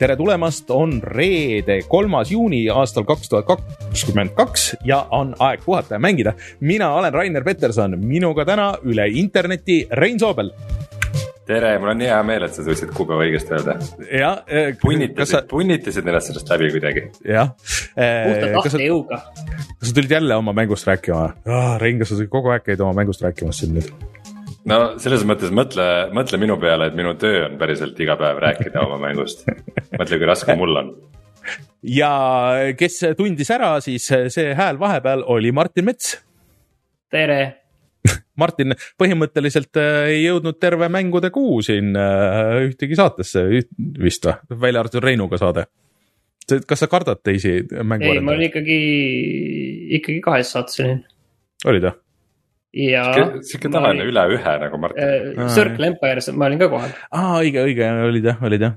[0.00, 5.98] tere tulemast, on reede, kolmas juuni aastal kaks tuhat kakskümmend kaks ja on aeg puhata
[5.98, 6.32] ja mängida.
[6.60, 10.52] mina olen Rainer Peterson, minuga täna üle interneti Rein Soobel.
[11.46, 13.76] tere, mul on hea meel, et sa suutsid kuupäeva õigesti öelda.
[14.08, 14.70] jah eh,.
[14.80, 17.02] punnitasid sa..., punnitasid ennast sellest läbi kuidagi.
[17.28, 17.52] jah
[17.96, 18.24] eh,.
[18.24, 19.20] puhta tahtejõuga.
[19.34, 21.76] kas sa tulid jälle oma mängust rääkima ah,?
[21.82, 23.92] Rein, kas sa kogu aeg käid oma mängust rääkimas siin nüüd?
[24.70, 28.82] No selles mõttes mõtle, mõtle minu peale, et minu töö on päriselt iga päev rääkida
[28.86, 29.44] oma mängust.
[29.98, 30.90] mõtle, kui raske mul on.
[31.86, 32.12] ja
[32.78, 36.18] kes tundis ära, siis see hääl vahepeal oli Martin Mets.
[37.10, 37.40] tere
[38.40, 43.44] Martin põhimõtteliselt äh, ei jõudnud terve mängude kuu siin äh, ühtegi saatesse
[44.00, 45.66] vist või, välja arvatud Reinuga saade.
[46.66, 48.08] kas sa kardad teisi mängu?
[48.08, 48.78] ei, ma olin ikkagi,
[50.00, 51.02] ikkagi kahes saates olin.
[51.66, 51.98] olid või?
[52.76, 53.06] Ja.
[53.46, 55.48] sihuke tavaline üle ühe nagu Martin äh,.
[55.54, 56.94] Circle Empires ma olin ka kohal.
[57.10, 58.76] aa, õige, õige, olid jah, olid jah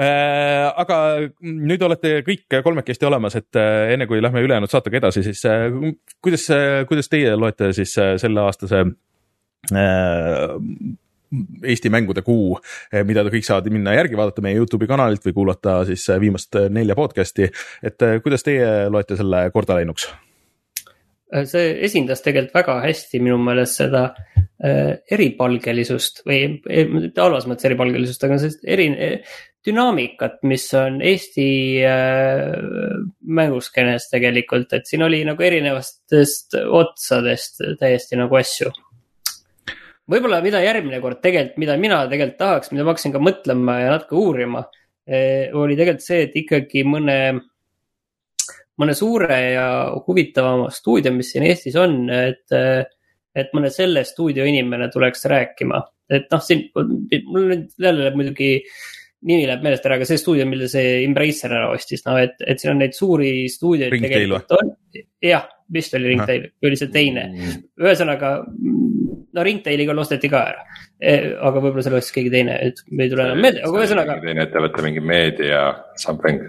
[0.00, 0.66] äh,.
[0.84, 0.98] aga
[1.40, 5.66] nüüd olete kõik kolmekesti olemas, et äh, enne kui lähme ülejäänud saatega edasi, siis äh,
[6.20, 6.46] kuidas,
[6.90, 8.84] kuidas teie loete siis äh, selle aastase
[9.72, 10.54] äh,
[11.66, 12.54] Eesti mängude kuu,
[12.92, 16.20] äh, mida te kõik saate minna järgi vaadata meie Youtube'i kanalilt või kuulata siis äh,
[16.22, 17.48] viimast nelja podcast'i.
[17.82, 20.10] et kuidas teie loete selle korda läinuks?
[21.34, 24.02] Äh, see esindas tegelikult väga hästi minu meelest seda
[24.62, 28.86] äh, eripalgelisust või mitte halvas mõttes eripalgelisust, aga sellist eri,
[29.66, 31.48] dünaamikat, mis on Eesti
[31.82, 32.54] äh,
[33.26, 38.70] mänguskeenes tegelikult, et siin oli nagu erinevatest otsadest täiesti nagu asju.
[40.06, 43.90] võib-olla, mida järgmine kord tegelikult, mida mina tegelikult tahaks, mida ma hakkasin ka mõtlema ja
[43.96, 47.18] natuke uurima äh,, oli tegelikult see, et ikkagi mõne
[48.80, 49.66] mõne suure ja
[50.06, 52.56] huvitavama stuudio, mis siin Eestis on, et,
[53.36, 55.82] et mõne selle stuudio inimene tuleks rääkima.
[56.12, 58.50] et noh, siin mul nüüd jälle muidugi
[59.26, 62.60] nimi läheb meelest ära, aga see stuudio, mille see Embracer ära ostis, no et, et
[62.60, 64.74] siin on neid suuri stuudioid tegelikult on.
[65.24, 70.62] jah, vist oli Ringtail või oli see teine mm., ühesõnaga no Ringtailiga osteti ka ära
[71.00, 71.16] e,.
[71.34, 74.20] aga võib-olla selle ostis keegi teine, et me ei tule enam meelde, aga ühesõnaga.
[74.22, 75.64] teine ettevõte, mingi meedia
[76.02, 76.44] something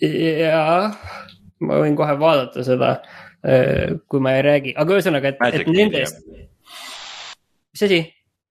[0.00, 0.94] jah,
[1.64, 2.92] ma võin kohe vaadata seda,
[3.46, 6.22] äh, kui ma ei räägi, aga ühesõnaga, et, et nendest.
[7.74, 8.00] mis asi?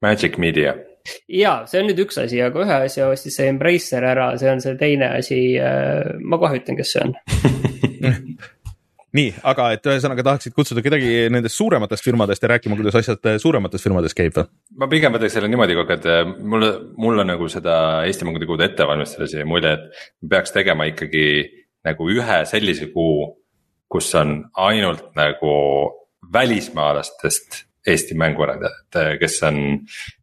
[0.01, 0.75] Magic Media.
[1.31, 4.61] ja see on nüüd üks asi, aga ühe asja ostis see Embracer ära, see on
[4.63, 5.39] see teine asi.
[5.61, 7.15] Äh, ma kohe ütlen, kes see on
[9.15, 13.83] nii, aga et ühesõnaga tahaksid kutsuda kedagi nendest suurematest firmadest ja rääkima, kuidas asjad suuremates
[13.83, 14.49] firmades käib või?
[14.81, 18.49] ma pigem võtaks selle niimoodi aeg, et äh, mulle, mul on nagu seda Eesti mängude
[18.49, 21.27] kuud ette valmistades jäi mulje, et peaks tegema ikkagi
[21.87, 23.31] nagu ühe sellise kuu,
[23.87, 25.55] kus on ainult nagu
[26.33, 29.57] välismaalastest Eesti mänguarendajad, äh, kes on,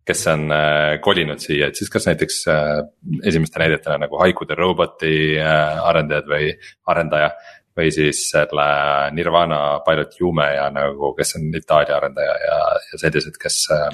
[0.04, 2.82] kes on äh, kolinud siia, et siis kas näiteks äh,
[3.24, 6.50] esimeste näidetena nagu Haiku the Robot'i äh, arendajad või
[6.92, 7.32] arendaja
[7.78, 8.66] või siis selle
[9.14, 12.60] Nirvana Pilot Jume ja nagu, kes on Itaalia arendaja ja,
[12.92, 13.88] ja sellised, kes äh,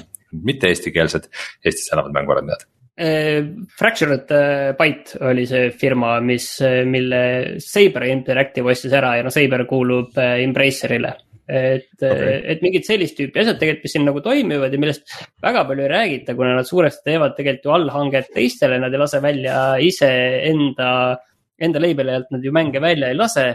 [0.45, 1.27] mitte eestikeelsed,
[1.65, 2.67] Eestis elavad mänguarendajad.
[3.01, 3.41] Äh,
[3.79, 6.53] Fractured äh, Byte oli see firma, mis,
[6.85, 7.23] mille
[7.63, 11.17] Saber Interactive ostis ära ja noh, Saber kuulub Embracerile
[11.51, 15.65] et okay., et mingid sellist tüüpi asjad tegelikult, mis siin nagu toimivad ja millest väga
[15.67, 19.57] palju ei räägita, kuna nad suuresti teevad tegelikult ju allhanget teistele, nad ei lase välja
[19.83, 20.91] iseenda,
[21.61, 23.49] enda label'i alt nad ju mänge välja ei lase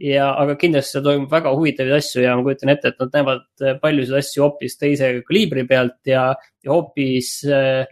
[0.00, 3.44] ja, aga kindlasti seal toimub väga huvitavaid asju ja ma kujutan ette, et nad näevad
[3.64, 6.24] äh, paljusid asju hoopis teise kaliibri pealt ja,
[6.64, 7.84] ja hoopis, äh,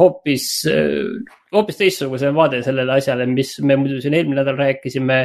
[0.00, 5.20] hoopis, äh, hoopis teistsuguse vaade sellele asjale, mis me muidu siin eelmine nädal rääkisime,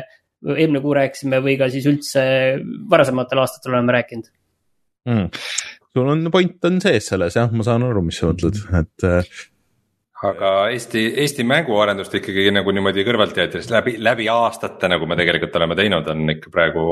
[0.56, 2.25] eelmine kuu rääkisime või ka siis üldse
[2.91, 4.31] varasematel aastatel oleme rääkinud.
[5.06, 5.27] Mm..
[5.94, 9.06] sul on point on sees selles jah, ma saan aru, mis sa mõtled, et
[10.24, 15.57] aga Eesti, Eesti mänguarendust ikkagi nagu niimoodi kõrvalt jäetes läbi, läbi aastate, nagu me tegelikult
[15.60, 16.86] oleme teinud, on ikka praegu.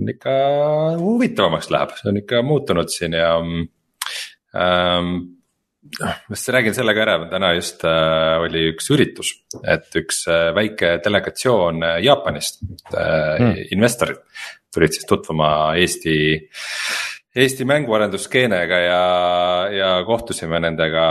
[0.00, 0.36] on ikka
[1.00, 5.12] huvitavamaks läheb, see on ikka muutunud siin ja ähm,.
[6.00, 9.32] ma just räägin selle ka ära, täna just äh, oli üks üritus,
[9.64, 12.62] et üks äh, väike delegatsioon äh, Jaapanist
[12.94, 14.20] äh, mm., investorid
[14.74, 16.16] tulid siis tutvuma Eesti
[17.30, 19.02] Eesti mänguarendusskeenega ja,
[19.70, 21.02] ja kohtusime nendega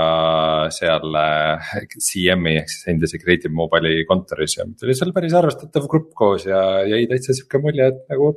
[0.75, 6.09] seal äh, CM-i ehk siis endise Creative Mobile'i kontoris ja tuli seal päris arvestatav grupp
[6.19, 8.33] koos ja jäi täitsa sihuke mulje, et nagu.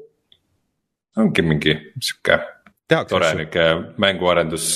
[1.19, 2.39] ongi mingi sihuke
[3.11, 3.67] tore nihuke
[4.05, 4.69] mänguarendus,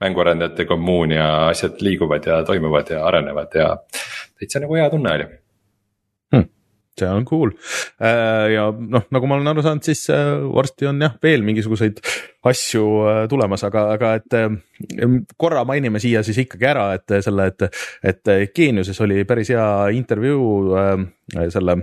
[0.00, 3.74] mänguarendajate kommuun ja asjad liiguvad ja toimuvad ja arenevad ja
[4.40, 5.28] täitsa nagu hea tunne oli
[7.00, 7.52] see on cool.
[7.98, 12.00] Ja noh, nagu ma olen aru saanud, siis varsti on jah, veel mingisuguseid
[12.48, 12.84] asju
[13.30, 14.36] tulemas, aga, aga et
[15.40, 17.68] korra mainime siia siis ikkagi ära, et selle, et,
[18.06, 19.68] et Geeniuses oli päris hea
[19.98, 20.76] intervjuu
[21.52, 21.80] selle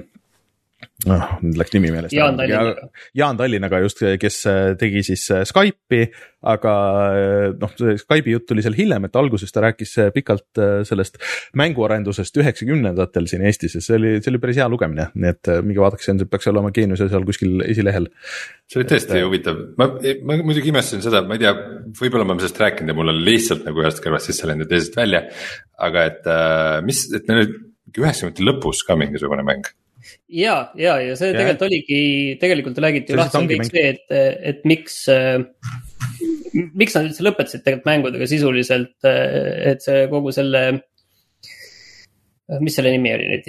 [1.10, 2.16] noh, nüüd läks nimi meelest.
[2.16, 2.88] Jaan Tallinnaga.
[3.18, 6.08] Jaan Tallinnaga just, kes äh, tegi siis äh, Skype'i,
[6.46, 6.74] aga
[7.06, 11.20] äh, noh, see Skype'i jutt tuli seal hiljem, et alguses ta rääkis pikalt sellest
[11.58, 15.84] mänguarendusest üheksakümnendatel siin Eestis ja see oli, see oli päris hea lugemine, nii et minge
[15.84, 18.10] vaadake, see on, peaks olema Geeniuse seal kuskil esilehel.
[18.72, 19.92] see oli tõesti et, huvitav, ma,
[20.26, 21.54] ma muidugi imestasin seda, ma ei tea,
[22.02, 24.74] võib-olla ma olen sellest rääkinud ja mul on lihtsalt nagu ühest kõrvast sisse läinud ja
[24.76, 25.26] teisest välja.
[25.86, 26.30] aga et
[26.86, 27.58] mis, et neil oli
[27.96, 29.68] üheksakümnendate lõpus ka mingisugune mäng
[30.30, 31.38] ja, ja, ja see ja.
[31.38, 32.02] tegelikult oligi,
[32.42, 34.18] tegelikult räägiti ju lahti kõik see, et,
[34.52, 35.40] et miks äh,
[36.76, 40.66] miks nad üldse lõpetasid tegelikult mängudega sisuliselt, äh, et see kogu selle
[42.62, 43.48] mis selle nimi oli nüüd,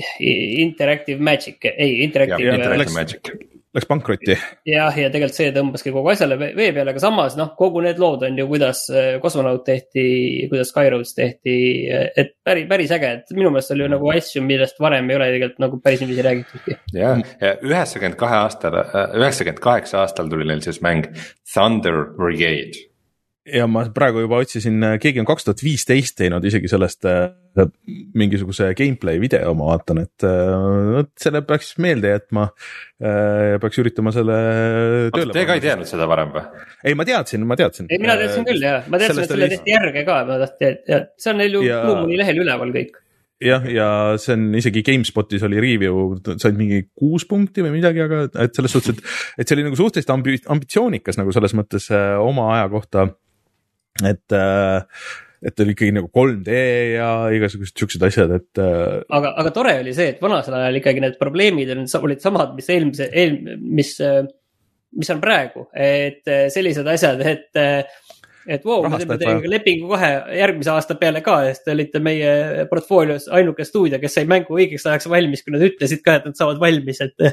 [0.65, 2.55] Interactive Magic, ei, Interactive.
[2.57, 4.37] Interactive Magic läks pankrotti.
[4.67, 8.25] jah, ja tegelikult see tõmbaski kogu asjale vee peale, aga samas noh, kogu need lood
[8.27, 10.07] on ju, kuidas äh, Cosmonaut tehti,
[10.51, 11.57] kuidas Skyroads tehti,
[11.93, 15.31] et päris, päris äge, et minu meelest oli ju nagu asju, millest varem ei ole
[15.35, 16.81] tegelikult nagu päris niiviisi räägitudki.
[16.97, 21.11] jah, ja üheksakümmend kahe aastal, äh, üheksakümmend kaheksa aastal tuli neil siis mäng
[21.53, 22.87] Thunder Brigade
[23.47, 27.29] ja ma praegu juba otsisin, keegi on kaks tuhat viisteist teinud isegi sellest äh,
[28.19, 30.51] mingisuguse gameplay video, ma vaatan, et äh,
[30.97, 33.57] vot selle peaks meelde jätma äh,.
[33.63, 34.37] peaks üritama selle.
[35.15, 36.45] Te ka ei teadnud seda varem või?
[36.83, 37.91] ei, ma teadsin, ma teadsin.
[37.91, 41.11] ei, mina teadsin küll jah, ma teadsin, et selle tehti järge ka, ma tahtsin, et
[41.21, 41.83] see on neil ju ja...
[41.87, 43.03] Blue lehel üleval kõik
[43.43, 43.89] jah, ja
[44.21, 48.73] see on isegi GameSpotis oli review, said mingi kuus punkti või midagi, aga et selles
[48.73, 52.71] suhtes, et, et see oli nagu suhteliselt ambi-, ambitsioonikas nagu selles mõttes äh, oma aja
[52.73, 53.07] kohta
[54.05, 55.07] et äh,
[55.47, 56.57] et oli ikkagi nagu 3D
[56.97, 58.51] ja igasugused siuksed asjad, et.
[58.61, 62.73] Äh, aga, aga tore oli see, et vanasel ajal ikkagi need probleemid olid samad, mis
[62.73, 64.25] eelmise, eel-, mis, äh,
[64.97, 67.65] mis on praegu, et sellised asjad, et
[68.47, 70.09] et vau wow,, me teeme teiega lepingu kohe
[70.39, 74.87] järgmise aasta peale ka, sest te olite meie portfoolios ainuke stuudio, kes sai mängu õigeks
[74.87, 77.27] ajaks valmis, kui nad ütlesid ka, et nad saavad valmis, et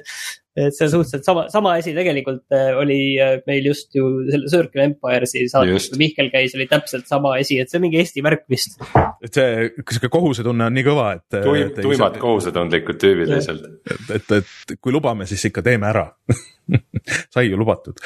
[0.53, 4.49] et see on suhteliselt sama, sama asi tegelikult äh, oli äh, meil just ju selle
[4.51, 8.21] Circle Empire'i saates, kui Mihkel käis, oli täpselt sama asi, et see on mingi Eesti
[8.25, 8.77] värk vist.
[9.23, 11.39] et see, sihuke kohusetunne on nii kõva, et.
[11.41, 13.65] tuim, tuimad kohusetundlikud tüübid lihtsalt.
[13.89, 16.05] et, et, et kui lubame, siis ikka teeme ära
[17.33, 17.97] sai ju lubatud.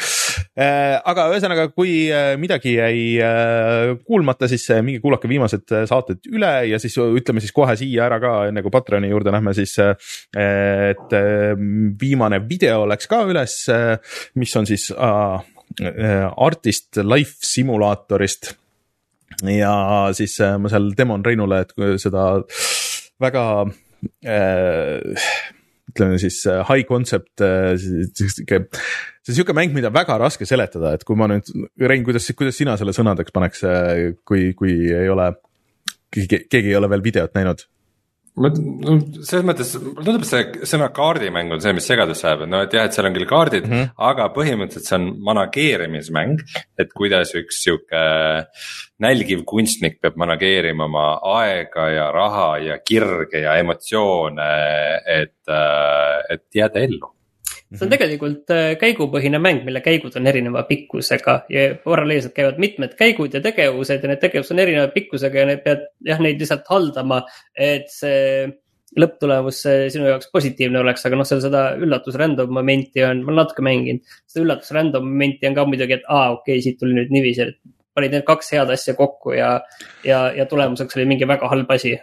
[0.58, 2.08] Äh, aga ühesõnaga, kui
[2.40, 8.08] midagi jäi kuulmata, siis minge kuulake viimased saated üle ja siis ütleme siis kohe siia
[8.08, 11.16] ära ka, enne kui Patreoni juurde lähme, siis et
[12.02, 13.58] viimane viimane video läks ka üles,
[14.36, 18.56] mis on siis äh, Artist Life simulaatorist.
[19.44, 22.44] ja siis äh, ma seal demon Reinule, et seda
[23.22, 23.44] väga
[24.26, 25.02] äh,
[25.92, 28.68] ütleme siis äh, high concept äh, sihuke,
[29.22, 31.50] see on sihuke mäng, mida väga raske seletada, et kui ma nüüd,
[31.82, 33.64] Rein, kuidas, kuidas sina selle sõnadeks paneks,
[34.28, 35.32] kui, kui ei ole,
[36.14, 37.68] keegi ei ole veel videot näinud?
[38.38, 38.96] Ma, no
[39.26, 42.64] selles mõttes mulle tundub, et see sõna kaardimäng on see, mis segadusse ajab, et noh,
[42.68, 43.92] et jah, et seal on küll kaardid mm, -hmm.
[44.12, 46.46] aga põhimõtteliselt see on manageerimismäng.
[46.78, 48.06] et kuidas üks sihuke
[49.04, 51.08] nälgiv kunstnik peab manageerima oma
[51.38, 54.50] aega ja raha ja kirge ja emotsioone,
[55.06, 55.54] et,
[56.30, 57.17] et jääda ellu
[57.74, 62.96] see on tegelikult äh, käigupõhine mäng, mille käigud on erineva pikkusega ja paralleelselt käivad mitmed
[63.00, 66.70] käigud ja tegevused ja need tegevused on erineva pikkusega ja need pead jah, neid lihtsalt
[66.72, 67.22] haldama,
[67.54, 68.48] et see
[68.98, 69.60] lõpptulemus
[69.92, 73.66] sinu jaoks positiivne oleks, aga noh, seal seda üllatus random momenti on, ma olen natuke
[73.66, 74.16] mänginud.
[74.26, 77.50] seda üllatus random momenti on ka muidugi, et aa, okei okay,, siit tuli nüüd niiviisi,
[77.50, 77.60] et
[77.98, 79.58] panid need kaks head asja kokku ja,
[80.08, 81.98] ja, ja tulemuseks oli mingi väga halb asi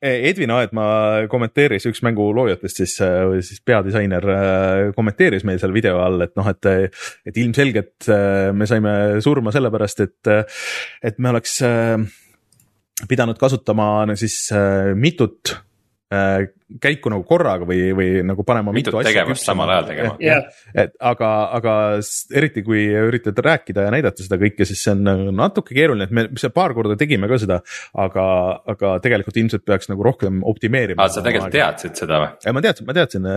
[0.00, 6.00] Edvin Aedmaa kommenteeris, üks mängu loojatest siis, või siis peadisainer äh, kommenteeris meil seal video
[6.00, 6.70] all, et noh, et,
[7.28, 8.08] et ilmselgelt
[8.56, 10.30] me saime surma sellepärast, et,
[11.04, 11.58] et me oleks
[13.08, 13.90] pidanud kasutama
[14.20, 14.42] siis
[14.96, 15.54] mitut
[16.82, 19.12] käiku nagu korraga või, või nagu panema mitu asja.
[19.12, 20.48] tegevust samal ajal tegema yeah..
[20.74, 21.74] et aga, aga
[22.34, 26.26] eriti kui üritad rääkida ja näidata seda kõike, siis see on natuke keeruline, et me
[26.40, 27.60] see paar korda tegime ka seda,
[27.94, 28.26] aga,
[28.74, 31.06] aga tegelikult ilmselt peaks nagu rohkem optimeerima.
[31.06, 32.54] aa, sa tegelikult teadsid seda või?
[32.58, 33.30] ma teadsin, ma teadsin.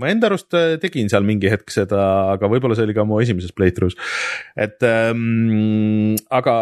[0.00, 2.00] Ma enda arust äh, tegin seal mingi hetk seda,
[2.32, 3.96] aga võib-olla see oli ka mu esimeses playthrough's.
[4.56, 6.54] et ähm, aga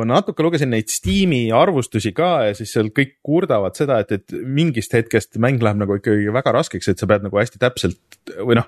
[0.00, 4.34] ma natuke lugesin neid Steam'i arvustusi ka ja siis seal kõik kurdavad seda, et, et
[4.42, 8.58] mingist hetkest mäng läheb nagu ikkagi väga raskeks, et sa pead nagu hästi täpselt või
[8.58, 8.66] noh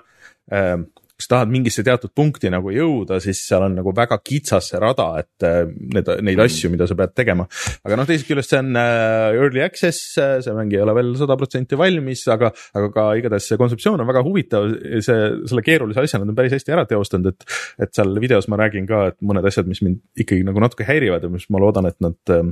[0.55, 4.67] ähm, kui sa tahad mingisse teatud punkti nagu jõuda, siis seal on nagu väga kitsas
[4.71, 6.43] see rada, et äh, need, neid mm.
[6.43, 7.45] asju, mida sa pead tegema.
[7.87, 11.37] aga noh, teisest küljest see on äh, early access, see mäng ei ole veel sada
[11.39, 14.67] protsenti valmis, aga, aga ka igatahes see kontseptsioon on väga huvitav.
[15.05, 17.47] see, selle keerulise asja nad on päris hästi ära teostanud, et,
[17.87, 21.23] et seal videos ma räägin ka, et mõned asjad, mis mind ikkagi nagu natuke häirivad
[21.23, 22.43] ja mis ma loodan, et nad äh,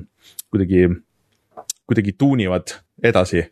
[0.53, 0.87] kuidagi,
[1.83, 3.43] kuidagi tuunivad edasi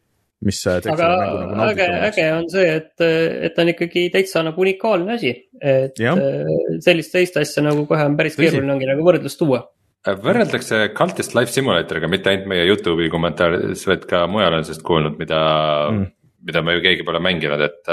[0.45, 1.09] mis äh, aga
[1.53, 5.35] nagu äge, äge on see, et, et ta on ikkagi täitsa nagu unikaalne asi.
[5.61, 6.15] et ja.
[6.15, 9.61] Äh, sellist teist asja nagu kohe on päris keeruline ongi nagu võrdlust tuua
[10.07, 14.87] äh, võrreldakse Cultist Life Simulatoriga mitte ainult meie Youtube'i kommentaarides, vaid ka mujal on sellest
[14.87, 15.43] kuulnud, mida
[15.91, 16.09] mm
[16.45, 17.89] mida me ju keegi pole mänginud, et,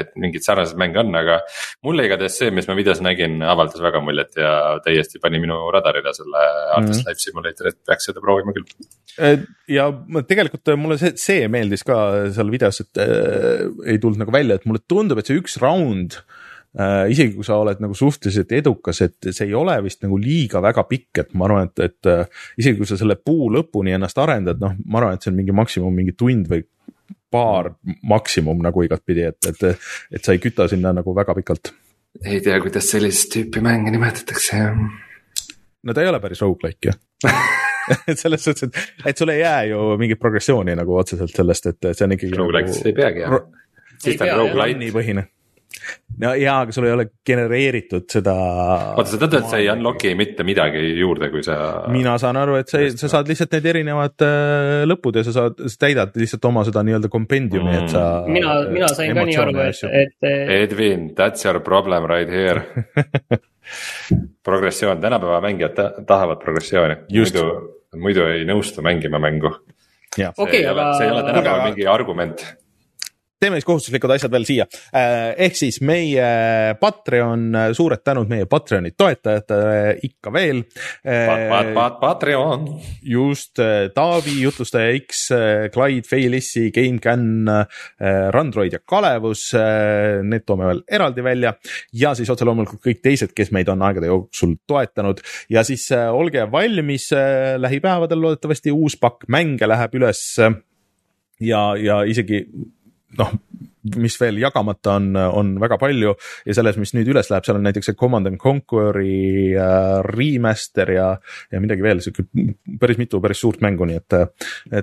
[0.00, 1.38] et mingeid sarnaseid mänge on, aga.
[1.86, 4.52] mulle igatahes see, mis ma videos nägin, avaldas väga muljet ja
[4.84, 6.42] täiesti pani minu radarile selle
[6.76, 7.08] Artist mm.
[7.08, 8.66] Life Simulator, et peaks seda proovima küll.
[9.68, 9.88] Ja
[10.28, 11.96] tegelikult mulle see, see meeldis ka
[12.32, 16.18] seal videos, et äh, ei tulnud nagu välja, et mulle tundub, et see üks round
[16.72, 17.10] äh,.
[17.12, 20.86] isegi kui sa oled nagu suhteliselt edukas, et see ei ole vist nagu liiga väga
[20.88, 24.60] pikk, et ma arvan, et, et äh, isegi kui sa selle puu lõpuni ennast arendad,
[24.62, 26.64] noh, ma arvan, et see on mingi maksimum mingi tund või
[27.32, 27.70] paar
[28.08, 31.72] maksimum nagu igatpidi, et, et, et sa ei küta sinna nagu väga pikalt.
[32.24, 34.80] ei tea, kuidas sellist tüüpi mänge nimetatakse, jah.
[35.82, 36.96] no ta ei ole päris rogu-like ju
[37.90, 41.92] et selles suhtes, et, et sul ei jää ju mingit progressiooni nagu otseselt sellest, et
[41.92, 42.34] see on ikkagi.
[42.38, 43.38] Rogu-like nagu, ei peagi jah.
[43.98, 44.92] siis ta on rogu-like.
[44.94, 45.28] põhine
[46.22, 48.34] no jaa, aga sul ei ole genereeritud seda.
[48.92, 51.56] oota, sa tead, et sa ei unlock'i mitte midagi juurde, kui sa.
[51.92, 55.62] mina saan aru, et sa, sa saad lihtsalt need erinevad äh, lõpud ja sa saad,
[55.66, 58.04] sa täidad lihtsalt oma seda nii-öelda kompendiumi mm., et sa.
[58.28, 60.32] mina, mina sain ka nii aru, et, et.
[60.62, 62.62] Edwin, that's your problem right here
[64.48, 67.44] progressioon, tänapäeva mängijad tahavad progressiooni, muidu,
[67.96, 69.54] muidu ei nõustu mängima mängu.
[70.12, 70.72] see okay, ei aga...
[70.74, 72.42] ole, see ei ole tänapäeval mingi argument
[73.42, 74.66] teeme siis kohustuslikud asjad veel siia.
[74.94, 76.26] Äh, ehk siis meie
[76.80, 80.62] Patreon, suured tänud meie Patreoni toetajatele ikka veel.
[81.02, 82.68] Pat, pat, pat, Patreon.
[83.02, 85.28] just, äh, Taavi, jutlustaja X,
[85.74, 87.24] Clyde, Feilissi, GameCAN,
[88.30, 89.50] Randroid ja Kalevus.
[90.22, 91.54] Need toome veel eraldi välja
[91.98, 95.20] ja siis otse loomulikult kõik teised, kes meid on aegade jooksul toetanud
[95.52, 97.08] ja siis olge valmis
[97.62, 100.22] lähipäevadel loodetavasti uus pakk mänge läheb üles
[101.42, 102.44] ja, ja isegi
[103.18, 103.32] noh,
[103.98, 106.14] mis veel jagamata on, on väga palju
[106.46, 110.92] ja selles, mis nüüd üles läheb, seal on näiteks see Command and Conquer'i äh, remaster
[110.94, 111.08] ja,
[111.52, 112.26] ja midagi veel, sihuke
[112.80, 114.18] päris mitu päris suurt mängu, nii et,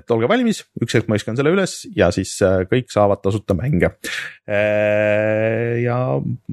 [0.00, 3.56] et olge valmis, üks hetk ma viskan selle üles ja siis äh, kõik saavad tasuta
[3.58, 3.94] mänge
[4.44, 5.80] äh,.
[5.86, 5.98] ja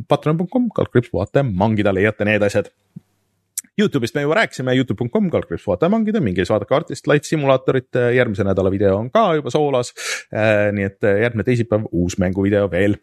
[0.08, 2.72] patreon.com, kaldkriips vaate mangida, leiate need asjad
[3.78, 8.42] Youtube'ist me juba rääkisime, Youtube.com, kaldkriips vaata mängida, minge siis vaadake Artist Light Simulatorit, järgmise
[8.48, 9.92] nädala video on ka juba soolas.
[10.34, 12.98] Äh, nii et äh, järgmine teisipäev uus mänguvideo veel.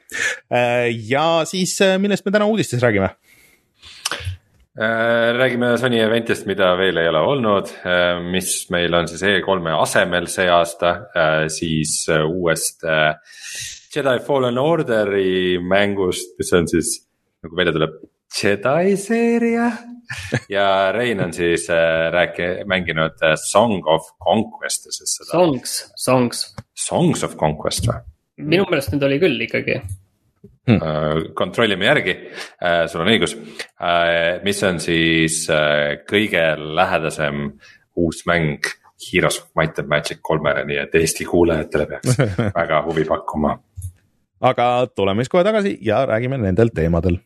[0.50, 3.14] Äh, ja siis, millest me täna uudistes räägime?
[4.74, 7.68] räägime Sony event'ist, mida veel ei ole olnud,
[8.32, 10.90] mis meil on siis E3-e asemel see aasta,
[11.46, 12.82] siis uuest
[13.94, 16.96] Jedi Fallen Orderi mängust, mis on siis
[17.46, 17.94] nagu välja tuleb
[18.34, 19.68] Jedi seeria
[20.50, 25.30] ja Rein on siis äh, rääki-, mänginud äh, Song of Conquest'i siis seda.
[25.30, 26.46] Songs, Songs.
[26.74, 28.00] Songs of Conquest või?
[28.42, 31.28] minu meelest nüüd oli küll ikkagi hmm..
[31.38, 35.44] Kontrollime järgi uh,, sul on õigus uh,, mis on siis
[36.10, 37.44] kõige lähedasem
[38.02, 38.66] uus mäng
[39.04, 42.18] Heroes of Might and Magic kolmele, nii et Eesti kuulajatele peaks
[42.58, 43.54] väga huvi pakkuma.
[44.50, 47.20] aga tuleme siis kohe tagasi ja räägime nendel teemadel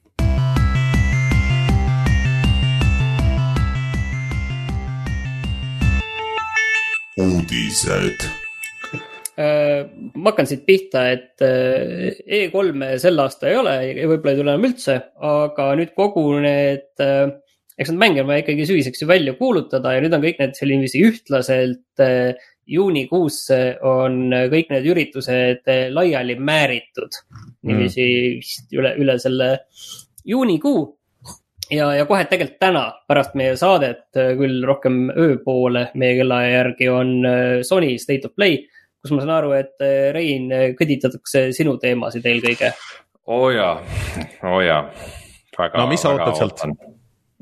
[7.19, 8.27] uudised.
[9.39, 9.87] Äh,
[10.19, 14.55] ma hakkan siit pihta, et äh, E3-e sel aasta ei ole ja võib-olla ei tule
[14.55, 14.97] enam üldse,
[15.29, 17.31] aga nüüd kogu need, äh,
[17.79, 20.59] eks need mänge on vaja ikkagi sügiseks ju välja kuulutada ja nüüd on kõik need
[20.59, 22.03] selliselt ühtlaselt
[22.69, 27.23] juunikuusse on kõik need üritused laiali määritud.
[27.63, 28.09] niiviisi
[28.43, 29.53] vist üle, üle selle
[30.27, 30.83] juunikuu
[31.71, 36.91] ja, ja kohe tegelikult täna pärast meie saadet, äh, küll rohkem ööpoole meie kellaaja järgi
[36.93, 38.63] on äh, Sony State of Play,
[39.03, 42.73] kus ma saan aru, et äh, Rein, kõditatakse sinu teemasid eelkõige.
[43.29, 43.75] oo oh jaa,
[44.43, 44.83] oo oh jaa.
[45.77, 46.65] no mis sa ootad sealt?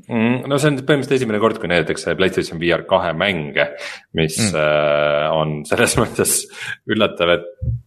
[0.07, 3.73] Mm, no see on põhimõtteliselt esimene kord, kui näidatakse PlayStation VR kahe mänge,
[4.15, 5.33] mis mm.
[5.35, 6.39] on selles mõttes
[6.87, 7.85] üllatav, et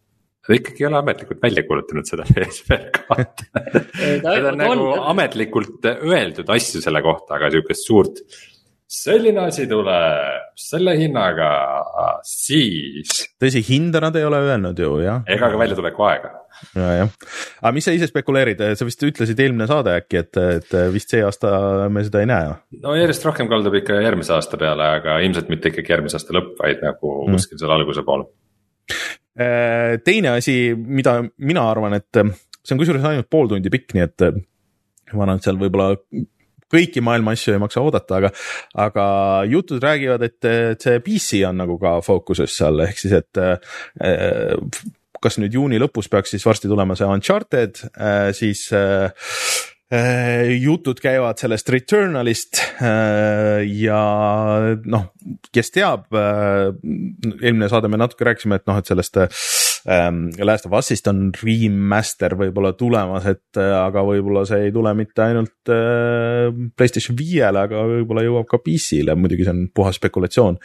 [0.48, 3.48] Nad ikkagi ei ole ametlikult välja kuulutanud seda PSVR kahte
[4.24, 5.02] Need on nagu on...
[5.12, 8.22] ametlikult öeldud asju selle kohta, aga sihukest suurt.
[8.90, 11.50] selline asi tuleb selle hinnaga,
[12.26, 13.12] siis.
[13.42, 15.20] tõsi, hinda nad ei ole öelnud ju jah.
[15.28, 16.32] ega ka väljatuleku aega.
[16.74, 17.14] ja, jah,
[17.60, 21.22] aga mis sa ise spekuleerid, sa vist ütlesid eelmine saade äkki, et, et vist see
[21.24, 21.52] aasta
[21.92, 22.56] me seda ei näe?
[22.80, 26.56] no järjest rohkem kaldub ikka järgmise aasta peale, aga ilmselt mitte ikkagi järgmise aasta lõpp,
[26.64, 27.36] vaid nagu mm.
[27.36, 28.30] kuskil seal alguse pool.
[29.38, 34.04] Äh, teine asi, mida mina arvan, et see on kusjuures ainult pool tundi pikk, nii
[34.06, 34.26] et
[35.14, 35.94] ma arvan, et seal võib-olla
[36.70, 38.30] kõiki maailma asju ei maksa oodata, aga,
[38.78, 39.04] aga
[39.50, 44.84] jutud räägivad, et see PC on nagu ka fookuses seal, ehk siis, et äh,
[45.20, 49.10] kas nüüd juuni lõpus peaks siis varsti tulema see Uncharted, äh, siis äh,
[49.90, 54.02] jutud käivad sellest Returnalist ja
[54.86, 55.08] noh,
[55.50, 59.18] kes teab, eelmine saade me natuke rääkisime, et noh, et sellest
[59.88, 64.92] ähm, Last of Us'ist on remaster võib-olla tulemas, et äh, aga võib-olla see ei tule
[64.98, 70.60] mitte ainult äh, Playstation viiele, aga võib-olla jõuab ka PC-le, muidugi see on puhas spekulatsioon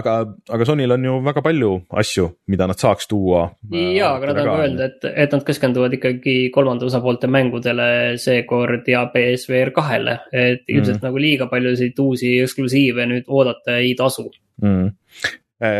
[0.00, 0.14] aga,
[0.56, 1.70] aga Sonyl on ju väga palju
[2.02, 3.44] asju, mida nad saaks tuua.
[3.72, 7.88] ja, aga nad on ka öelnud, et, et nad keskenduvad ikkagi kolmanda osapoolte mängudele
[8.20, 11.06] seekord ja PSVR kahele, et ilmselt mm.
[11.08, 14.28] nagu liiga paljusid uusi eksklusiive nüüd oodata ei tasu
[14.62, 14.92] mm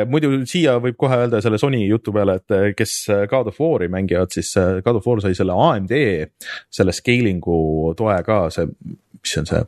[0.08, 3.58] muidu siia võib kohe öelda selle Sony jutu peale, et äh, kes äh, God of
[3.60, 4.54] War'i mängivad, siis
[4.86, 5.92] God of War sai selle AMD
[6.72, 9.64] selle scaling'u toe ka, see, mis see on see?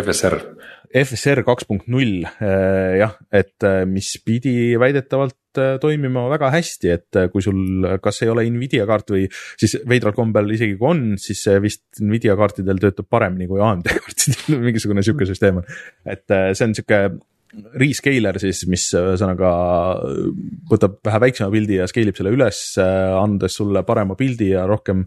[0.00, 0.36] FSR.
[0.90, 7.86] FSR kaks punkt null jah, et mis pidi väidetavalt toimima väga hästi, et kui sul,
[8.02, 12.02] kas ei ole Nvidia kaart või siis veidral kombel isegi kui on, siis see vist
[12.02, 15.70] Nvidia kaartidel töötab paremini kui AMD kaartidel mingisugune sihuke süsteem on.
[16.10, 17.02] et see on sihuke
[17.80, 19.50] rescaler siis, mis ühesõnaga
[20.70, 25.04] võtab vähe väiksema pildi ja scale ib selle üles, andes sulle parema pildi ja rohkem,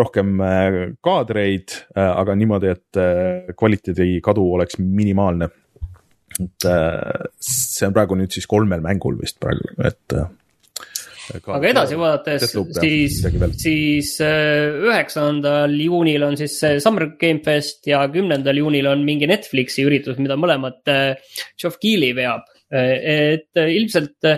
[0.00, 5.50] rohkem äh, kaadreid, äh, aga niimoodi, et äh, kvaliteedi kadu oleks minimaalne.
[6.34, 6.64] et
[7.46, 10.16] see on praegu nüüd siis kolmel mängul vist praegu, et
[11.32, 13.18] aga edasi vaadates, siis,
[13.60, 19.86] siis äh, üheksandal juunil on siis Summer Game Fest ja kümnendal juunil on mingi Netflixi
[19.88, 20.82] üritus, mida mõlemat
[21.60, 22.46] Geoff Keighley veab.
[22.74, 24.30] Äh, et äh, ilmselt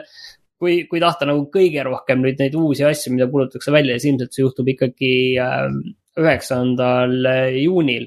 [0.56, 4.36] kui, kui tahta nagu kõige rohkem nüüd neid uusi asju, mida kuulutatakse välja, siis ilmselt
[4.36, 5.14] see juhtub ikkagi
[6.16, 7.18] üheksandal
[7.60, 8.06] juunil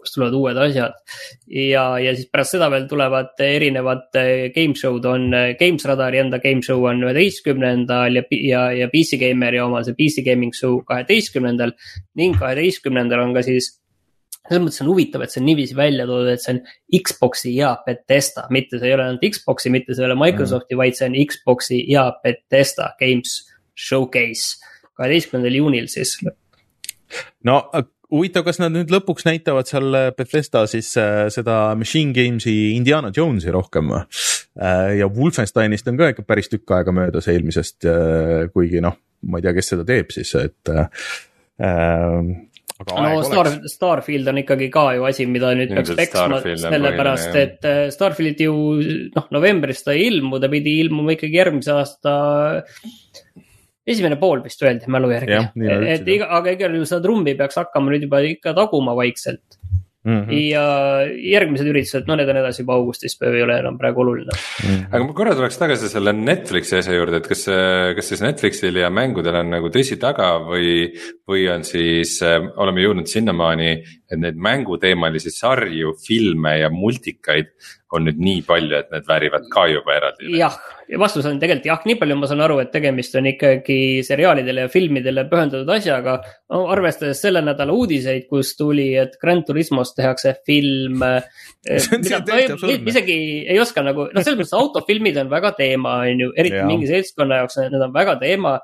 [0.00, 0.94] kus tulevad uued asjad.
[1.46, 6.22] ja, ja siis pärast seda veel tulevad erinevad eh, game show'd on, eh, Games Radari
[6.22, 10.80] enda game show on üheteistkümnendal ja, ja, ja PC Gameri oma see PC Gaming Show
[10.88, 11.76] kaheteistkümnendal.
[12.16, 13.76] ning kaheteistkümnendal on ka siis
[14.50, 16.60] selles mõttes on huvitav, et see on niiviisi välja toodud, et see on
[17.04, 20.80] Xbox'i ja Betesta, mitte see ei ole ainult Xbox'i, mitte see ei ole Microsofti mm.,
[20.80, 23.36] vaid see on Xbox'i ja Betesta Games
[23.78, 24.58] Showcase
[24.98, 26.16] kaheteistkümnendal juunil siis.
[27.46, 27.62] no
[28.10, 33.52] huvitav, kas nad nüüd lõpuks näitavad seal Bethesda siis äh, seda Machine Games'i Indiana Jonesi
[33.54, 34.98] rohkem või äh,?
[35.00, 38.98] ja Wolfensteinist on ka ikka päris tükk aega möödas eelmisest äh,, kuigi noh,
[39.30, 40.86] ma ei tea, kes seda teeb siis, et äh,
[42.80, 47.68] aga no Star, Starfield on ikkagi ka ju asi, mida nüüd peaks peksma, sellepärast et
[47.68, 48.54] äh, Starfield ju
[49.16, 52.14] noh, novembris ta ei ilmu, ta pidi ilmuma ikkagi järgmise aasta
[53.90, 55.40] esimene pool vist öeldi mälu järgi.
[55.94, 59.60] et iga, aga igal juhul seda trummi peaks hakkama nüüd juba ikka taguma vaikselt
[60.04, 60.20] mm.
[60.20, 60.32] -hmm.
[60.50, 60.64] ja
[61.34, 64.68] järgmised üritused, no need on edasi juba augustis, ei ole enam praegu oluline mm.
[64.68, 64.84] -hmm.
[64.90, 67.46] aga ma korra tuleks tagasi selle Netflixi asja juurde, et kas,
[67.96, 70.90] kas siis Netflixil ja mängudel on nagu tõsi taga või,
[71.28, 72.18] või on siis
[72.56, 73.72] oleme jõudnud sinnamaani,
[74.10, 77.52] et neid mänguteemalisi sarju, filme ja multikaid
[77.94, 80.28] on nüüd nii palju, et need väärivad ka juba eraldi.
[80.38, 80.54] jah,
[80.90, 84.66] ja vastus on tegelikult jah, nii palju ma saan aru, et tegemist on ikkagi seriaalidele
[84.66, 86.62] ja filmidele pühendatud asjaga no,.
[86.74, 91.02] arvestades selle nädala uudiseid, kus tuli, et Grand Turismost tehakse film.
[92.92, 93.18] isegi
[93.50, 97.42] ei oska nagu, noh, selles mõttes autofilmid on väga teema, on ju, eriti mingi seltskonna
[97.42, 98.58] jaoks, need on väga teema.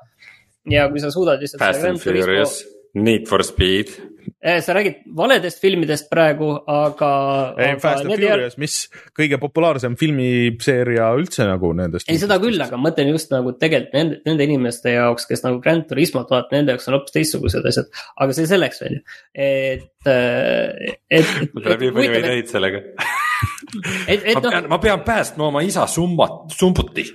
[0.67, 1.61] ja kui sa suudad lihtsalt.
[1.63, 2.61] Fast and Furious,
[2.95, 3.91] Need for Speed
[4.41, 7.09] Eh, sa räägid valedest filmidest praegu, aga.
[7.79, 8.75] Fast and Furious, mis
[9.15, 12.09] kõige populaarsem filmiseeria üldse nagu nendest.
[12.11, 15.61] ei, seda küll, aga ma mõtlen just nagu tegelikult nende, nende inimeste jaoks, kes nagu
[15.63, 17.91] Grand Turismot vaatavad, nende jaoks on hoopis teistsugused asjad.
[18.17, 19.03] aga see selleks on ju,
[19.47, 21.31] et, eh, et, et.
[21.53, 22.83] mul tuleb nii palju ideid sellega.
[24.11, 24.59] et, et noh.
[24.69, 27.07] ma pean päästma oma isa summat, sumbuti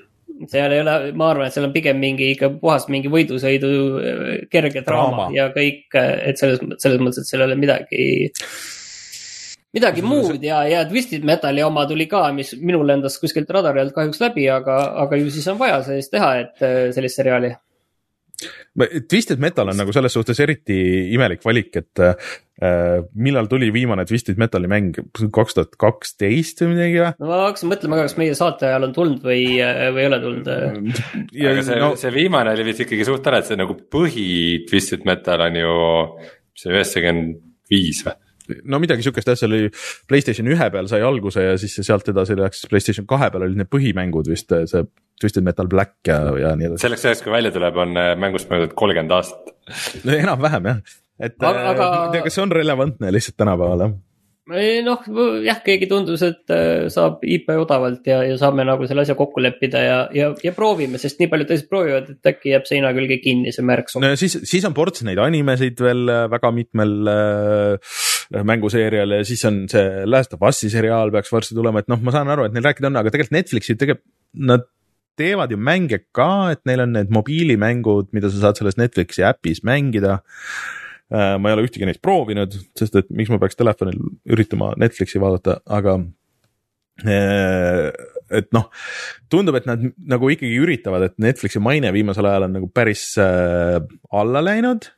[0.50, 4.30] seal ei ole, ma arvan, et seal on pigem mingi ikka puhas mingi võidusõidu äh,
[4.52, 8.06] kerge draama, ja kõik, äh, et selles, selles mõttes, et seal ei ole midagi
[9.72, 13.94] midagi muud ja, ja Twisted Metali oma tuli ka, mis minul lendas kuskilt radari alt
[13.96, 17.54] kahjuks läbi, aga, aga ju siis on vaja sellist teha, et äh, sellist seriaali
[18.72, 20.76] Twisted Metal on nagu selles suhtes eriti
[21.12, 27.02] imelik valik, et äh, millal tuli viimane Twisted Metali mäng, kaks tuhat kaksteist või midagi
[27.02, 27.10] või?
[27.20, 30.20] no ma hakkasin mõtlema ka, kas meie saate ajal on tulnud või, või ei ole
[30.24, 30.48] tulnud.
[30.48, 34.28] aga see no..., see viimane oli vist ikkagi suht tore, et see nagu põhi
[34.70, 35.76] Twisted Metal on ju
[36.62, 38.16] see üheksakümmend viis või?
[38.64, 39.62] No midagi sihukest jah, see oli
[40.10, 43.70] Playstation ühe peal sai alguse ja siis sealt edasi läks Playstation kahe peal olid need
[43.72, 44.84] põhimängud vist, see
[45.22, 46.84] Twisted Metal Black ja, ja nii edasi.
[46.86, 49.52] selleks ajaks, kui välja tuleb, on äh, mängust möödunud kolmkümmend aastat.
[50.02, 50.80] no enam-vähem jah,
[51.20, 51.90] et aga, aga...
[51.92, 54.00] ma ei tea, kas see on relevantne lihtsalt tänapäeval jah
[54.50, 55.04] noh,
[55.44, 59.42] jah, keegi tundus, et äh, saab IP odavalt ja, ja saame nagu selle asja kokku
[59.42, 63.20] leppida ja, ja, ja proovime, sest nii paljud teised proovivad, et äkki jääb seina külge
[63.22, 63.92] kinni see märk.
[64.02, 67.94] no siis, siis on ports neid animesid veel äh, väga mitmel äh,
[68.32, 72.14] mänguseerial ja siis on see Last of Us'i seriaal peaks varsti tulema, et noh, ma
[72.14, 74.64] saan aru, et neil rääkida on, aga tegelikult Netflixi tegelikult nad
[75.20, 79.60] teevad ju mänge ka, et neil on need mobiilimängud, mida sa saad selles Netflixi äpis
[79.66, 80.22] mängida.
[81.12, 83.98] Äh, ma ei ole ühtegi neist proovinud, sest et miks ma peaks telefonil
[84.32, 85.98] üritama Netflixi vaadata, aga
[87.04, 87.90] äh,
[88.32, 88.70] et noh,
[89.32, 93.76] tundub, et nad nagu ikkagi üritavad, et Netflixi maine viimasel ajal on nagu päris äh,
[94.16, 94.88] alla läinud.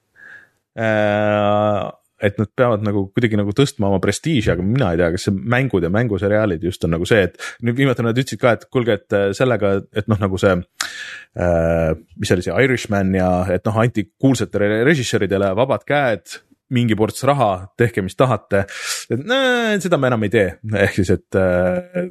[0.79, 1.90] Äh,
[2.25, 5.35] et nad peavad nagu kuidagi nagu tõstma oma prestiiži, aga mina ei tea, kas see
[5.57, 8.99] mängud ja mänguseriaalid just on nagu see, et nüüd viimati nad ütlesid ka, et kuulge,
[9.01, 11.93] et äh, sellega, et noh, nagu see äh,.
[12.21, 16.41] mis oli see Irishman ja et noh, anti kuulsatele režissööridele vabad käed
[16.75, 18.65] mingi ports raha, tehke, mis tahate.
[19.07, 20.47] seda me enam ei tee,
[20.81, 21.39] ehk siis, et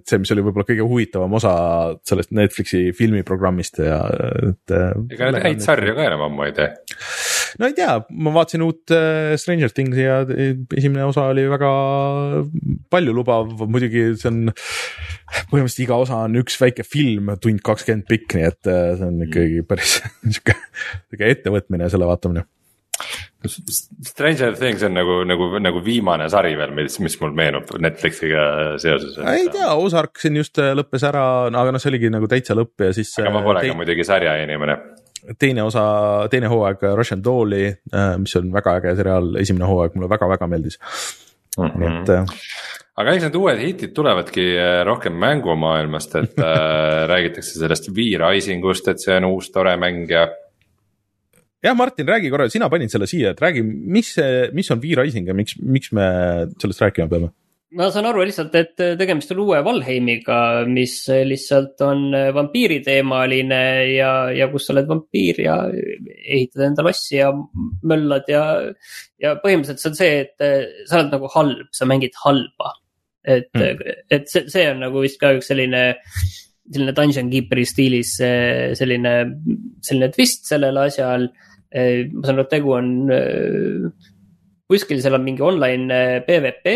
[0.06, 1.54] see, mis oli võib-olla kõige huvitavam osa
[2.06, 4.00] sellest Netflixi filmiprogrammist ja
[4.52, 4.76] et.
[5.16, 6.70] ega nad häid sarju ka enam ammu ei tee.
[7.60, 8.94] No ei tea, ma vaatasin uut
[9.42, 11.72] Stranger Things'i ja esimene osa oli väga
[12.94, 14.42] paljulubav, muidugi see on
[15.52, 19.64] põhimõtteliselt iga osa on üks väike film, tund kakskümmend pikk, nii et see on ikkagi
[19.68, 20.00] päris
[20.34, 20.58] sihuke,
[21.10, 22.48] sihuke ettevõtmine selle vaatamine
[24.08, 28.44] Stranger Things on nagu, nagu, nagu viimane sari veel, mis, mis mul meenub Netflixiga
[28.80, 29.18] seoses.
[29.34, 32.86] ei tea, Ozark siin just äh, lõppes ära, aga noh, see oligi nagu täitsa lõpp
[32.88, 33.12] ja siis.
[33.20, 34.78] aga ma pole äh, ka muidugi sarjainimene.
[35.40, 35.84] Teine osa,
[36.32, 40.80] teine hooaeg Russian Dolly, äh, mis on väga äge seriaal, esimene hooaeg mulle väga-väga meeldis
[40.80, 41.66] mm.
[41.66, 41.80] -hmm.
[41.80, 42.14] nii et
[43.02, 44.48] aga eks need uued hitid tulevadki
[44.86, 50.28] rohkem mängumaailmast, et äh, räägitakse sellest V-Rising ust, et see on uus tore mäng ja
[51.64, 55.32] jah, Martin, räägi korra, sina panid selle siia, et räägi, mis see, mis on V-Rising
[55.32, 56.06] ja miks, miks me
[56.60, 57.32] sellest rääkima peame?
[57.78, 60.38] Ma saan aru lihtsalt, et tegemist on uue Valheimiga,
[60.70, 60.96] mis
[61.28, 63.62] lihtsalt on vampiiriteemaline
[63.94, 67.32] ja, ja kus sa oled vampiir ja ehitad endale asju ja
[67.90, 68.44] möllad ja.
[69.22, 72.76] ja põhimõtteliselt see on see, et sa oled nagu halb, sa mängid halba.
[73.24, 75.86] et hmm., et see, see on nagu vist ka üks selline
[76.74, 79.14] selline Dungeon Keeperi stiilis selline,
[79.84, 81.28] selline twist sellel asjal
[81.74, 84.10] Äh, ma saan aru, et tegu on, äh,
[84.70, 86.74] kuskil seal on mingi online PVP.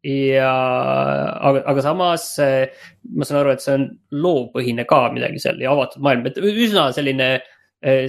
[0.00, 0.52] Ja,
[1.44, 3.86] aga, aga samas ma saan aru, et see on
[4.16, 7.34] loopõhine ka midagi seal ja avatud maailm, et üsna selline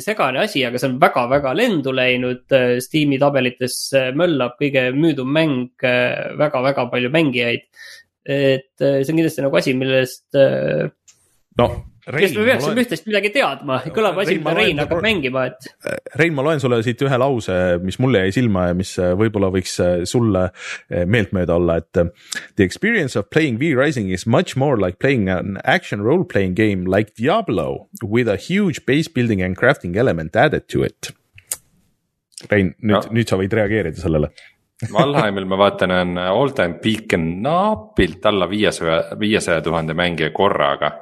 [0.04, 2.46] segane asi, aga see on väga-väga lendu läinud.
[2.84, 3.78] Steam'i tabelites
[4.16, 5.84] möllab kõige müüdum mäng
[6.40, 7.68] väga-väga palju mängijaid.
[8.22, 10.28] et see on kindlasti nagu asi, millest.
[11.58, 11.68] no
[12.06, 12.82] kes me peaksime loen...
[12.82, 15.70] üht-teist midagi teadma, kõlab asi, mida Rein hakkab mängima, et.
[16.18, 19.52] Rein, ma loen sulle siit ühe lause, mis mulle jäi silma ja mis äh, võib-olla
[19.54, 22.02] võiks äh, sulle äh, meeltmööda olla, et.
[22.58, 26.90] The experience of playing V-Rising is much more like playing an action role playing game
[26.90, 31.14] like Diablo with a huge base building and crafting element added to it.
[32.50, 34.32] Rein, nüüd no., nüüd sa võid reageerida sellele
[34.94, 40.96] Valheimil ma vaatan, on all time peak on napilt alla viiesaja, viiesaja tuhande mängija korraga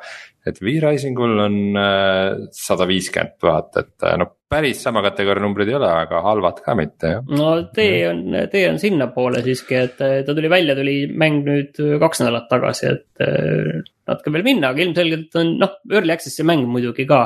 [0.49, 5.77] et V-Risingul on äh, sada viiskümmend tuhat, et äh, no päris sama kategooria numbrid ei
[5.77, 7.33] ole, aga halvad ka mitte jah.
[7.37, 11.81] no tee on, tee on sinnapoole siiski, et äh, ta tuli välja, tuli mäng nüüd
[12.01, 17.05] kaks nädalat tagasi, et natuke veel minna, aga ilmselgelt on noh, early access'i mäng muidugi
[17.09, 17.25] ka.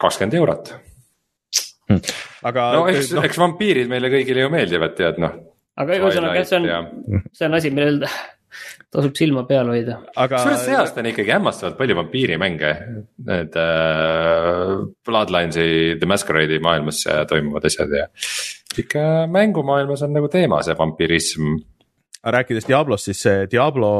[0.00, 0.72] kakskümmend eurot
[1.90, 2.02] hm..
[2.48, 2.72] aga.
[2.78, 5.36] no eks no., eks vampiirid meile kõigile ju meeldivad, tead noh.
[5.78, 8.04] aga ühesõnaga, see on see on asi, millel
[8.94, 9.98] tasub silma peal hoida.
[10.16, 12.74] kusjuures see aasta on ikkagi hämmastavalt palju vampiirimänge,
[13.30, 14.74] need äh,
[15.08, 18.06] Bloodlines'i, The Masquerade'i maailmas toimuvad asjad ja.
[18.80, 21.58] ikka mängumaailmas on nagu teema see vampirism.
[22.24, 23.92] rääkides Diablost, siis see Diablo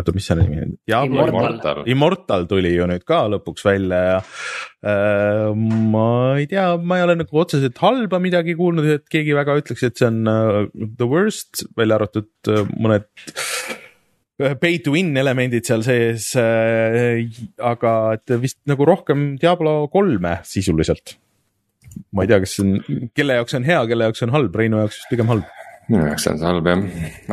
[0.00, 0.74] oota, mis selle nimi on?
[0.88, 1.82] Immortal.
[1.90, 5.50] Immortal tuli ju nüüd ka lõpuks välja ja äh,
[5.92, 6.06] ma
[6.38, 10.00] ei tea, ma ei ole nagu otseselt halba midagi kuulnud, et keegi väga ütleks, et
[10.00, 10.62] see on uh,
[11.00, 13.08] the worst, välja arvatud uh, mõned
[14.60, 17.26] pay to win elemendid seal sees äh,.
[17.58, 21.16] aga et vist nagu rohkem Diablo kolme sisuliselt
[22.14, 24.80] ma ei tea, kas see on, kelle jaoks on hea, kelle jaoks on halb, Reinu
[24.82, 25.46] jaoks vist pigem halb.
[25.90, 26.84] minu jaoks on see halb jah,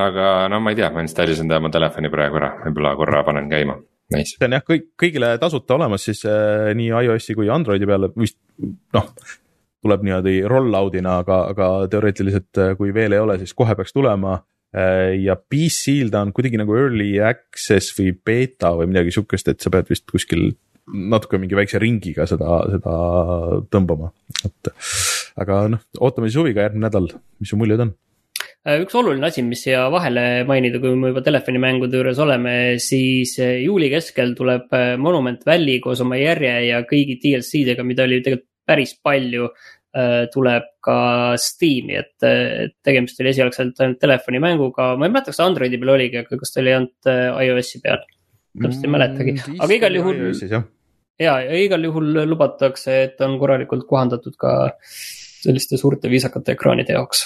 [0.07, 3.49] aga no ma ei tea, ma installisin ta oma telefoni praegu ära, võib-olla korra panen
[3.51, 3.77] käima.
[4.15, 4.37] Nice.
[4.37, 8.39] see on jah, kõik, kõigile tasuta olemas siis äh, nii iOS-i kui Androidi peale vist
[8.95, 9.11] noh
[9.83, 14.56] tuleb niimoodi roll-out'ina, aga, aga teoreetiliselt kui veel ei ole, siis kohe peaks tulema Äh,
[14.73, 19.71] ja PC-l ta on kuidagi nagu early access või beeta või midagi sihukest, et sa
[19.73, 20.49] pead vist kuskil
[20.87, 22.97] natuke mingi väikse ringiga seda, seda
[23.73, 24.11] tõmbama,
[24.47, 24.73] et.
[25.39, 27.09] aga noh, ootame siis huviga järgmine nädal,
[27.41, 27.93] mis su muljed on
[28.67, 33.35] äh, üks oluline asi, mis siia vahele mainida, kui me juba telefonimängude juures oleme, siis
[33.43, 38.53] äh, juuli keskel tuleb Monument Valley koos oma järje ja kõigi DLC-dega, mida oli tegelikult
[38.67, 39.47] päris palju.
[39.97, 40.97] Äh, tuleb ka
[41.41, 42.25] Steam'i, et,
[42.85, 46.51] tegemist oli esialgselt ainult telefonimänguga, ma ei mäleta, kas ta Androidi peal oligi, aga kas
[46.53, 48.03] ta oli ainult äh, iOS-i peal.
[48.57, 50.19] täpselt ei mäletagi, mm, aga igal juhul.
[51.23, 54.51] ja, ja igal juhul lubatakse, et on korralikult kohandatud ka
[54.83, 57.23] selliste suurte viisakate ekraanide jaoks.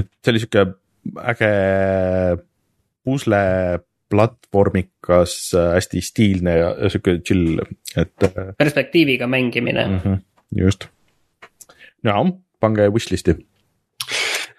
[0.00, 0.64] et see oli sihuke
[1.34, 1.52] äge
[3.04, 3.44] pusle
[4.10, 5.36] platvormikas,
[5.76, 7.62] hästi stiilne ja sihuke chill,
[7.94, 8.26] et.
[8.58, 10.02] perspektiiviga mängimine mm.
[10.02, 10.20] -hmm,
[10.64, 10.88] just
[12.04, 12.22] jaa,
[12.60, 13.36] pange wishlist'i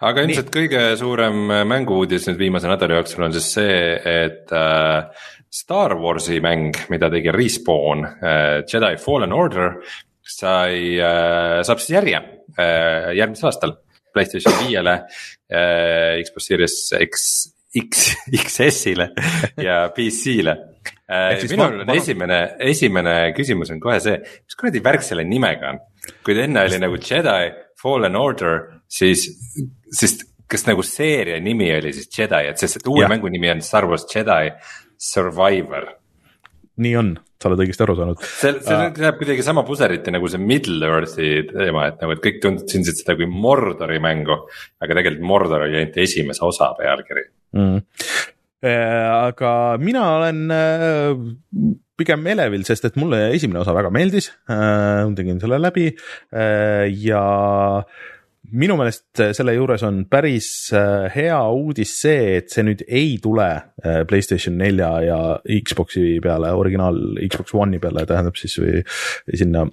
[0.05, 5.95] aga ilmselt kõige suurem mängu-uudis nüüd viimase nädala jooksul on siis see, et äh, Star
[5.95, 9.77] Warsi mäng, mida tegi Respawn äh,, Jedi Fallen Order,
[10.19, 12.19] sai äh,, saab siis järje
[12.59, 13.79] äh, järgmisel aastal.
[14.15, 14.93] Playstation viiele
[15.51, 17.25] äh,, Xbox Series X,
[17.75, 18.05] X,
[18.45, 19.09] XS-ile
[19.59, 20.74] ja PC-le äh,.
[21.05, 25.83] Minul on esimene, esimene küsimus on kohe see, mis kuradi värk selle nimega on
[26.25, 29.27] kui ta enne oli nagu Jedi Fallen Order, siis,
[29.93, 30.17] siis
[30.49, 33.11] kas nagu seeria nimi oli siis Jedi, et sest, et uue ja.
[33.11, 34.51] mängu nimi on Star Wars Jedi
[35.01, 35.89] Survivor.
[36.81, 38.23] nii on, sa oled õigesti aru saanud.
[38.25, 42.23] see, see uh, läheb kuidagi sama puseriti nagu see Middle Earthi teema, et nagu, et
[42.23, 44.41] kõik tundsid seda kui Mordori mängu.
[44.81, 50.39] aga tegelikult Mordor oli ainult esimese osa pealkiri mm aga mina olen
[51.99, 54.31] pigem elevil, sest et mulle esimene osa väga meeldis.
[54.51, 55.87] Äh,, tegin selle läbi.
[56.35, 57.23] Äh, ja
[58.53, 63.47] minu meelest selle juures on päris äh, hea uudis see, et see nüüd ei tule
[63.47, 68.83] äh, Playstation nelja ja Xbox'i peale, originaal Xbox One'i peale, tähendab siis või,
[69.33, 69.65] sinna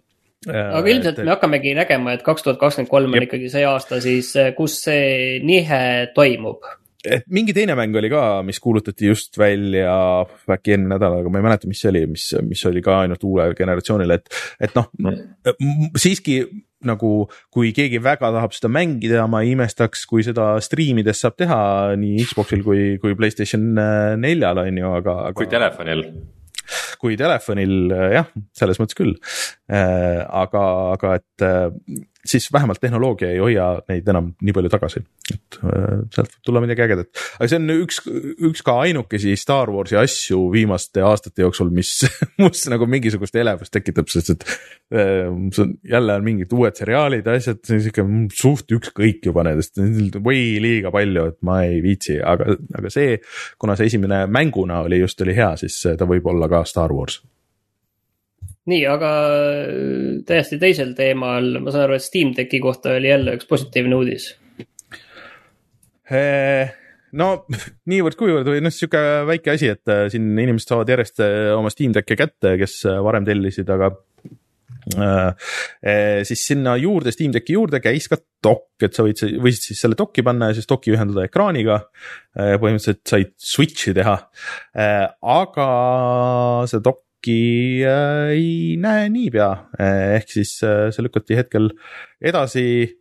[0.48, 1.26] äh, aga ilmselt et...
[1.26, 5.42] me hakkamegi nägema, et kaks tuhat kakskümmend kolm on ikkagi see aasta siis, kus see
[5.44, 5.82] nihe
[6.16, 6.64] toimub
[7.04, 9.92] et mingi teine mäng oli ka, mis kuulutati just välja
[10.50, 13.24] äkki eelmine nädal, aga ma ei mäleta, mis see oli, mis, mis oli ka ainult
[13.26, 14.90] uuele generatsioonile, et, et noh
[15.98, 16.42] siiski
[16.86, 17.12] nagu,
[17.54, 21.58] kui keegi väga tahab seda mängida, ma ei imestaks, kui seda striimides saab teha
[21.98, 23.72] nii Xbox'il kui, kui Playstation
[24.18, 25.36] neljal on ju, aga, aga.
[25.38, 26.06] kui telefonil
[27.02, 29.16] kui telefonil jah, selles mõttes küll.
[29.66, 30.62] Äh, aga,
[30.94, 31.72] aga et äh,
[32.26, 36.62] siis vähemalt tehnoloogia ei hoia neid enam nii palju tagasi, et äh, sealt võib tulla
[36.62, 37.10] midagi ägedat.
[37.38, 37.98] aga see on üks,
[38.48, 41.90] üks ka ainukesi Star Warsi asju viimaste aastate jooksul, mis
[42.42, 47.26] mus nagu mingisugust elevust tekitab, sest et äh, see on jälle on mingid uued seriaalid,
[47.34, 48.06] asjad, sihuke
[48.38, 49.82] suht ükskõik juba nendest,
[50.22, 53.18] või liiga palju, et ma ei viitsi, aga, aga see,
[53.58, 57.18] kuna see esimene mänguna oli just oli hea, siis ta võib olla ka Star Wars
[58.70, 63.36] nii, aga äh, täiesti teisel teemal, ma saan aru, et Steam Decki kohta oli jälle
[63.38, 64.30] üks positiivne uudis.
[67.18, 67.28] no
[67.90, 71.94] niivõrd-kuivõrd või noh, sihuke väike asi, et äh, siin inimesed saavad järjest äh, oma Steam
[71.96, 73.94] Decki kätte, kes varem tellisid, aga
[74.82, 79.82] Äh, siis sinna juurde, Steam Decki juurde käis ka dok, et sa võid, võisid siis
[79.84, 81.84] selle dok'i panna ja siis dok'i ühendada ekraaniga.
[82.34, 84.16] põhimõtteliselt said switch'i teha,
[85.36, 85.68] aga
[86.66, 91.70] see dok äkki äh, ei näe niipea, äh, ehk siis äh, see lükati hetkel
[92.20, 92.98] edasi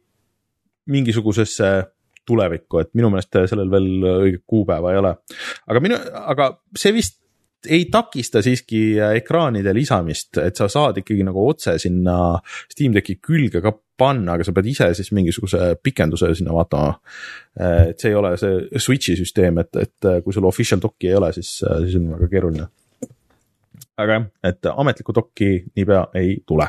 [0.86, 1.84] mingisugusesse
[2.26, 5.16] tulevikku, et minu meelest sellel veel õiget kuupäeva ei ole.
[5.68, 7.18] aga minu, aga see vist
[7.70, 12.40] ei takista siiski ekraanide lisamist, et sa saad ikkagi nagu otse sinna
[12.72, 16.96] Steam Decki külge ka panna, aga sa pead ise siis mingisuguse pikenduse sinna vaatama.
[17.62, 21.30] et see ei ole see switch'i süsteem, et, et kui sul official doc'i ei ole,
[21.38, 22.70] siis, siis on väga keeruline
[24.02, 26.68] aga jah, et ametlikku dokki niipea ei tule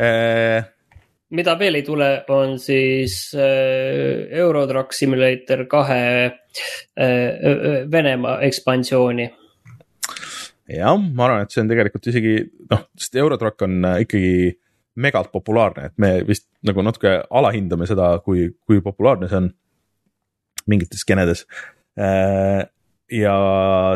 [0.00, 0.64] äh,
[1.34, 9.30] mida veel ei tule, on siis äh, Eurotrack Simulator kahe äh, Venemaa ekspansiooni.
[10.74, 12.36] jah, ma arvan, et see on tegelikult isegi
[12.70, 14.54] noh, sest Eurotrack on ikkagi
[15.04, 19.50] megalt populaarne, et me vist nagu natuke alahindame seda, kui, kui populaarne see on
[20.70, 21.44] mingites skenedes
[23.12, 23.34] ja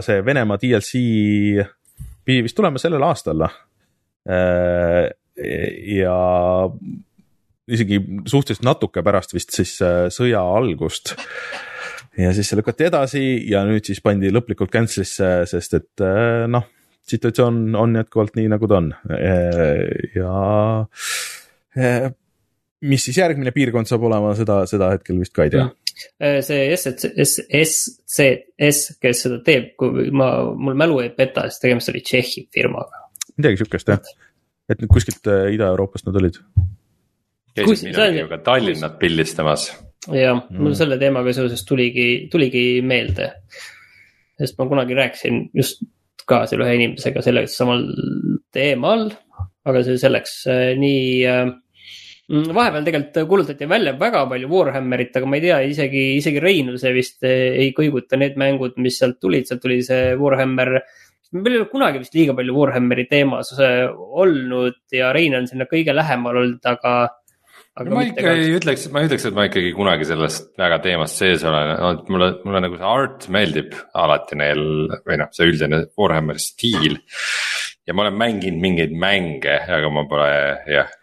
[0.04, 1.00] see Venemaa DLC
[2.28, 3.46] pidi vist tulema sellel aastal.
[4.28, 5.08] Äh,
[5.94, 6.16] ja
[7.68, 11.14] isegi suhteliselt natuke pärast vist siis äh, sõja algust.
[12.18, 16.66] ja siis see lükati edasi ja nüüd siis pandi lõplikult cancel'isse, sest et äh, noh,
[17.08, 18.90] situatsioon on jätkuvalt nii, nagu ta on
[20.18, 20.32] ja
[22.88, 25.88] mis siis järgmine piirkond saab olema, seda, seda hetkel vist ka ei tea mm
[26.44, 32.46] see SCS, kes seda teeb, kui ma, mul mälu ei peta, siis tegemist oli Tšehhi
[32.54, 33.04] firmaga.
[33.37, 34.14] midagi sihukest jah,
[34.70, 36.40] et nüüd kuskilt äh, Ida-Euroopast nad olid.
[37.58, 39.68] käisid minuga ju ka Tallinnat pildistamas.
[40.08, 43.32] jah mm., mul selle teemaga seoses tuligi, tuligi meelde.
[44.38, 45.82] sest ma kunagi rääkisin just
[46.28, 47.87] ka seal ühe inimesega sellel samal
[48.52, 49.08] teemal,
[49.68, 51.67] aga see selleks, äh, nii äh, Mm,
[52.28, 56.92] vahepeal tegelikult kuulutati välja väga palju Warhammerit, aga ma ei tea, isegi, isegi Reinul see
[56.96, 60.74] vist eh, ei kõiguta need mängud, mis sealt tulid, sealt tuli see Warhammer.
[61.32, 65.64] meil ei ole kunagi vist liiga palju Warhammeri teemas eh, olnud ja Rein on sinna
[65.70, 66.94] kõige lähemal olnud, aga.
[67.80, 71.24] aga ma ikka ei ütleks, ma ei ütleks, et ma ikkagi kunagi sellest väga teemast
[71.24, 74.62] sees olen no,, mulle, mulle nagu see art meeldib alati neil
[75.00, 77.00] või noh, see üldine Warhammeri stiil
[77.88, 80.32] ja ma olen mänginud mingeid mänge, aga ma pole
[80.68, 80.97] jah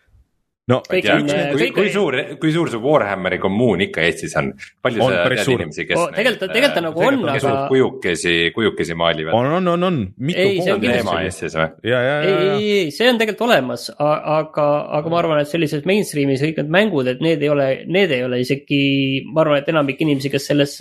[0.72, 4.52] no kõik tea, on, kui, kui suur, kui suur see Warhammeri kommuun ikka Eestis on?
[4.86, 6.08] palju on sa tead inimesi, kes oh,.
[6.16, 7.52] tegelikult, tegelikult nagu on, aga.
[7.70, 9.36] kujukesi, kujukesi maalivad.
[9.38, 10.00] on, on, on, on.
[10.34, 11.68] ei, see on teema Eestis või?
[11.86, 14.66] ei, ei, ei, see on tegelikult olemas, aga,
[15.00, 18.26] aga ma arvan, et sellises mainstream'is kõik need mängud, et need ei ole, need ei
[18.26, 18.82] ole isegi,
[19.30, 20.80] ma arvan, et enamik inimesi, kes selles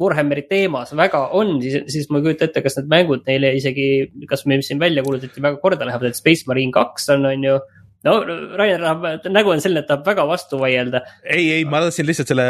[0.00, 3.86] Warhammeri teemas väga on, siis, siis ma ei kujuta ette, kas need mängud neile isegi,
[4.28, 7.56] kas me siin välja kuulutati, väga korda lähevad, et Space Marine kaks on, on ju
[8.04, 8.16] no
[8.58, 11.02] Rainer tahab, nägu on selline, et tahab väga vastu vaielda.
[11.24, 12.46] ei, ei, ma tahtsin lihtsalt selle,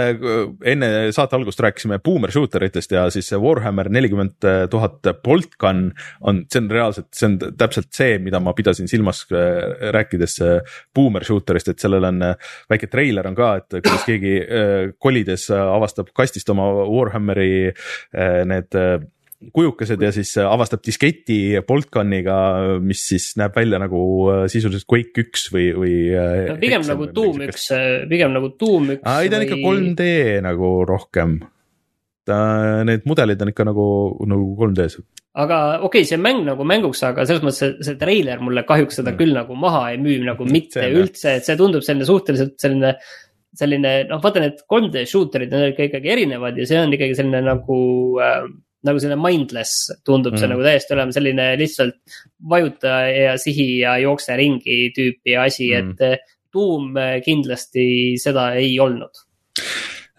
[0.74, 5.86] enne saate algust rääkisime boomer shooter itest ja siis see Warhammer nelikümmend tuhat Boltgun
[6.20, 10.76] on, see on reaalselt, see on täpselt see, mida ma pidasin silmas äh, rääkides äh,
[10.94, 14.34] boomer shooter'ist, et sellel on äh, väike treiler on ka, et kuidas keegi
[15.02, 17.72] kolides avastab kastist oma Warhammeri
[18.48, 18.76] need
[19.54, 22.36] kujukesed ja siis äh, avastab disketi Boltconiga,
[22.84, 24.02] mis siis näeb välja nagu
[24.32, 25.96] äh, sisuliselt Quake üks või, või.
[26.12, 27.68] Äh, no pigem nagu Doom üks,
[28.10, 29.02] pigem nagu Doom üks.
[29.02, 30.06] ei, ta on ikka 3D
[30.44, 31.40] nagu rohkem.
[32.24, 32.38] ta,
[32.88, 33.86] need mudelid on ikka nagu,
[34.30, 35.02] nagu 3D-s
[35.34, 39.00] aga okei okay,, see mäng nagu mänguks, aga selles mõttes see, see treiler mulle kahjuks
[39.00, 39.18] seda mm.
[39.18, 42.94] küll nagu maha ei müü nagu mitte see üldse, et see tundub selline suhteliselt selline
[43.58, 47.18] selline noh, vaata need 3D shooter'id, need on ikka ikkagi erinevad ja see on ikkagi
[47.18, 47.80] selline nagu
[48.22, 48.46] äh,
[48.84, 50.42] nagu selline mindless tundub mm.
[50.42, 52.18] see nagu täiesti olema selline lihtsalt
[52.50, 56.92] vajuta ja sihi ja jookse ringi tüüpi asi mm., et Doom
[57.24, 59.24] kindlasti seda ei olnud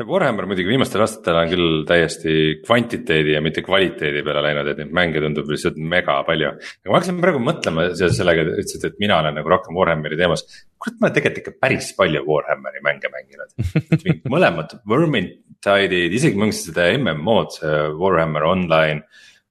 [0.03, 2.33] Warhammer muidugi viimastel aastatel on küll täiesti
[2.65, 6.49] kvantiteedi ja mitte kvaliteedi peale läinud, et neid mänge tundub lihtsalt mega palju.
[6.51, 10.19] aga ma hakkasin praegu mõtlema seoses sellega, et ütlesid, et mina olen nagu rohkem Warhammeri
[10.19, 10.43] teemas.
[10.85, 16.91] Kurat, ma olen tegelikult ikka päris palju Warhammeri mänge mänginud mõlemad Vermintide'id, isegi mängisin seda
[16.99, 19.01] MMO-d, see Warhammer Online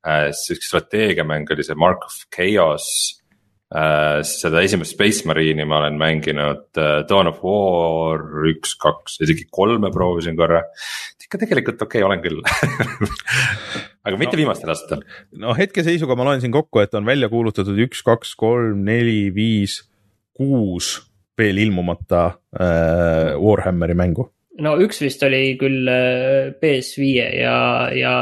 [0.06, 0.30] äh,.
[0.32, 2.86] siis üks strateegiamäng oli see Mark of Chaos
[3.74, 4.22] äh,.
[4.28, 9.90] seda esimest Space Marine'i ma olen mänginud äh,, Dawn of War üks, kaks, isegi kolme
[9.94, 10.62] proovisin korra.
[11.24, 12.44] ikka tegelikult okei okay, olen küll
[14.04, 15.02] aga mitte no, viimastel aastatel.
[15.40, 19.80] no hetkeseisuga ma loen siin kokku, et on välja kuulutatud üks, kaks, kolm, neli, viis,
[20.36, 20.98] kuus
[21.38, 22.26] veel ilmumata
[22.60, 24.30] äh, Warhammeri mängu
[24.62, 27.06] no üks vist oli küll äh, PS5
[27.40, 27.56] ja,
[27.94, 28.12] ja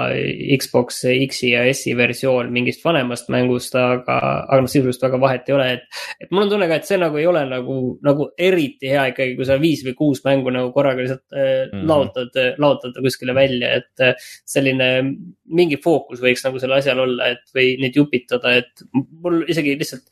[0.61, 5.57] Xbox X-i ja S-i versioon mingist vanemast mängust, aga, aga noh, sisuliselt väga vahet ei
[5.57, 6.01] ole, et.
[6.25, 9.37] et mul on tunne ka, et see nagu ei ole nagu, nagu eriti hea ikkagi,
[9.39, 11.87] kui sa viis või kuus mängu nagu korraga lihtsalt mm -hmm.
[11.93, 14.91] laotad, laotad kuskile välja, et äh, selline
[15.53, 20.09] mingi fookus võiks nagu sellel asjal olla, et või neid jupitada, et mul isegi lihtsalt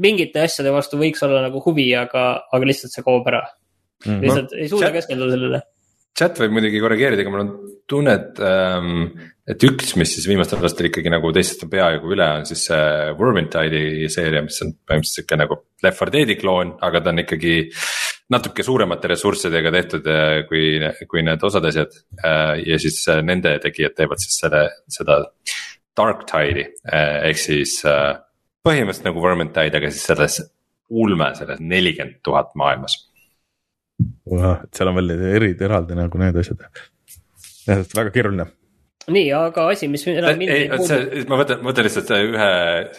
[0.00, 4.06] mingite asjade vastu võiks olla nagu huvi, aga, aga lihtsalt see kaob ära mm.
[4.06, 4.22] -hmm.
[4.24, 5.62] lihtsalt ei suuda keskenduda sellele.
[6.18, 7.52] chat võib muidugi korrigeerida, aga mul on
[7.88, 9.04] tunne, et ähm,,
[9.48, 12.82] et üks, mis siis viimastel aastatel ikkagi nagu teistest on peaaegu üle, on siis see
[13.20, 17.54] Vermintide'i seeria, mis on põhimõtteliselt sihuke nagu Left 4 Dead'i kloon, aga ta on ikkagi
[18.34, 20.76] natuke suuremate ressurssidega tehtud äh, kui,
[21.08, 21.94] kui need osad asjad.
[22.20, 25.22] Äh, ja siis äh, nende tegijad teevad siis selle, seda
[25.98, 27.80] Dark Tide'i ehk siis
[28.66, 30.40] põhimõtteliselt nagu Vermintide, aga siis selles
[30.88, 32.96] ulme, selles nelikümmend tuhat maailmas
[33.98, 36.62] et seal on veel eri, eraldi nagu need asjad.
[37.66, 38.46] jah, et väga keeruline
[39.08, 40.18] nii, aga asi, mis ei
[40.68, 41.22] puudu.
[41.30, 42.48] ma mõtlen, mõtlen lihtsalt ühe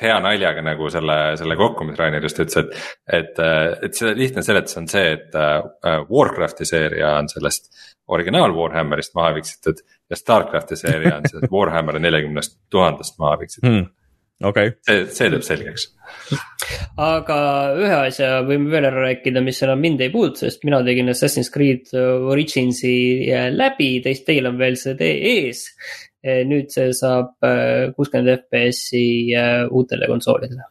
[0.02, 2.90] hea naljaga nagu selle, selle kokku, mis Rainer just ütles, et.
[3.20, 3.42] et,
[3.86, 7.70] et see lihtne seletus on see, et uh, Warcrafti seeria on sellest
[8.10, 9.86] originaal Warhammerist maha viksitud.
[10.10, 13.88] ja Starcrafti seeria on sellest Warhammer neljakümnest tuhandest maha viksitud hmm
[14.44, 15.88] okay., see, see teeb selgeks.
[17.00, 17.40] aga
[17.80, 21.52] ühe asja võime veel ära rääkida, mis enam mind ei puuduta, sest mina tegin Assassin's
[21.54, 22.94] Creed Originsi
[23.56, 25.66] läbi, teist teil on veel see tee ees.
[26.20, 27.38] nüüd see saab
[27.96, 29.06] kuuskümmend FPS-i
[29.72, 30.68] uutele konsoolidele.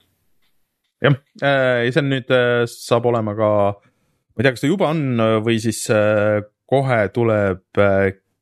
[1.05, 2.35] jah, ja see on nüüd
[2.73, 5.87] saab olema ka, ma ei tea, kas ta juba on või siis
[6.69, 7.81] kohe tuleb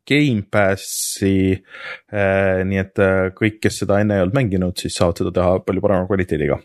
[0.06, 2.62] Gamepassi äh,.
[2.68, 5.84] nii et äh, kõik, kes seda enne ei olnud mänginud, siis saavad seda teha palju
[5.84, 6.60] parema kvaliteediga,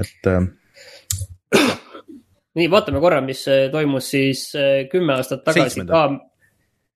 [0.00, 0.48] et äh,.
[2.56, 4.48] nii, vaatame korra, mis toimus siis
[4.92, 5.92] kümme aastat tagasi Seitsmenda.
[5.92, 6.36] ka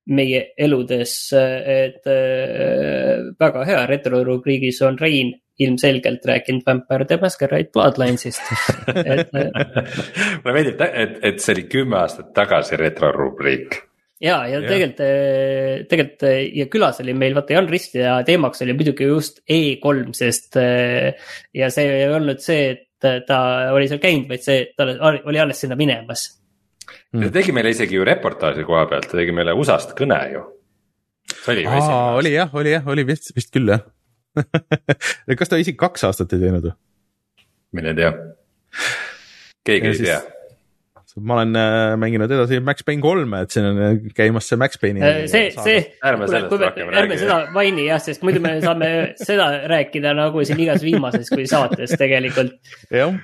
[0.09, 8.41] meie eludes, et äh, väga hea retrorubriigis on Rein ilmselgelt rääkinud Vampire the Masquerade Bloodlines'ist
[9.13, 13.77] et mulle meeldib, et, et see oli kümme aastat tagasi retrorubriik
[14.21, 18.63] ja, ja tegelikult, eh, tegelikult eh, ja külas oli meil vaata Jan Rist ja teemaks
[18.65, 21.13] oli muidugi just E3, sest eh,
[21.57, 23.39] ja see ei olnud see, et ta
[23.73, 26.27] oli seal käinud, vaid see, ta oli alles sinna minemas.
[27.09, 30.43] ta tegi meile isegi ju reportaaži koha pealt, ta tegi meile USA-st kõne ju.
[31.31, 33.81] see oli ju esimene oli jah, oli jah, oli vist, vist küll jah
[35.39, 36.77] kas ta isegi kaks aastat ei teinud või?
[37.75, 38.13] mine tea,
[39.67, 40.07] keegi ja ei siis...
[40.11, 40.40] tea
[41.19, 44.79] ma olen äh, mänginud edasi Max Payne kolme, et siin on äh, käimas see Max
[44.79, 45.03] Payne'i.
[45.03, 47.01] Äh, see, see, ärme sellest rohkem räägi.
[47.01, 48.91] ärme seda maini jah, sest muidu me saame
[49.29, 52.55] seda rääkida nagu siin igas viimases kui saates tegelikult.
[52.95, 53.17] jah,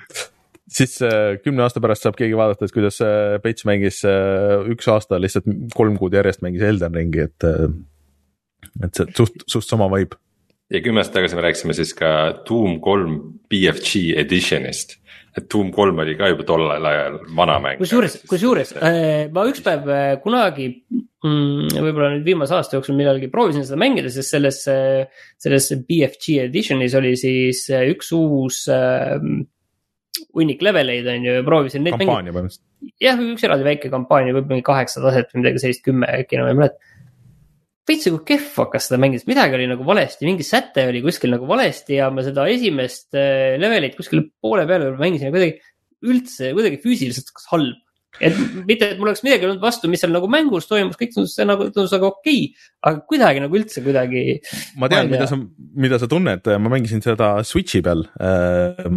[0.68, 0.98] siis
[1.44, 3.00] kümne aasta pärast saab keegi vaadata, et kuidas
[3.44, 7.48] Peits mängis üks aasta lihtsalt kolm kuud järjest mängis Elden Ringi, et,
[8.84, 10.20] et see suht, suht sama vibe.
[10.68, 12.12] ja kümme aastat tagasi me rääkisime siis ka
[12.44, 14.97] Doom kolm BFG edition'ist
[15.38, 17.82] et Doom kolm oli ka juba tollel ajal vana mäng.
[17.82, 20.68] kusjuures, kusjuures äh, ma üks päev äh, kunagi
[21.24, 25.06] mm,, võib-olla nüüd viimase aasta jooksul millalgi proovisin seda mängida, sest selles, äh,
[25.40, 29.16] selles BFG edition'is oli siis üks uus äh,
[30.34, 32.46] hunnik leveleid on ju ja proovisin neid mängida.
[33.02, 36.52] jah, üks eraldi väike kampaania, võib-olla mingi kaheksa taset või midagi sellist, kümme äkki enam
[36.52, 36.96] ei mäleta
[37.88, 41.48] veits nagu kehv hakkas seda mängida, midagi oli nagu valesti, mingi säte oli kuskil nagu
[41.48, 45.58] valesti ja ma seda esimest äh, levelit kuskil poole peale mängisin ja kuidagi
[46.08, 47.87] üldse kuidagi füüsiliselt halb
[48.20, 51.36] et mitte, et mul oleks midagi olnud vastu, mis seal nagu mängus toimus, kõik tundus
[51.46, 54.24] nagu, tundus nagu okei okay,, aga kuidagi nagu üldse kuidagi.
[54.78, 55.38] ma tean, mida sa,
[55.84, 58.88] mida sa tunned, ma mängisin seda Switch'i peal äh,.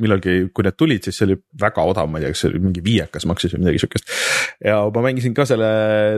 [0.00, 2.62] millalgi, kui need tulid, siis see oli väga odav, ma ei tea, kas see oli
[2.64, 4.12] mingi viiekas maksis või midagi siukest.
[4.64, 5.70] ja ma mängisin ka selle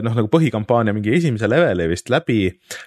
[0.05, 2.39] noh, nagu põhikampaania mingi esimese leveli vist läbi.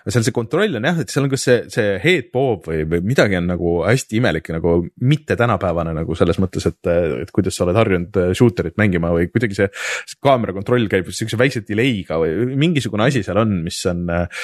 [0.08, 3.04] seal see kontroll on jah, et seal on kas see, see head bob või, või
[3.12, 6.92] midagi on nagu hästi imelik nagu mitte tänapäevane nagu selles mõttes, et,
[7.24, 9.68] et kuidas sa oled harjunud shooter'it mängima või kuidagi see,
[10.08, 14.40] see kaamera kontroll käib siukse väikse delay'ga või mingisugune asi seal on, mis on äh,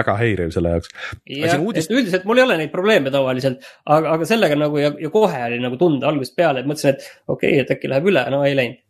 [0.00, 0.92] väga häiriv selle jaoks.
[1.26, 1.94] jah, uudist...
[1.94, 5.62] üldiselt mul ei ole neid probleeme tavaliselt, aga, aga sellega nagu ja, ja kohe oli
[5.62, 8.56] nagu tunda algusest peale, et mõtlesin, et okei okay,, et äkki läheb üle, no ei
[8.58, 8.86] läinud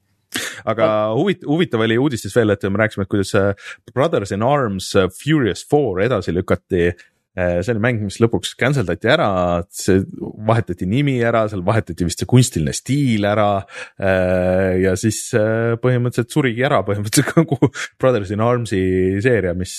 [0.70, 0.86] aga
[1.16, 5.09] huvit-, huvitav oli uudistes veel, et me rääkisime, et kuidas äh, Brothers in Arms äh,
[5.11, 6.91] Furious Four edasi lükati
[7.34, 9.28] see oli mäng, mis lõpuks cancel dati ära,
[9.70, 10.00] see
[10.48, 13.62] vahetati nimi ära, seal vahetati vist see kunstiline stiil ära.
[14.02, 17.70] Äh, ja siis äh, põhimõtteliselt surigi ära põhimõtteliselt kogu
[18.00, 18.82] Brothers in Arms'i
[19.22, 19.76] seeria, mis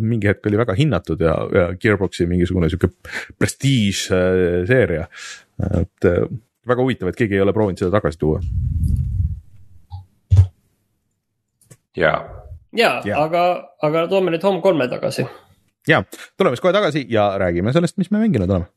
[0.00, 2.92] mingi hetk oli väga hinnatud ja, ja Gearbox'i mingisugune sihuke
[3.38, 4.06] prestiiž
[4.68, 5.06] seeria.
[5.60, 6.08] et
[6.70, 8.40] väga huvitav, et keegi ei ole proovinud seda tagasi tuua.
[11.96, 12.14] ja,
[12.72, 13.44] ja, aga,
[13.82, 15.28] aga toome nüüd Home3 tagasi
[15.88, 16.02] ja
[16.36, 18.68] tuleme siis kohe tagasi ja räägime sellest, mis me mänginud oleme.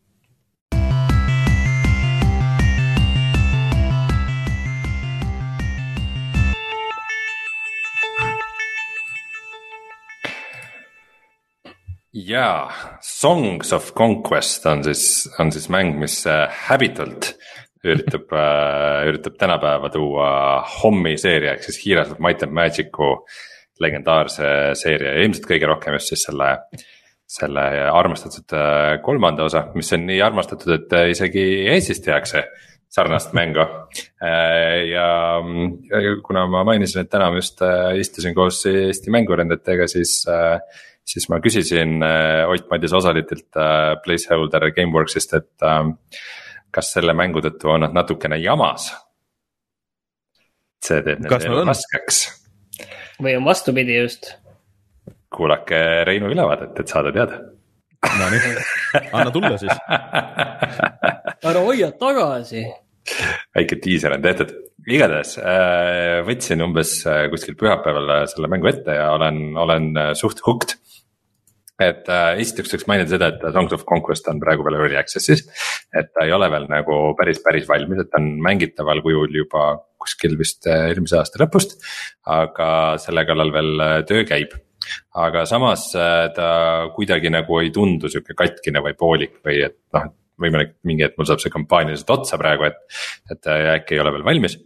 [12.13, 17.33] jaa, Songs of Conquest on siis, on siis mäng, mis äh, Habitult
[17.83, 20.27] üritab äh,, üritab tänapäeva tuua
[20.77, 23.15] Hommi seeria ehk siis Heroes of Might and Magic'u
[23.81, 26.51] legendaarse seeria ja ilmselt kõige rohkem just siis selle
[27.33, 32.45] selle armastatud äh, kolmanda osa, mis on nii armastatud, et äh, isegi Eestis tehakse
[32.93, 33.63] sarnast mängu.
[34.21, 35.07] Äh, ja
[36.25, 37.63] kuna ma mainisin, et täna ma just
[37.99, 40.19] istusin koos Eesti mängurendajatega, siis,
[41.13, 41.97] siis ma küsisin
[42.53, 43.49] Ott-Madis Osalitilt
[44.05, 45.65] Placeholder Gameworksist, et
[46.73, 48.91] kas selle mängu tõttu on nad natukene jamas.
[50.83, 52.23] see teeb nende elu raskeks.
[53.23, 54.33] Või on vastupidi just
[55.33, 57.39] kuulake Reinu ülevaadet, et saada teada.
[58.19, 58.55] Nonii,
[59.15, 59.73] anna tulla siis.
[61.49, 62.65] ära hoia tagasi.
[63.55, 64.53] väike diiser on tehtud,
[64.87, 70.39] igatahes äh, võtsin umbes äh, kuskil pühapäeval selle mängu ette ja olen, olen äh, suht
[70.45, 70.77] hooked.
[71.83, 75.43] et äh, esiteks võiks mainida seda, et Songs of Conquest on praegu veel early access'is.
[75.95, 79.73] et ta ei ole veel nagu päris, päris valmis, et ta on mängitaval kujul juba
[80.03, 81.79] kuskil vist äh, eelmise aasta lõpust.
[82.29, 82.69] aga
[83.01, 84.55] selle kallal veel äh, töö käib
[85.15, 86.49] aga samas äh, ta
[86.95, 90.11] kuidagi nagu ei tundu sihuke katkine või poolik või et noh,
[90.43, 92.79] võimalik mingi hetk mul saab see kampaania lihtsalt otsa praegu, et,
[93.31, 94.57] et äkki ei ole veel valmis.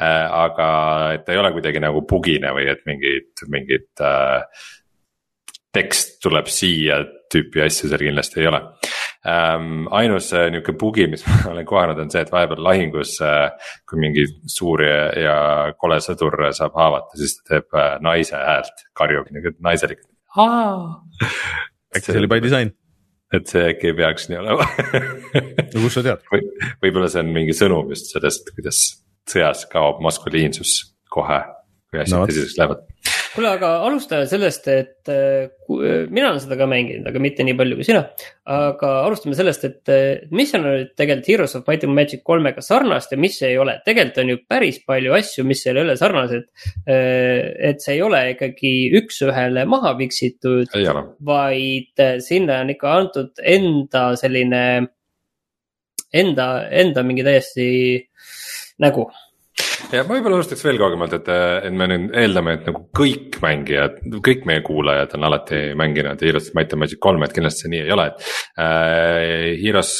[0.00, 0.66] Aga
[1.14, 4.64] et ta ei ole kuidagi nagu bugine või et mingid, mingid äh,
[5.76, 8.62] tekst tuleb siia tüüpi asju seal kindlasti ei ole
[9.26, 9.86] ähm,.
[9.90, 13.50] ainus äh, nihuke bugi, mis ma olen kohanud, on see, et vahepeal lahingus äh,,
[13.88, 15.38] kui mingi suur ja, ja
[15.80, 20.10] kole sõdur saab haavata, siis ta teeb äh, naise häält, karjub nagu naiselikult.
[21.96, 22.74] äkki see oli by design?
[23.34, 26.42] et see äkki ei peaks nii olema no kust sa tead või
[26.82, 28.80] võib-olla see on mingi sõnum just sellest, kuidas
[29.30, 30.72] sõjas kaob maskuliinsus
[31.14, 31.38] kohe,
[31.90, 32.89] kui asjad no, tõsiseks lähevad
[33.34, 35.50] kuule, aga alustame sellest, et äh,
[36.10, 38.02] mina olen seda ka mänginud, aga mitte nii palju kui sina.
[38.50, 39.92] aga alustame sellest, et
[40.34, 43.78] mis on nüüd tegelikult Heroes of Might and Magic kolmega sarnast ja mis ei ole.
[43.86, 46.50] tegelikult on ju päris palju asju, mis ei ole sarnased.
[46.88, 50.70] Äh, et see ei ole ikkagi üks-ühele maha viksitud,
[51.26, 54.64] vaid äh, sinna on ikka antud enda selline,
[56.12, 56.52] enda,
[56.82, 57.66] enda mingi täiesti
[58.80, 59.06] nägu
[59.94, 61.28] ja ma võib-olla alustaks veel kaugemalt, et,
[61.66, 66.50] et me nüüd eeldame, et nagu kõik mängijad, kõik meie kuulajad on alati mänginud Heroes
[66.56, 68.30] Might and Magic kolme, et kindlasti see nii ei ole, et
[68.62, 69.58] äh,.
[69.60, 69.94] Heroes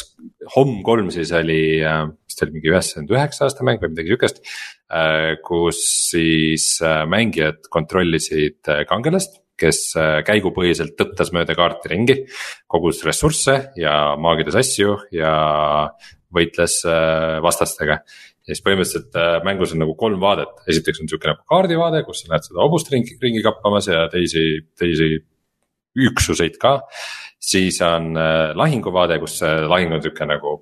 [0.54, 4.40] Home kolm siis oli äh,, vist oli mingi üheksakümmend üheksa aasta mäng või midagi sihukest
[4.44, 5.36] äh,.
[5.46, 5.82] kus
[6.12, 12.16] siis äh, mängijad kontrollisid äh, kangelast kes äh, käigupõhiselt tõttas mööda kaarti ringi,
[12.70, 15.34] kogus ressursse ja maagides asju ja
[16.34, 18.00] võitles äh, vastastega
[18.50, 22.24] ja siis põhimõtteliselt äh, mängus on nagu kolm vaadet, esiteks on sihuke nagu kaardivaade, kus
[22.24, 24.44] sa näed seda hobust ringi, ringi kappamas ja teisi,
[24.78, 25.12] teisi
[26.10, 26.80] üksuseid ka.
[27.40, 30.56] siis on äh, lahinguvaade, kus see lahing on sihuke nagu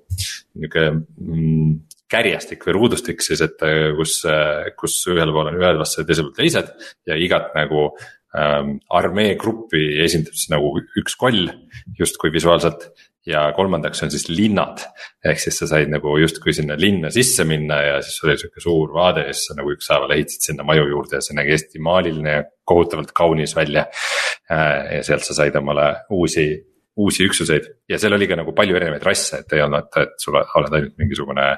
[0.59, 1.73] nihuke mm,
[2.09, 4.21] kärjestik või ruudustik siis, et äh, kus,
[4.77, 6.71] kus ühel pool on ühed vastased, teisel pool teised
[7.09, 7.89] ja igat nagu
[8.29, 11.47] armee gruppi esindab siis nagu üks koll
[11.97, 12.91] justkui visuaalselt
[13.29, 14.81] ja kolmandaks on siis linnad.
[15.25, 18.93] ehk siis sa said nagu justkui sinna linna sisse minna ja siis oli sihuke suur
[18.93, 22.35] vaade ja siis sa nagu ükshaaval ehitasid sinna maju juurde ja see nägi hästi maaliline
[22.37, 23.85] ja kohutavalt kaunis välja.
[24.51, 26.47] Äh, ja sealt sa said omale uusi,
[26.97, 30.39] uusi üksuseid ja seal oli ka nagu palju erinevaid rasse, et ei olnud, et sul
[30.39, 31.51] oled ainult mingisugune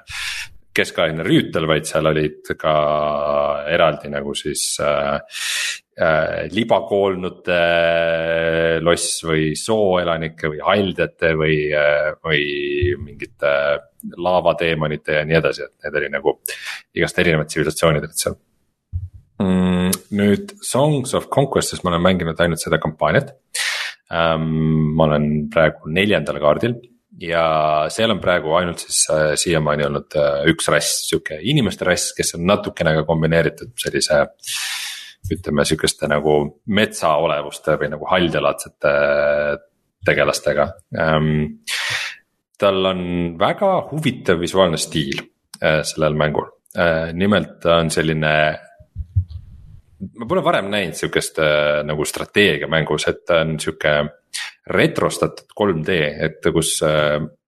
[0.76, 2.76] keskaegne rüütel, vaid seal olid ka
[3.72, 5.20] eraldi nagu siis äh,
[6.00, 12.44] äh, libakoolnute äh, loss või sooelanike või haldjate või äh,, või
[13.02, 13.56] mingite
[14.18, 16.38] laavateemonite ja nii edasi, et need oli nagu
[16.98, 18.38] igast erinevad tsivilisatsioonid olid seal
[19.44, 20.00] mm,.
[20.18, 23.36] nüüd Songs of Conquest'is ma olen mänginud ainult seda kampaaniat
[24.12, 24.96] ähm,.
[24.96, 26.80] ma olen praegu neljandal kaardil
[27.22, 27.44] ja
[27.94, 32.36] seal on praegu ainult siis äh, siiamaani olnud äh, üks rass, sihuke inimeste rass, kes
[32.38, 34.32] on natukene ka kombineeritud sellise äh,
[35.36, 38.94] ütleme sihukeste nagu metsaolevuste või nagu haldjalaadsete
[40.06, 40.68] tegelastega
[40.98, 41.62] ähm,.
[42.62, 43.04] tal on
[43.40, 45.22] väga huvitav visuaalne stiil
[45.62, 48.34] äh, sellel mängul äh,, nimelt on selline
[50.18, 54.00] ma pole varem näinud sihukest äh, nagu strateegiamängus, et ta on sihuke
[54.72, 56.78] retrostatud 3D, et kus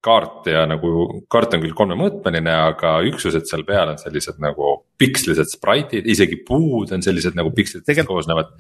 [0.04, 0.90] kaart ja nagu
[1.32, 6.92] kaart on küll kolmemõõtmeline, aga üksused seal peal on sellised nagu pikslised spraitid, isegi puud
[6.96, 8.54] on sellised nagu pikslitest koosnevad.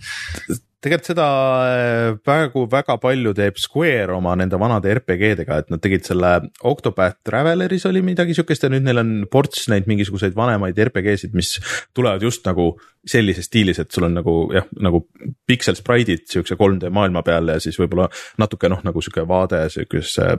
[0.83, 1.25] tegelikult seda
[1.63, 6.33] äh, praegu väga palju teeb Square oma nende vanade RPG-dega, et nad tegid selle
[6.67, 11.55] Octopath Traveleris oli midagi sihukest ja nüüd neil on ports neid mingisuguseid vanemaid RPG-sid, mis
[11.95, 12.73] tulevad just nagu
[13.07, 15.05] sellises stiilis, et sul on nagu jah, nagu
[15.47, 18.09] piksel spraidid sihukese 3D maailma peal ja siis võib-olla
[18.43, 20.33] natuke noh, nagu sihuke vaade sihukesse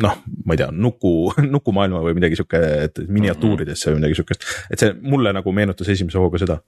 [0.00, 1.14] noh, ma ei tea, nuku,
[1.54, 6.20] nukumaailma või midagi sihuke, et miniatuuridesse või midagi sihukest, et see mulle nagu meenutas esimese
[6.20, 6.60] hooga seda.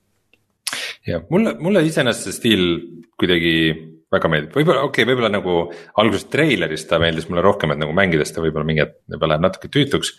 [1.09, 2.69] jah, mulle, mulle iseenesest see stiil
[3.21, 3.57] kuidagi
[4.13, 5.55] väga meeldib, võib-olla okei okay,, võib-olla nagu
[6.01, 9.47] alguses treilerist ta meeldis mulle rohkem, et nagu mängides ta võib-olla mingi hetk võib-olla läheb
[9.47, 10.13] natuke tüütuks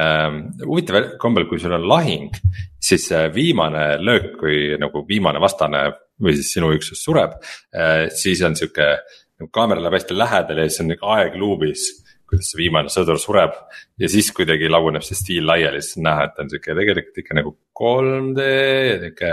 [0.00, 0.38] ähm,.
[0.64, 2.32] huvitaval kombel, kui sul on lahing,
[2.80, 5.84] siis viimane löök, kui nagu viimane vastane
[6.24, 8.94] või siis sinu üksus sureb äh,, siis on sihuke
[9.40, 11.90] nagu kaamera läheb hästi lähedale ja siis on nagu aeg luubis
[12.34, 13.54] kuidas see viimane sõdur sureb.
[14.00, 17.22] ja siis kuidagi laguneb see stiil laiali, siis on näha, et ta on sihuke tegelikult
[17.24, 19.32] ikka nagu 3D ja sihuke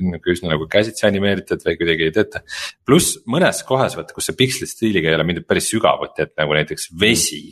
[0.00, 2.40] nagu üsna nagu käsitsi animeeritud või kuidagi ei tööta.
[2.86, 6.56] pluss mõnes kohas vaata, kus see piksli stiiliga ei ole mindud päris sügavuti, et nagu
[6.56, 7.42] näiteks vesi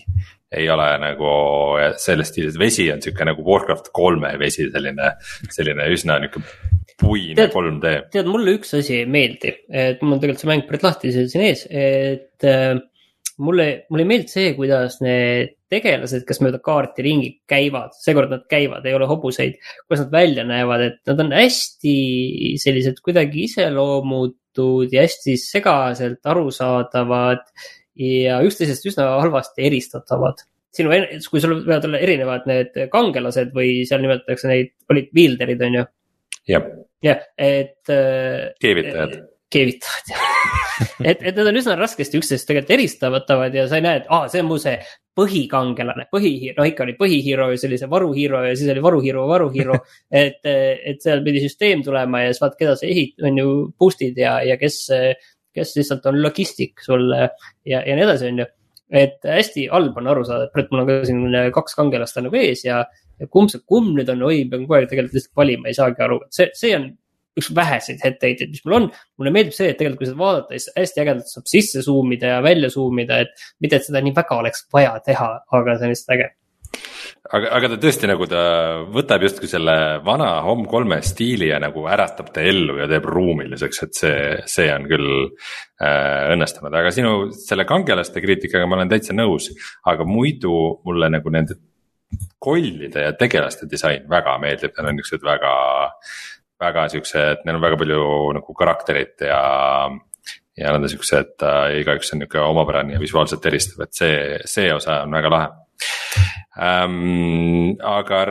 [0.54, 1.34] ei ole nagu
[2.00, 5.10] selles stiilis, vesi on sihuke nagu Warcraft kolme vesi, selline,
[5.52, 6.40] selline üsna nihuke
[7.00, 7.94] puine Tead- 3D.
[8.14, 11.44] tead, mulle üks asi ei meeldi, et mul on tegelikult see mäng päris lahti siin
[11.44, 12.78] ees, et äh,
[13.42, 18.46] mulle, mulle ei meeldi see, kuidas need tegelased, kes mööda kaarti ringi käivad, seekord nad
[18.50, 21.94] käivad, ei ole hobuseid, kuidas nad välja näevad, et nad on hästi
[22.62, 27.46] sellised kuidagi iseloomutud ja hästi segaselt arusaadavad
[27.98, 30.42] ja üksteisest üsna halvasti eristatavad
[30.74, 30.90] sinu,
[31.30, 35.84] kui sul võivad olla erinevad need kangelased või seal nimetatakse neid, olid viilderid, on ju.
[36.50, 36.66] jah,
[37.04, 39.20] jah, et äh, keevitajad.
[39.52, 40.34] Keevitajad jah
[41.04, 44.26] et, et need on üsna raskesti üksteisest tegelikult eristatavad ja sa ei näe, et aa,
[44.32, 44.74] see on mu see
[45.14, 49.26] põhikangelane, põhihiiro, no ikka oli põhihiiro ja siis oli see varuhiiro ja siis oli varuhiiro,
[49.30, 49.76] varuhiiro.
[50.24, 54.18] et, et seal pidi süsteem tulema ja siis vaat, keda sa ehit-, on ju boost'id
[54.18, 54.80] ja, ja kes,
[55.54, 58.50] kes lihtsalt on logistik sulle ja, ja nii edasi, on ju.
[59.04, 62.42] et hästi halb on aru saada, et mul on ka siin kaks kangelast on nagu
[62.42, 62.82] ees ja,
[63.20, 66.06] ja kumb see, kumb nüüd on, oi, pean kogu aeg tegelikult lihtsalt valima, ei saagi
[66.08, 66.90] aru, see, see on
[67.38, 68.86] üks väheseid etteheiteid, mis mul on.
[69.18, 72.36] mulle meeldib see, et tegelikult kui seda vaadata, siis hästi ägedalt saab sisse zoom ida
[72.36, 75.28] ja välja zoom ida, et mitte, et seda nii väga oleks vaja teha,
[75.58, 76.30] aga see on lihtsalt äge.
[77.30, 78.44] aga, aga ta tõesti nagu ta
[78.94, 79.76] võtab justkui selle
[80.06, 84.16] vana Home3 stiili ja nagu äratab ta ellu ja teeb ruumiliseks, et see,
[84.50, 89.50] see on küll äh, õnnestunud, aga sinu selle kangelaste kriitikaga ma olen täitsa nõus.
[89.90, 90.54] aga muidu
[90.86, 91.58] mulle nagu nende
[92.38, 95.52] kollide ja tegelaste disain väga meeldib, nad on niuksed väga,
[96.60, 98.02] väga siuksed, neil on väga palju
[98.38, 99.40] nagu karakterit ja
[100.54, 104.16] ja nad on siuksed äh,, igaüks on niuke omapärane ja visuaalselt eristav, et see,
[104.48, 105.48] see osa on väga lahe
[106.62, 107.74] ähm,.
[107.82, 108.24] aga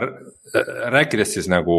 [0.94, 1.78] rääkides siis nagu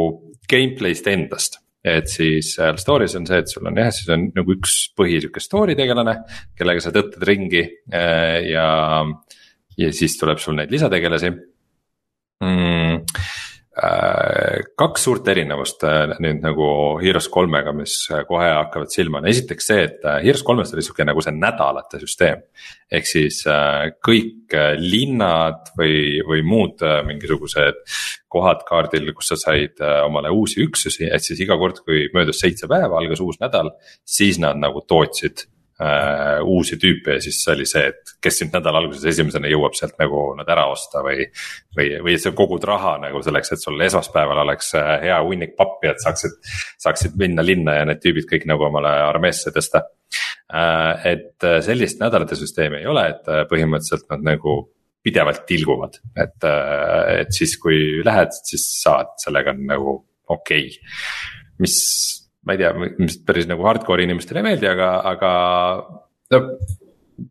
[0.51, 4.53] gameplay'st endast, et siis seal story's on see, et sul on jah, siis on nagu
[4.53, 6.19] üks põhi sihuke story tegelane,
[6.57, 8.67] kellega sa tõttad ringi äh, ja,
[9.79, 11.33] ja siis tuleb sul neid lisategelasi
[12.45, 13.01] mm,.
[13.75, 16.65] Äh, kaks suurt erinevust äh, nüüd nagu
[17.01, 21.03] Heroes kolmega, mis äh, kohe hakkavad silma, on esiteks see, et Heroes kolmes oli sihuke
[21.03, 22.45] nagu see nädalate süsteem.
[22.95, 23.41] ehk siis
[24.05, 27.81] kõik linnad või, või muud mingisugused
[28.31, 32.69] kohad kaardil, kus sa said omale uusi üksusi, et siis iga kord, kui möödus seitse
[32.71, 33.73] päeva, algas uus nädal,
[34.05, 35.47] siis nad nagu tootsid
[35.81, 39.97] äh, uusi tüüpe ja siis oli see, et kes nüüd nädala alguses esimesena jõuab sealt
[39.99, 41.25] nagu nad ära osta või.
[41.75, 45.91] või, või sa kogud raha nagu selleks, et sul esmaspäeval oleks äh, hea hunnik pappi,
[45.91, 46.37] et saaksid,
[46.85, 49.83] saaksid minna linna ja need tüübid kõik nagu omale armeesse tõsta
[50.53, 51.11] äh,.
[51.11, 54.57] et äh, sellist nädalate süsteemi ei ole, et äh, põhimõtteliselt nad nagu
[55.05, 56.45] pidevalt tilguvad, et,
[57.21, 59.91] et siis, kui lähed, siis saad, sellega on nagu
[60.33, 60.95] okei okay..
[61.61, 61.75] mis,
[62.45, 62.71] ma ei tea,
[63.01, 65.31] mis päris nagu hardcore'i inimestele ei meeldi, aga, aga
[66.33, 66.41] no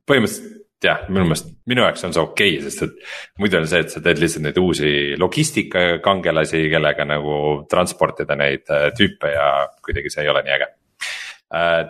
[0.09, 0.53] põhimõtteliselt
[0.85, 3.93] jah, minu meelest, minu jaoks on see okei okay,, sest et muidu on see, et
[3.93, 4.91] sa teed lihtsalt neid uusi
[5.21, 7.37] logistikakangelasi, kellega nagu
[7.71, 9.47] transportida neid äh, tüüpe ja
[9.85, 10.73] kuidagi see ei ole nii äge.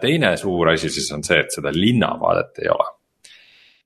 [0.03, 2.87] teine suur asi siis on see, et seda linnavaadet ei ole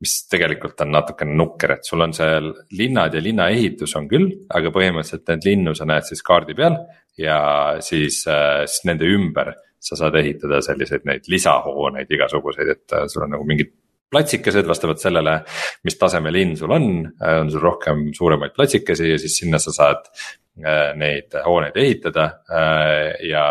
[0.02, 4.70] mis tegelikult on natukene nukker, et sul on seal linnad ja linnaehitus on küll, aga
[4.74, 6.78] põhimõtteliselt neid linnu sa näed siis kaardi peal
[7.18, 7.40] ja
[7.84, 13.26] siis, äh, siis nende ümber sa saad ehitada selliseid neid lisahooneid igasuguseid, et äh, sul
[13.26, 13.74] on nagu mingid
[14.08, 15.34] platsikesed vastavalt sellele,
[15.84, 16.86] mis taseme linn sul on,
[17.28, 23.18] on sul rohkem suuremaid platsikesi ja siis sinna sa saad äh, neid hooneid ehitada äh,
[23.28, 23.48] ja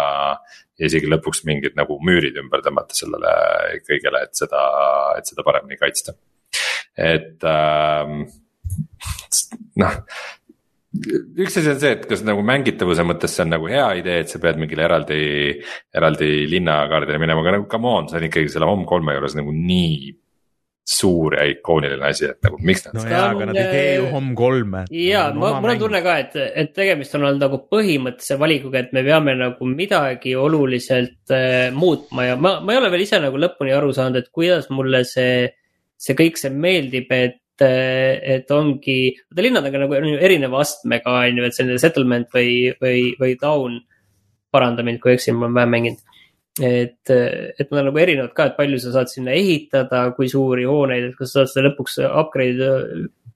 [0.78, 3.32] ja isegi lõpuks mingid nagu müürid ümber tõmmata sellele
[3.88, 4.62] kõigele, et seda,
[5.18, 6.14] et seda paremini kaitsta.
[6.98, 8.26] Et ähm,
[9.82, 9.98] noh,
[11.38, 14.32] üks asi on see, et kas nagu mängitavuse mõttes see on nagu hea idee, et
[14.32, 15.20] sa pead mingile eraldi,
[15.96, 20.16] eraldi linnakaardile minema, aga nagu come on, see on ikkagi selle Home3 juures nagu nii
[20.88, 23.88] suur ja ikooniline asi, et nagu miks nad no no, jaa, aga nad ei tee
[23.98, 24.84] ju äh, Home3-e.
[25.04, 28.96] ja ma, mul on tunne ka, et, et tegemist on olnud nagu põhimõttelise valikuga, et
[28.96, 33.42] me peame nagu midagi oluliselt äh, muutma ja ma, ma ei ole veel ise nagu
[33.44, 35.50] lõpuni aru saanud, et kuidas mulle see,
[35.98, 39.00] see kõik see meeldib, et, et ongi,
[39.32, 43.38] vaata linnad on ka nagu erineva astmega on ju, et selline settlement või, või, või
[43.42, 43.82] town.
[44.52, 46.06] paranda mind, kui eksin, ma olen vähe mänginud
[46.64, 50.66] et, et nad on nagu erinevad ka, et palju sa saad sinna ehitada, kui suuri
[50.66, 52.70] hooneid, et kas sa saad seda lõpuks upgrade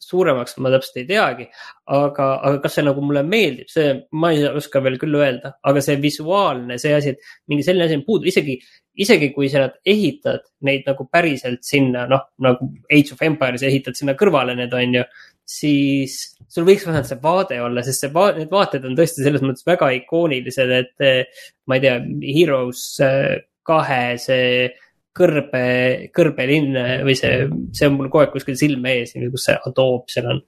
[0.02, 1.48] suuremaks, ma täpselt ei teagi.
[1.92, 5.84] aga, aga kas see nagu mulle meeldib, see ma ei oska veel küll öelda, aga
[5.84, 8.58] see visuaalne, see asi, et mingi selline asi on puudu, isegi,
[9.00, 14.18] isegi kui sa ehitad neid nagu päriselt sinna, noh nagu Age of Empires ehitad sinna
[14.20, 15.06] kõrvale need on ju
[15.52, 16.18] siis
[16.52, 19.68] sul võiks vähemalt see vaade olla, sest see va need vaated on tõesti selles mõttes
[19.68, 21.98] väga ikoonilised, et eh, ma ei tea,
[22.38, 23.34] Heroes eh,
[23.68, 24.70] kahe see
[25.18, 25.66] kõrbe,
[26.16, 30.12] kõrbelinn eh, või see, see on mul kogu aeg kuskil silme ees, kus see Adobe
[30.12, 30.42] seal on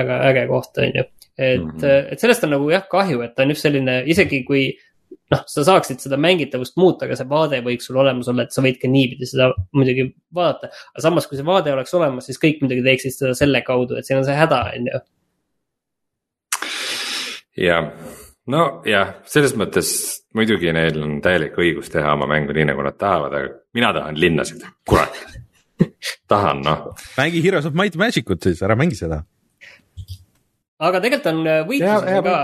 [0.00, 1.08] väga äge koht, on ju.
[1.40, 2.12] et mm, -hmm.
[2.12, 4.68] et sellest on nagu jah kahju, et ta on just selline, isegi kui
[5.30, 8.64] noh, sa saaksid seda mängitavust muuta, aga see vaade võiks sul olemas olla, et sa
[8.64, 10.72] võid ka niipidi seda muidugi vaadata.
[10.94, 14.08] aga samas, kui see vaade oleks olemas, siis kõik muidugi teeksid seda selle kaudu, et
[14.08, 15.02] siin on see häda, on ju.
[17.66, 17.90] jah,
[18.50, 19.92] nojah, selles mõttes
[20.36, 24.18] muidugi neil on täielik õigus teha oma mängu nii, nagu nad tahavad, aga mina tahan
[24.20, 25.14] linnasid, kurat
[26.30, 26.90] tahan noh.
[27.18, 29.22] mängi Heroes of Might Magic ut siis, ära mängi seda
[30.80, 32.34] aga tegelikult on äh, võitluses ja, ka,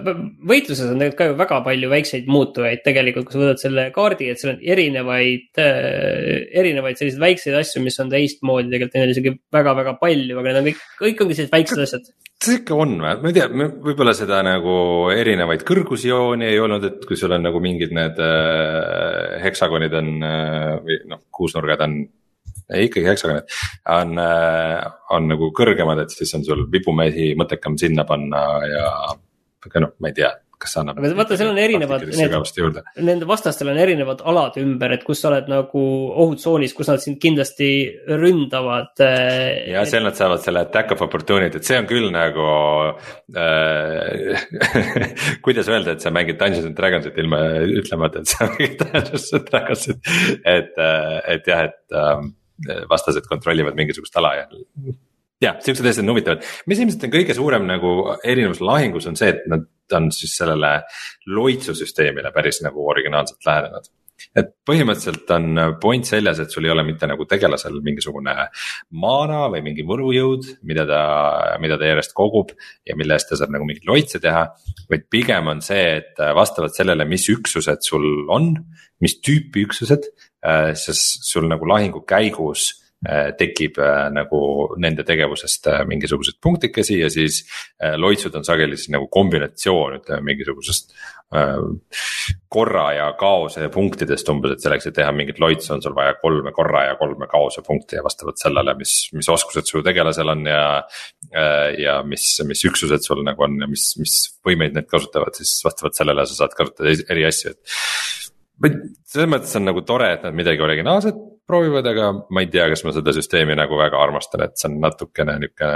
[0.00, 3.86] äh, võitluses on tegelikult ka ju väga palju väikseid muutujaid tegelikult, kui sa võtad selle
[3.94, 9.06] kaardi, et seal on erinevaid äh,, erinevaid selliseid väikseid asju, mis on teistmoodi tegelikult, neid
[9.06, 12.10] on isegi väga-väga palju, aga need on kõik, kõik ongi sellised väiksed asjad.
[12.44, 13.46] see ikka on või, ma ei tea,
[13.86, 14.74] võib-olla seda nagu
[15.14, 20.74] erinevaid kõrgusjooni ei olnud, et kui sul on nagu mingid need äh, heksagonid on äh,
[20.82, 22.02] või noh, kuusnurgad on
[22.72, 23.50] ikkagi heksagonid
[23.92, 24.78] on, äh,
[25.14, 28.88] on nagu kõrgemad, et siis on sul vibumehi mõttekam sinna panna ja.
[29.64, 30.32] aga noh, ma ei tea,
[30.64, 31.00] kas see annab.
[31.18, 35.48] vaata, seal on erinevad, need, nende vastastel on erinevad alad ümber, et kus sa oled
[35.50, 35.82] nagu
[36.24, 37.70] ohutsoonis, kus nad sind kindlasti
[38.08, 38.92] ründavad.
[39.04, 42.46] Äh, ja seal nad saavad selle attack of opportunity, et see on küll nagu
[43.36, 44.46] äh,
[45.44, 49.50] kuidas öelda, et sa mängid Dungeons and Dragonsit ilma ütlemata, et sa mängid Dungeons and
[49.50, 52.32] Dragonsit, et, äh, et jah, et ähm,
[52.90, 54.46] vastased kontrollivad mingisugust ala ja.
[55.42, 59.34] jah, siuksed asjad on huvitavad, mis ilmselt on kõige suurem nagu erinevus lahingus on see,
[59.34, 60.76] et nad on siis sellele
[61.26, 63.92] loitsusüsteemile päris nagu originaalselt lähenenud
[64.38, 68.34] et põhimõtteliselt on point selles, et sul ei ole mitte nagu tegelasel mingisugune
[69.02, 71.02] maana või mingi võrujõud, mida ta,
[71.62, 72.54] mida ta järjest kogub
[72.86, 74.46] ja mille eest ta saab nagu mingeid loitse teha.
[74.90, 78.52] vaid pigem on see, et vastavalt sellele, mis üksused sul on,
[79.02, 80.08] mis tüüpi üksused,
[80.44, 82.66] Äh, siis sul nagu lahingu käigus
[83.08, 84.38] äh, tekib äh, nagu
[84.76, 87.46] nende tegevusest mingisuguseid punktikesi ja siis
[87.96, 90.96] loitsud on sageli siis nagu kombinatsioon, ütleme mingisugusest.
[92.52, 96.52] korra ja kaose punktidest umbes, et selleks, et teha mingit loitsu, on sul vaja kolme
[96.54, 100.68] korra ja kolme kaose punkti ja vastavalt sellele, mis, mis oskused su tegelasel on ja.
[101.80, 104.14] ja mis, mis üksused sul nagu on ja mis, mis
[104.46, 107.74] võimeid need kasutavad, siis vastavalt sellele sa saad kasutada eri asju, et
[108.62, 112.84] selles mõttes on nagu tore, et nad midagi originaalset proovivad, aga ma ei tea, kas
[112.86, 115.70] ma seda süsteemi nagu väga armastan, et see on natukene nihuke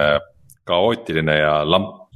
[0.69, 2.07] kaootiline ja lamp.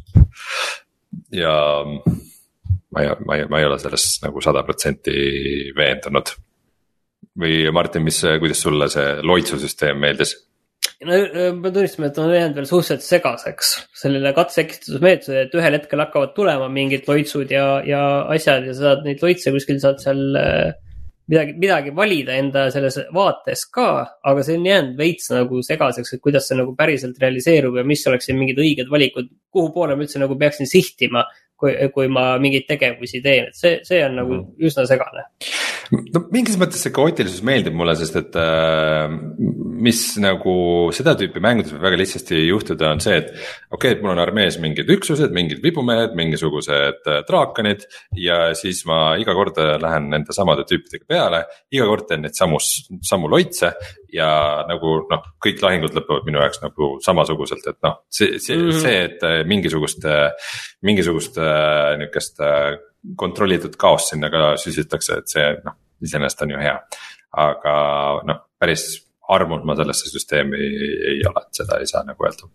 [1.33, 5.13] ja ma ei, ma ei, ma ei ole selles nagu sada protsenti
[5.77, 6.35] veendunud.
[7.39, 10.35] või Martin, mis, kuidas sulle see loitsusüsteem meeldis?
[11.07, 11.19] No
[11.59, 13.73] ma tunnistan, et on jäänud veel suhteliselt segaseks
[14.03, 19.05] selline katse-eksitusmeetod, et ühel hetkel hakkavad tulema mingid loitsud ja, ja asjad ja sa saad
[19.07, 20.73] neid loitse kuskil saad seal äh,
[21.33, 23.89] midagi, midagi valida enda selles vaates ka,
[24.29, 28.05] aga see on jäänud veits nagu segaseks, et kuidas see nagu päriselt realiseerub ja mis
[28.11, 31.25] oleksid mingid õiged valikud, kuhu poole ma üldse nagu peaksin sihtima
[31.63, 34.55] kui, kui ma mingeid tegevusi teen, et see, see on nagu mhm.
[34.69, 35.27] üsna segane
[35.93, 39.13] no mingis mõttes see kaootilisus meeldib mulle, sest et äh,
[39.83, 40.55] mis nagu
[40.95, 43.33] seda tüüpi mängudes võib väga lihtsasti juhtuda, on see, et.
[43.33, 47.85] okei okay,, et mul on armees mingid üksused, mingid vibumehed, mingisugused äh, draakonid
[48.21, 51.43] ja siis ma iga kord lähen nende samade tüüpidega peale.
[51.73, 52.61] iga kord teen neid samu,
[53.05, 53.73] samu loitse
[54.13, 54.31] ja
[54.69, 58.81] nagu noh, kõik lahingud lõpevad minu jaoks nagu samasuguselt, et noh, see, see mm, -hmm.
[58.87, 60.09] see, et äh, mingisugust,
[60.89, 62.41] mingisugust äh, nihukest
[63.19, 65.77] kontrollitud kaost sinna ka süsitakse, et see noh,
[66.07, 66.77] iseenesest on ju hea.
[67.43, 67.75] aga
[68.29, 68.87] noh, päris
[69.33, 72.51] armunud ma sellesse süsteemi ei ole, et seda ei saa nagu öelda.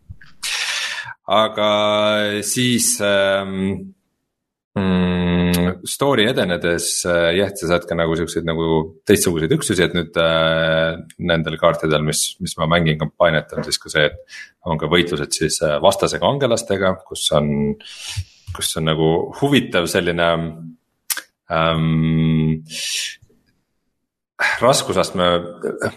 [1.37, 1.69] aga
[2.45, 3.55] siis ähm,
[4.77, 8.69] mm, story edenedes äh, jah, sa saad ka nagu siukseid nagu
[9.07, 13.91] teistsuguseid üksusi, et nüüd äh, nendel kaartidel, mis, mis ma mängin kampaaniat, on siis ka
[13.93, 14.39] see, et.
[14.67, 17.71] on ka võitlused siis äh, vastase kangelastega, kus on
[18.55, 19.09] kus on nagu
[19.41, 20.27] huvitav selline
[21.51, 22.63] ähm,
[24.61, 25.27] raskusastme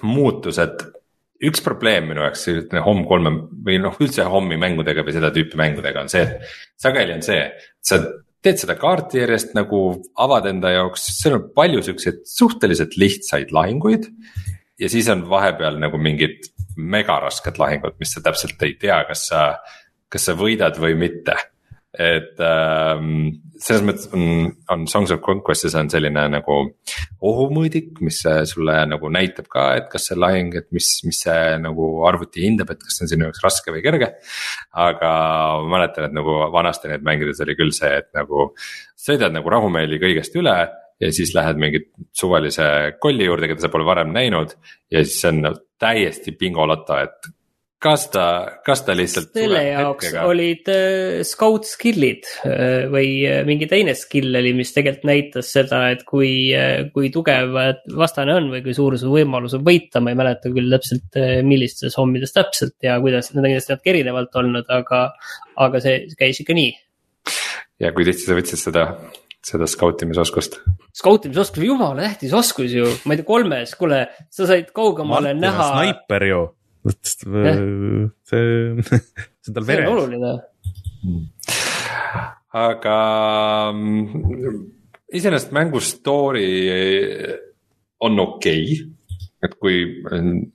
[0.07, 0.83] muutus, et
[1.45, 3.33] üks probleem minu jaoks selline Home kolme
[3.65, 7.43] või noh, üldse Home'i mängudega või seda tüüpi mängudega on see, et sageli on see,
[7.85, 8.01] sa
[8.45, 9.81] teed seda kaarti järjest nagu
[10.21, 14.09] avad enda jaoks, seal on palju siukseid suhteliselt lihtsaid lahinguid.
[14.81, 19.45] ja siis on vahepeal nagu mingid megarasked lahingud, mis sa täpselt ei tea, kas sa,
[20.09, 21.37] kas sa võidad või mitte
[21.91, 26.59] et ähm, selles mõttes on, on Songs of Conquest'is on selline nagu
[27.27, 31.89] ohumõõdik, mis sulle nagu näitab ka, et kas see lahing, et mis, mis see nagu
[32.09, 34.13] arvuti hindab, et kas see on sinu jaoks raske või kerge.
[34.87, 35.11] aga
[35.65, 38.53] ma mäletan, et nagu vanasti neid mängides oli küll see, et nagu
[39.01, 40.57] sõidad nagu rahumeeli kõigest üle
[41.01, 41.83] ja siis lähed mingi
[42.17, 44.55] suvalise kolli juurde, keda sa pole varem näinud
[44.93, 45.43] ja siis on
[45.81, 47.31] täiesti bingoloto, et
[47.81, 48.25] kas ta,
[48.65, 49.31] kas ta lihtsalt.
[49.35, 50.25] selle jaoks hetkega?
[50.29, 55.87] olid äh, scout skill'id äh, või äh, mingi teine skill oli, mis tegelikult näitas seda,
[55.95, 57.57] et kui äh,, kui tugev
[57.97, 61.41] vastane on või kui suur su võimalus on võita, ma ei mäleta küll täpselt äh,,
[61.47, 65.03] millistes hommides täpselt ja kuidas, need on kindlasti natuke erinevalt olnud, aga,
[65.65, 66.77] aga see käis ikka nii.
[67.81, 68.87] ja kui tihti sa võtsid seda
[69.41, 70.61] seda skautimisoskust?
[71.01, 75.75] skautimisoskus, jumala tähtis oskus ju, ma ei tea, kolmes, kuule, sa said kaugemale Martin näha.
[75.79, 76.49] snaiper ju
[77.05, 79.91] see, see on tal veres.
[79.91, 80.33] oluline.
[82.61, 82.97] aga
[83.75, 84.63] mm,
[85.13, 86.49] iseenesest mängu story
[88.01, 88.97] on okei okay.,
[89.41, 89.79] et kui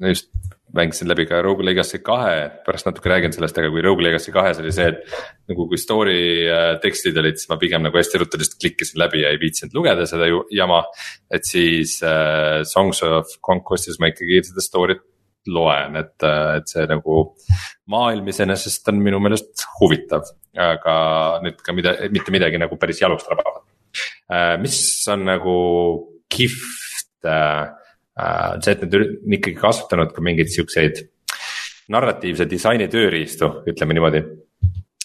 [0.05, 0.29] just
[0.75, 4.59] mängisin läbi ka Rogue Legacy kahe, pärast natuke räägin sellest, aga kui Rogue Legacy kahes
[4.61, 5.15] oli see, et.
[5.49, 6.19] nagu kui story
[6.51, 9.75] äh, tekstid olid, siis ma pigem nagu hästi ruttu lihtsalt klikkisin läbi ja ei viitsinud
[9.77, 10.83] lugeda seda jama.
[11.31, 15.05] et siis äh, Songs of Conquest'is ma ikkagi seda story't
[15.51, 17.21] loen, et, et see nagu
[17.91, 20.27] maailm iseenesest on minu meelest huvitav,
[20.57, 20.95] aga
[21.45, 23.65] nüüd ka mida, mitte midagi nagu päris jalust rabavat.
[24.31, 24.77] Äh, mis
[25.11, 25.57] on nagu
[26.31, 27.67] kihvt äh,
[28.19, 31.05] äh,, see, et nad on ikkagi kasutanud ka mingeid siukseid
[31.93, 34.23] narratiivse disaini tööriistu, ütleme niimoodi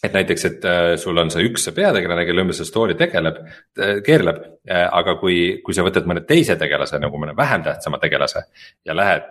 [0.01, 3.99] et näiteks, et äh, sul on see üks peategelane, kelle ümber see story tegeleb äh,,
[4.07, 8.47] keerleb äh,, aga kui, kui sa võtad mõne teise tegelase nagu mõne vähem tähtsama tegelase
[8.89, 9.29] ja lähed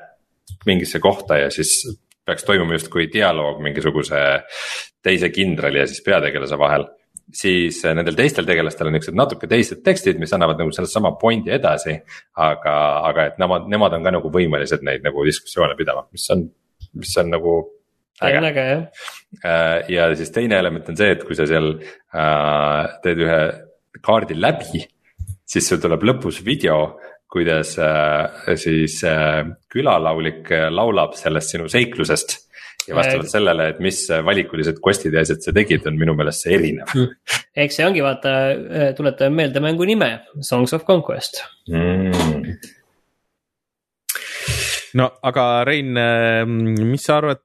[0.66, 1.84] mingisse kohta ja siis
[2.26, 4.22] peaks toimuma justkui dialoog mingisuguse
[5.04, 6.88] teise kindrali ja siis peategelase vahel.
[7.34, 12.00] siis nendel teistel tegelastel on niuksed natuke teised tekstid, mis annavad nagu sellesama point'i edasi.
[12.36, 12.76] aga,
[13.10, 16.47] aga et nemad, nemad on ka nagu võimelised neid nagu diskussioone pidama, mis on,
[16.97, 17.56] mis on nagu
[18.22, 18.45] äge.
[18.52, 18.86] äge jah.
[19.45, 23.41] Äh, ja siis teine element on see, et kui sa seal äh, teed ühe
[24.06, 24.84] kaardi läbi,
[25.50, 27.00] siis sul tuleb lõpus video
[27.30, 32.38] kuidas äh, siis äh, külalaulik äh, laulab sellest sinu seiklusest.
[32.90, 36.56] ja vastavalt sellele, et mis valikulised quest'id ja asjad sa tegid, on minu meelest see
[36.56, 36.90] erinev.
[36.98, 37.36] Mm..
[37.62, 38.32] eks see ongi, vaata,
[38.98, 40.08] tuletame meelde mängu nime,
[40.42, 41.44] Songs of Conquest.
[41.70, 42.56] Mm.
[44.98, 45.94] No aga Rein,
[46.80, 47.44] mis sa arvad,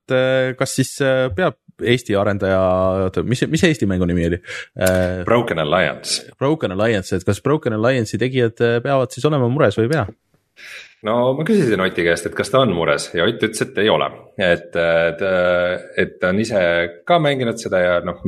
[0.57, 0.95] kas siis
[1.37, 2.61] peab Eesti arendaja,
[3.07, 5.25] oota, mis, mis Eesti mängu nimi oli äh,?
[5.25, 6.29] Broken Alliance.
[6.39, 10.07] Broken Alliance, et kas Broken Alliance'i tegijad äh, peavad siis olema mures või ei pea?
[11.05, 13.91] no ma küsisin Oti käest, et kas ta on mures ja Ott ütles, et ei
[13.93, 14.09] ole,
[14.39, 15.25] et, et,
[16.01, 16.63] et ta on ise
[17.09, 18.23] ka mänginud seda ja noh,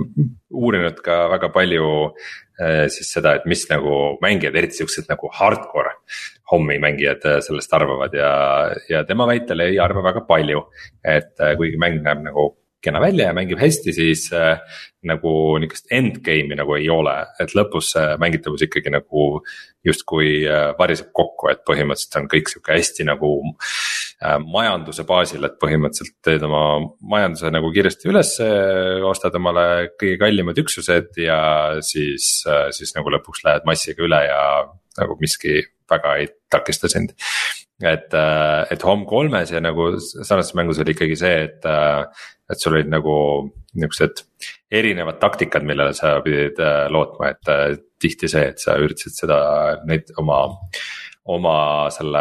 [0.51, 5.97] uurinud ka väga palju äh, siis seda, et mis nagu mängijad, eriti siuksed nagu hardcore
[6.53, 8.30] hommi mängijad äh, sellest arvavad ja,
[8.90, 10.66] ja tema väitel ei arva väga palju.
[11.07, 12.51] et kuigi mäng näeb nagu
[12.85, 14.61] kena välja ja mängib hästi, siis äh,
[15.07, 15.31] nagu
[15.62, 19.27] niukest endgame'i nagu ei ole, et lõpus see mängitavus ikkagi nagu
[19.87, 25.59] justkui äh, variseb kokku, et põhimõtteliselt on kõik sihuke hästi nagu äh, majanduse baasil, et
[25.62, 26.64] põhimõtteliselt teed oma
[27.14, 28.51] majanduse nagu kiiresti ülesse,
[29.09, 29.66] ostad omale
[30.01, 31.41] kõige kallimad üksused ja
[31.85, 34.43] siis äh,, siis nagu lõpuks lähed massiga üle ja
[35.01, 37.14] nagu miski väga ei takista sind
[37.83, 42.05] et, äh, et Home3-s ja nagu sarnases mängus oli ikkagi see, et, äh,
[42.51, 43.16] et sul olid nagu
[43.77, 44.22] niuksed
[44.72, 49.41] erinevad taktikad, millele sa pidid äh, lootma, et tihti see, et sa üritasid seda,
[49.89, 50.47] neid oma
[51.27, 52.20] oma selle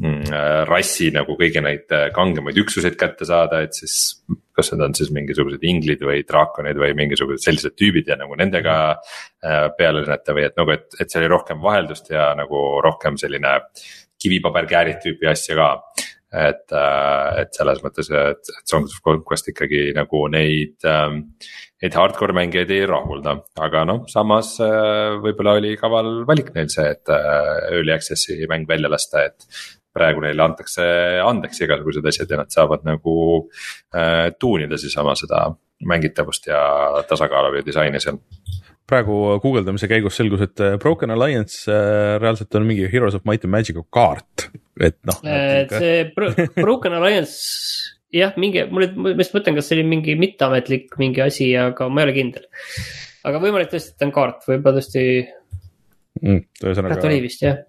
[0.00, 0.30] mm,
[0.64, 4.22] rassi nagu kõige neid kangemaid üksuseid kätte saada, et siis.
[4.56, 8.74] kas need on siis mingisugused inglid või draakonid või mingisugused sellised tüübid ja nagu nendega
[9.76, 13.54] peale lennata või et nagu, et, et seal oli rohkem vaheldust ja nagu rohkem selline
[14.22, 15.70] kivipaberkäärid tüüpi asja ka.
[16.30, 21.24] et, äh, et selles mõttes, et, et Songs of Conquest ikkagi nagu neid, ähm,
[21.82, 26.86] neid hardcore mängijaid ei rahulda, aga noh, samas äh, võib-olla oli kaval valik neil see,
[26.86, 29.42] et äh, early access'i mäng välja lasta, et
[29.90, 30.86] praegu neile antakse
[31.24, 33.16] andeks igasugused asjad ja nad saavad nagu
[33.90, 35.48] äh, tuunida siis oma seda
[35.90, 36.60] mängitavust ja
[37.08, 38.20] tasakaalu ja disaini seal
[38.90, 43.46] praegu guugeldamise käigus selgus, et äh, Broken Alliance äh, reaalselt on mingi Heroes of Might
[43.46, 44.48] and Magic'u kaart,
[44.80, 45.20] et noh.
[45.24, 50.16] et see Bro Broken Alliance jah, mingi, mul, ma just mõtlen, kas see oli mingi
[50.18, 52.48] mitteametlik mingi asi, aga ma ei ole kindel.
[53.30, 55.04] aga võimalik tõesti, et on kaart, võib-olla tõesti
[56.24, 56.42] mm,.
[56.64, 57.00] ühesõnaga.
[57.06, 57.62] oli vist jah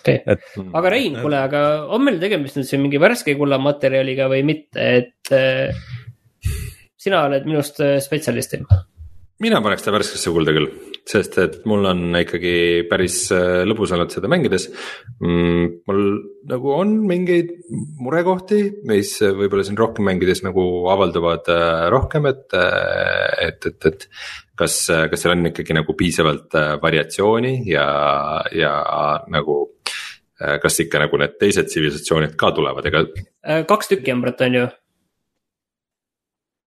[0.00, 4.30] okei okay., aga Rein, kuule, aga on meil tegemist nüüd siin mingi värske kulla materjaliga
[4.32, 5.74] või mitte, et äh,
[6.96, 8.64] sina oled minust äh, spetsialistim
[9.42, 10.68] mina paneks ta värskesse kulda küll,
[11.08, 14.68] sest et mul on ikkagi päris äh, lõbus olnud seda mängides
[15.20, 15.66] mm,.
[15.88, 16.02] mul
[16.48, 17.52] nagu on mingeid
[18.00, 24.08] murekohti, mis võib-olla siin rohkem mängides nagu avalduvad äh, rohkem, et, äh, et, et, et.
[24.56, 24.78] kas,
[25.12, 27.84] kas seal on ikkagi nagu piisavalt variatsiooni ja,
[28.56, 28.72] ja
[29.28, 29.66] nagu
[30.36, 33.04] kas ikka nagu need teised tsivilisatsioonid ka tulevad, ega.
[33.68, 34.66] kaks tükki on, Brett, on ju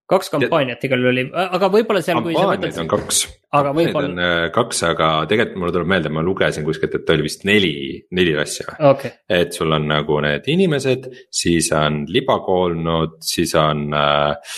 [0.09, 2.21] kaks kampaaniat igal juhul oli, aga võib-olla seal.
[2.25, 3.23] kampaaniaid on kaks.
[3.59, 4.11] aga võib-olla.
[4.25, 7.73] Äh, kaks, aga tegelikult mulle tuleb meelde, ma lugesin kuskilt, et oli vist neli,
[8.17, 9.19] neli asja okay..
[9.29, 11.11] et sul on nagu need inimesed,
[11.43, 14.55] siis on libakoolnud, siis on äh,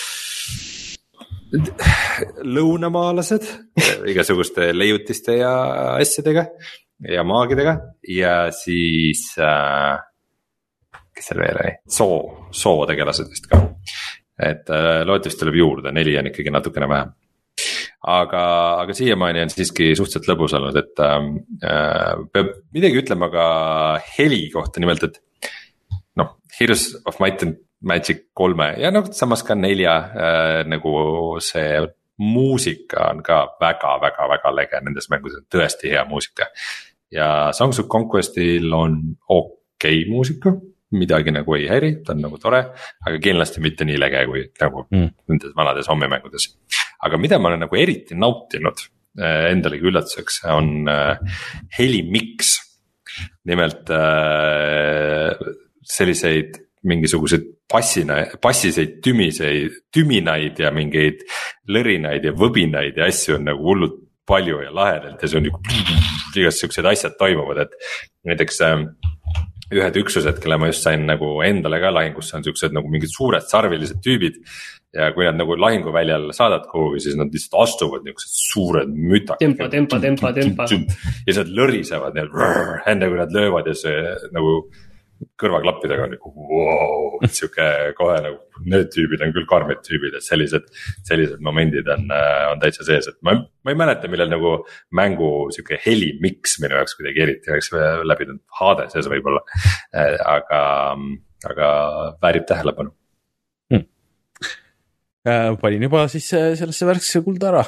[2.47, 3.49] lõunamaalased
[4.13, 5.55] igasuguste leiutiste ja
[5.97, 6.47] asjadega
[7.11, 7.75] ja maagidega
[8.09, 9.99] ja siis äh,.
[11.11, 12.21] kes seal veel oli, soo,
[12.55, 13.65] sootegelased vist ka
[14.41, 17.13] et äh, loodetavasti tuleb juurde, neli on ikkagi natukene vähem.
[18.11, 18.43] aga,
[18.81, 21.33] aga siiamaani on siiski suhteliselt lõbus olnud, et ähm,
[21.65, 23.47] äh, peab midagi ütlema ka
[24.17, 25.21] heli kohta, nimelt et.
[26.17, 30.93] noh, Heroes of Might and Magic kolme ja noh, samas ka nelja äh, nagu
[31.41, 31.81] see
[32.21, 36.51] muusika on ka väga-väga-väga lege, nendes mängudes tõesti hea muusika.
[37.13, 40.53] ja Songs of Conquest'il on okei okay muusika
[40.97, 42.63] midagi nagu ei häiri, ta on nagu tore,
[43.07, 45.13] aga kindlasti mitte nii lege kui nagu mm.
[45.31, 46.49] nendes vanades hommimängudes.
[47.07, 48.83] aga mida ma olen nagu eriti nautinud
[49.21, 51.39] äh, endalegi üllatuseks, on äh,
[51.79, 52.59] helimiks.
[53.45, 55.35] nimelt äh,
[55.83, 61.25] selliseid mingisuguseid passina, passiseid tümiseid, tüminaid ja mingeid
[61.69, 63.99] lõrinaid ja võbinaid ja asju on nagu hullult
[64.31, 65.61] palju ja lahedalt ja see on nagu
[66.41, 67.75] igast siuksed asjad toimuvad, et
[68.31, 68.85] näiteks äh,
[69.71, 73.47] ühed üksused, kelle ma just sain nagu endale ka lahingusse, on siuksed nagu mingid suured
[73.51, 74.43] sarvilised tüübid.
[74.91, 79.39] ja kui nad nagu lahinguväljal saadad kuhugi, siis nad lihtsalt astuvad niuksed suured mütakad.
[79.39, 80.67] tempa, tempa, tempa, tempa.
[80.67, 84.01] ja siis nad lõrisevad enne kui nad löövad ja see
[84.35, 84.57] nagu
[85.41, 87.67] kõrvaklappidega on nagu wow, sihuke
[87.99, 90.69] kohe nagu need tüübid on küll karmid tüübid, et sellised,
[91.09, 94.55] sellised momendid on, äh, on täitsa sees, et ma, ma ei mäleta, millal nagu
[94.97, 97.73] mängu sihuke helimiks minu jaoks kuidagi eriti oleks
[98.09, 99.43] läbi tulnud, Hades'es võib-olla,
[99.97, 100.63] äh, aga,
[101.51, 101.73] aga
[102.23, 102.95] väärib tähelepanu.
[103.73, 103.87] Hmm..
[105.29, 107.67] Äh, panin juba siis sellesse värskesse kulda ära.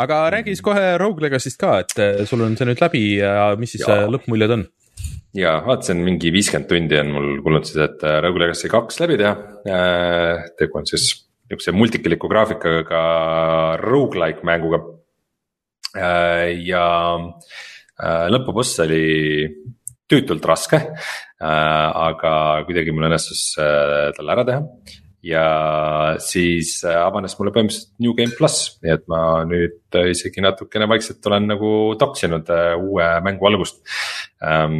[0.00, 3.72] Aga räägi siis kohe Rogue Legacy'st ka, et sul on see nüüd läbi ja mis
[3.72, 4.66] siis lõppmuljed on?
[5.36, 9.18] Ja vaatasin, mingi viiskümmend tundi on mul kulunud siis, et äh, Rogue Legacy kaks läbi
[9.20, 9.34] teha.
[9.68, 11.10] Äh, tegu on siis
[11.50, 13.02] niukse multikiliku graafikaga
[13.82, 14.82] rogu-like mänguga.
[15.96, 16.86] Äh, ja
[18.32, 19.46] lõpuboss oli
[20.06, 20.76] tüütult raske,
[21.40, 22.32] aga
[22.68, 24.60] kuidagi mul õnnestus talle ära teha
[25.24, 30.44] ja siis äh, avanes mulle põhimõtteliselt New Game pluss, nii et ma nüüd äh, isegi
[30.44, 33.80] natukene vaikselt olen nagu toksinud äh, uue mängu algust
[34.44, 34.76] ähm,.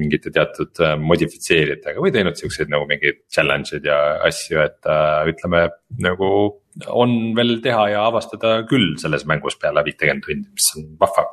[0.00, 5.66] mingite teatud modifitseerijatega või teinud siukseid nagu mingeid challenge'id ja asju, et äh, ütleme
[6.00, 6.30] nagu
[6.94, 11.26] on veel teha ja avastada küll selles mängus peale viitekümmet tundi, mis on vahva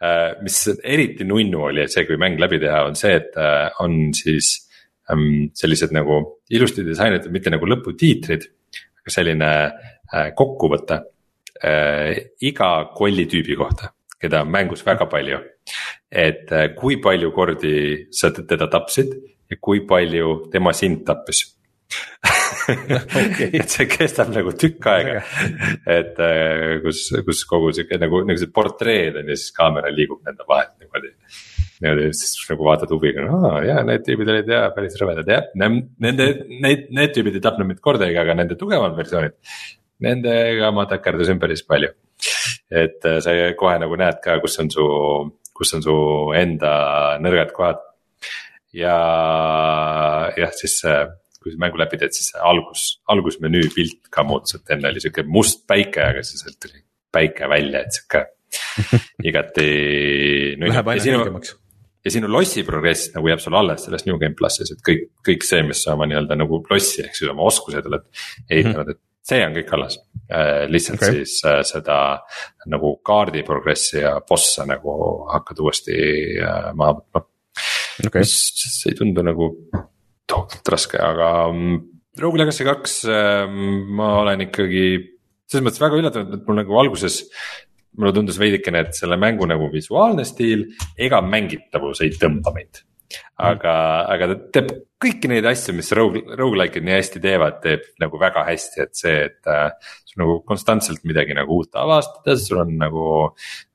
[0.00, 0.34] äh,.
[0.42, 4.08] mis eriti nunnu oli, et see, kui mäng läbi teha, on see, et äh, on
[4.16, 4.63] siis
[5.56, 6.20] sellised nagu
[6.54, 8.46] ilusti disainitud, mitte nagu lõputiitrid,
[9.02, 11.00] aga selline äh, kokkuvõte
[11.60, 12.12] äh,
[12.44, 15.42] iga kollitüübi kohta, keda on mängus väga palju.
[16.10, 19.14] et äh, kui palju kordi sa teda tapsid
[19.50, 21.42] ja kui palju tema sind tappis
[22.68, 23.50] okay.
[23.60, 25.22] et see kestab nagu tükk aega,
[25.90, 26.20] et
[26.84, 31.12] kus, kus kogu sihuke nagu niuksed portreed on ja siis kaamera liigub nende vahelt niimoodi
[31.84, 36.28] niimoodi siis nagu vaatad huviga, aa jaa, need tüübid olid jaa päris rõvedad jah, nende,
[36.50, 39.36] need, need tüübid ei tapnud mind kordagi, aga nende tugevamad versioonid.
[40.04, 41.92] Nendega ma takerdusin päris palju,
[42.72, 44.86] et äh, sa kohe nagu näed ka, kus on su,
[45.54, 45.96] kus on su
[46.36, 46.74] enda
[47.22, 47.82] nõrgad kohad.
[48.74, 48.94] ja
[50.34, 50.80] jah, siis
[51.44, 55.26] kui sa mängu läbi teed, siis algus, algusmenüü pilt ka muutus, et enne oli sihuke
[55.28, 56.80] must päike, aga siis sealt tuli
[57.14, 58.24] päike välja, et sihuke
[59.30, 59.68] igati.
[60.64, 61.54] Läheb aina helgemaks
[62.04, 65.46] ja sinu lossi progress nagu jääb sul alles selles New Game plussis, et kõik, kõik
[65.46, 68.04] see, mis sa oma nii-öelda nagu lossi ehk siis oma oskused oled
[68.50, 68.98] ehitanud mm, -hmm.
[68.98, 69.96] et see on kõik alles
[70.28, 70.66] äh,.
[70.68, 71.22] lihtsalt okay.
[71.22, 71.98] siis äh, seda
[72.72, 74.98] nagu kaardi progressi ja boss'e nagu
[75.32, 75.96] hakkad uuesti
[76.42, 77.24] äh, maha võtma
[78.06, 78.20] okay..
[78.20, 79.50] mis ei tundu nagu
[80.28, 81.82] tohutult raske, aga mm,
[82.20, 83.48] Rogue Legacy kaks äh,
[83.96, 84.86] ma olen ikkagi
[85.48, 87.22] selles mõttes väga üllatunud, et mul nagu alguses
[87.98, 90.66] mulle tundus veidikene, et selle mängu nagu visuaalne stiil
[90.98, 92.82] ega mängitavus ei tõmba mind.
[93.38, 94.70] aga mm., aga ta teeb
[95.04, 99.16] kõiki neid asju, mis rogu, rogu-like'id nii hästi teevad, teeb nagu väga hästi, et see,
[99.28, 103.06] et äh, nagu konstantselt midagi nagu uut avastada, sul on nagu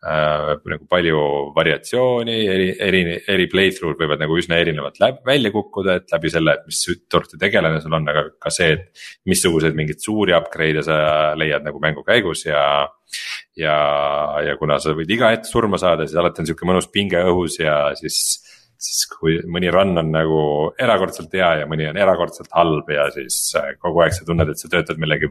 [0.03, 0.55] äh,.
[0.73, 1.23] nagu palju
[1.55, 6.55] variatsiooni, eri, eri, eri playthrough'd võivad nagu üsna erinevalt läbi, välja kukkuda, et läbi selle,
[6.55, 8.87] et mis sorti tegelane sul on, aga ka see, et.
[9.29, 11.01] missuguseid mingeid suuri upgrade'e sa
[11.37, 12.63] leiad nagu mängu käigus ja
[13.57, 13.75] ja,
[14.45, 17.59] ja kuna sa võid iga hetk surma saada, siis alati on sihuke mõnus pinge õhus
[17.61, 18.39] ja siis.
[18.79, 20.41] siis kui mõni run on nagu
[20.79, 24.61] erakordselt hea ja mõni on erakordselt halb ja siis äh, kogu aeg sa tunned, et
[24.61, 25.27] sa töötad millegi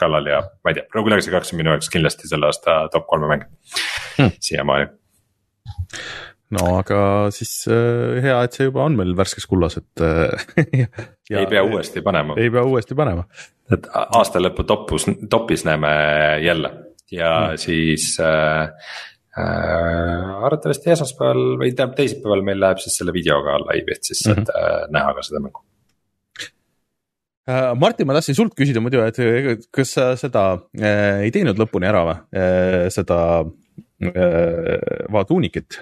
[0.00, 3.06] kallal ja ma ei tea, Rogue Legacy kaks on minu jaoks kindlasti selle aasta top
[3.10, 3.46] kolme mäng
[4.16, 4.32] hmm.
[4.40, 4.90] siiamaani.
[6.56, 7.00] no aga
[7.34, 10.86] siis äh, hea, et see juba on meil värskes kullas, et äh,
[11.40, 12.38] ei pea uuesti panema.
[12.40, 13.26] ei pea uuesti panema.
[13.72, 15.94] et aasta lõpu topus, topis näeme
[16.44, 16.74] jälle
[17.12, 17.62] ja hmm.
[17.62, 18.68] siis äh,
[19.38, 24.46] äh, arvatavasti esmaspäeval või tähendab teisipäeval meil läheb siis selle videoga laivi, et siis saate
[24.46, 24.86] mm -hmm.
[24.86, 25.64] äh, näha ka seda mängu
[27.48, 30.44] Martin, ma tahtsin sult küsida muidu, et kas sa seda
[30.76, 32.18] äh, ei teinud lõpuni ära või?
[32.36, 33.16] Äh,, seda
[34.04, 34.76] äh,
[35.10, 35.80] vaatuunikit?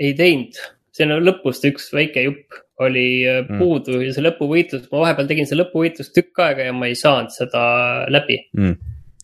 [0.00, 0.56] ei teinud,
[0.94, 2.60] see on lõpust üks väike jupp.
[2.82, 3.60] Oli äh, mm.
[3.60, 7.30] puudu ja see lõpuvõitlus, ma vahepeal tegin see lõpuvõitlus tükk aega ja ma ei saanud
[7.34, 7.62] seda
[8.10, 8.40] läbi.
[8.58, 8.74] Mm..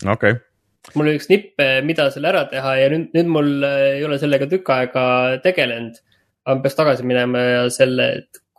[0.06, 0.36] okei.
[0.36, 0.38] Okay
[0.94, 4.18] mul oli üks nipp, mida seal ära teha ja nüüd, nüüd mul äh, ei ole
[4.22, 5.04] sellega tükk aega
[5.44, 5.98] tegelenud.
[6.46, 8.06] aga ma peaks tagasi minema ja selle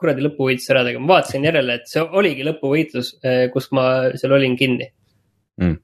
[0.02, 3.86] kuradi lõpuvõitlus ära tegema, vaatasin järele, et see oligi lõpuvõitlus, äh, kus ma
[4.20, 4.90] seal olin kinni
[5.62, 5.78] mm,.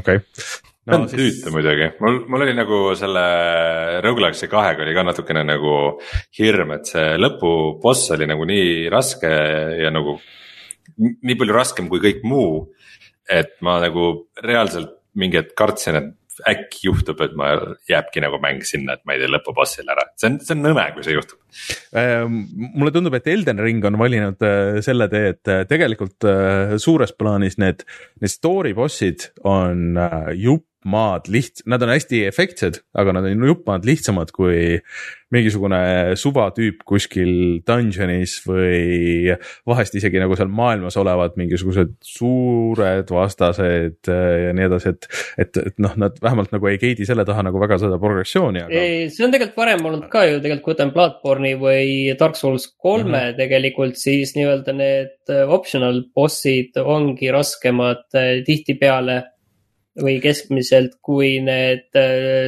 [0.00, 0.26] okei okay.
[0.90, 1.06] no,.
[1.10, 1.16] Siis...
[1.20, 3.24] tüütu muidugi, mul, mul oli nagu selle
[4.04, 5.76] Roguelike'i kahega oli ka natukene nagu
[6.38, 9.32] hirm, et see lõpuboss oli nagu nii raske
[9.84, 10.18] ja nagu
[11.00, 12.68] nii palju raskem kui kõik muu.
[13.30, 16.08] et ma nagu reaalselt mingi hetk kartsin, et
[16.48, 17.50] äkki juhtub, et ma
[17.90, 20.86] jääbki nagu mäng sinna, et ma ei tee lõpubossil ära, see on, see on nõme,
[20.94, 21.40] kui see juhtub.
[22.00, 22.40] Ehm,
[22.78, 27.14] mulle tundub, et Elden Ring on valinud äh, selle tee, et äh, tegelikult äh, suures
[27.18, 27.84] plaanis need,
[28.22, 29.98] need story bossid on
[30.38, 34.78] jupp maad liht-, nad on hästi efektsed, aga nad on jupp maad lihtsamad kui
[35.30, 39.30] mingisugune suvatüüp kuskil dungeonis või
[39.68, 45.08] vahest isegi nagu seal maailmas olevad mingisugused suured vastased äh, ja nii edasi, et.
[45.38, 48.74] et, et noh, nad vähemalt nagu ei gate'i selle taha nagu väga seda progressiooni aga....
[48.74, 52.66] ei, see on tegelikult varem olnud ka ju tegelikult, kui võtame Bloodborne'i või Dark Souls
[52.74, 53.38] kolme mm -hmm.
[53.38, 59.22] tegelikult, siis nii-öelda need äh, optional bossid ongi raskemad äh, tihtipeale
[59.98, 61.98] või keskmiselt kui need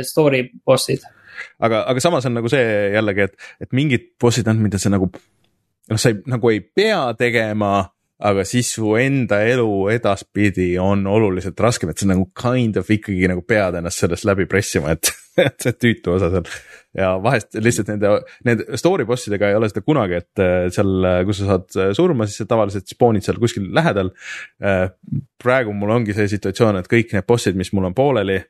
[0.06, 1.02] story bossid
[1.58, 5.10] aga, aga samas on nagu see jällegi, et, et mingid bossid on, mida sa nagu
[5.10, 7.80] noh, sa ei, nagu ei pea tegema
[8.22, 13.26] aga siis su enda elu edaspidi on oluliselt raskem, et sa nagu kind of ikkagi
[13.30, 15.10] nagu pead ennast sellest läbi pressima, et,
[15.46, 16.46] et see tüütu osa seal.
[16.98, 18.12] Ja vahest lihtsalt nende,
[18.44, 20.44] nende story boss idega ei ole seda kunagi, et
[20.76, 24.12] seal, kus sa saad surma, siis sa tavaliselt spoon'id seal kuskil lähedal.
[25.42, 28.42] praegu mul ongi see situatsioon, et kõik need bossid, mis mul on pooleli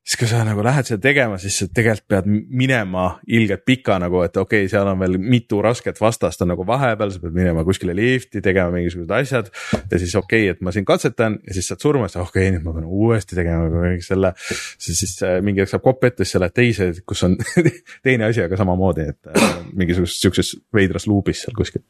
[0.00, 4.22] siis kui sa nagu lähed seda tegema, siis sa tegelikult pead minema ilgelt pika nagu,
[4.24, 7.64] et okei okay,, seal on veel mitu rasket vastast on nagu vahepeal, sa pead minema
[7.68, 9.52] kuskile lifti, tegema mingisugused asjad.
[9.90, 12.56] ja siis okei okay,, et ma siin katsetan ja siis saad surma, siis okei okay,,
[12.56, 14.32] nüüd ma pean uuesti tegema selle.
[14.40, 17.36] siis, siis äh, mingi hetk saab kopp ette, siis sa lähed teise, kus on
[18.06, 21.84] teine asi, aga samamoodi, et äh, mingisuguses sihukeses veidras luubis seal kuskil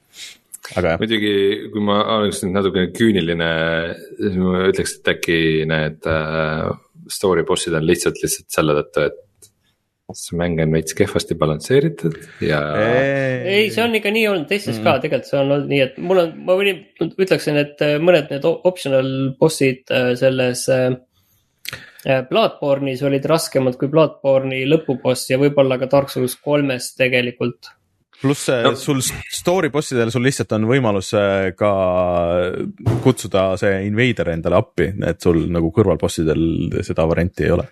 [0.76, 1.00] aga jah.
[1.00, 1.32] muidugi,
[1.72, 3.50] kui ma oleks nüüd natukene küüniline,
[4.18, 5.40] siis ma ütleks, et äkki
[5.70, 6.70] need äh,
[7.12, 9.26] story boss'id on lihtsalt, lihtsalt selle tõttu, et
[10.16, 12.60] see mäng on veits kehvasti balansseeritud ja.
[13.46, 14.86] ei, see on ikka nii olnud teistes mm.
[14.86, 18.32] ka, tegelikult see on olnud nii, et mul on, ma võin, ütleksin, et äh, mõned
[18.32, 20.90] need optional bossid äh, selles äh,
[22.30, 27.70] Bloodborne'is olid raskemad kui Bloodborne'i lõpuboss ja võib-olla ka Dark Souls kolmes tegelikult
[28.20, 28.74] pluss no.
[28.76, 31.72] sul story boss idel sul lihtsalt on võimalus äh, ka
[33.04, 37.66] kutsuda see invader endale appi, et sul nagu kõrvalbossidel seda varianti ei ole.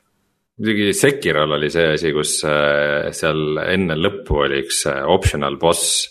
[0.58, 6.06] muidugi Sekirol oli see asi, kus äh, seal enne lõppu oli üks äh, optional boss,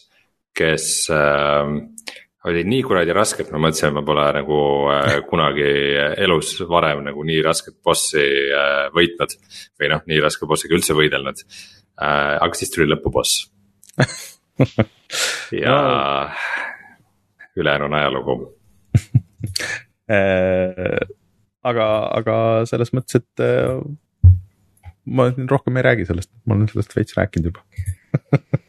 [0.58, 1.74] kes äh,
[2.48, 4.62] oli nii kuradi raske, et ma mõtlesin, et ma pole nagu
[4.94, 5.68] äh, kunagi
[6.24, 8.24] elus varem nagu nii rasket bossi
[8.54, 9.36] äh, võitnud.
[9.82, 13.48] või noh, nii raske bossiga üldse võidelnud äh,, aga siis tuli lõpuboss
[15.64, 16.30] ja no.
[17.56, 18.38] ülejäänu on ajalugu.
[20.08, 21.02] Äh,
[21.68, 21.86] aga,
[22.16, 22.36] aga
[22.70, 23.76] selles mõttes, et äh,
[25.04, 27.66] ma rohkem ei räägi sellest, ma olen sellest veits rääkinud juba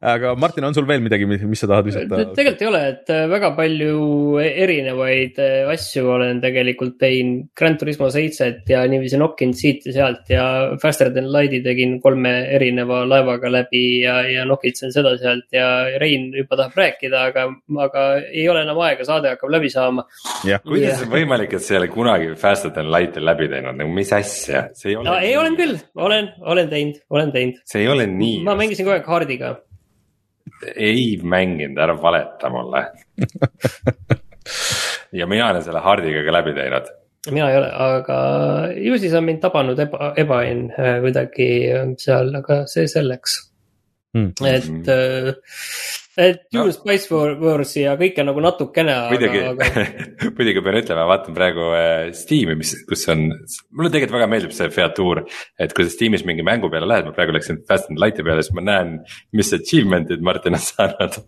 [0.00, 2.20] aga Martin, on sul veel midagi, mis sa tahad visata?
[2.36, 7.48] tegelikult ei ole, et äh, väga palju erinevaid äh, asju olen tegelikult teinud.
[7.58, 10.44] Grand Turismo seitset ja niiviisi nokkinud siit ja sealt ja
[10.82, 15.66] Faster than Light'i tegin kolme erineva laevaga läbi ja, ja nokitsen seda-sealt ja
[15.98, 17.48] Rein juba tahab rääkida, aga,
[17.88, 20.06] aga ei ole enam aega, saade hakkab läbi saama.
[20.62, 24.14] kuidas on võimalik, et sa ei ole kunagi Faster than Light'i läbi teinud, nagu mis
[24.14, 24.68] asja?
[24.78, 25.18] see ei ole no,.
[25.18, 27.62] ei, olen küll, olen, olen teinud, olen teinud.
[27.66, 28.44] see ei ole nii.
[28.46, 29.56] ma mängisin kogu aeg hardiga
[30.74, 32.86] ei mänginud, ära valeta mulle.
[35.12, 36.88] Ja mina olen selle hardiga ka läbi teinud.
[37.30, 38.18] mina ei ole, aga
[38.76, 41.48] ju siis on mind tabanud eba, ebaõnn äh, kuidagi
[42.00, 43.38] seal, aga see selleks.
[44.16, 44.30] Mm..
[44.48, 45.34] et äh,
[46.18, 46.74] et Dune no.
[46.74, 48.94] Spice Warsi ja kõike nagu natukene.
[49.12, 49.68] muidugi aga...
[50.38, 53.28] muidugi pean ütlema, vaatan praegu äh, Steam'i, mis, kus on,
[53.70, 55.22] mulle tegelikult väga meeldib see featuur.
[55.60, 58.42] et kui sa Steam'is mingi mängu peale lähed, ma praegu läksin Fast and Light'i peale,
[58.42, 58.94] siis ma näen,
[59.38, 61.20] mis achievement'id Martin on saanud.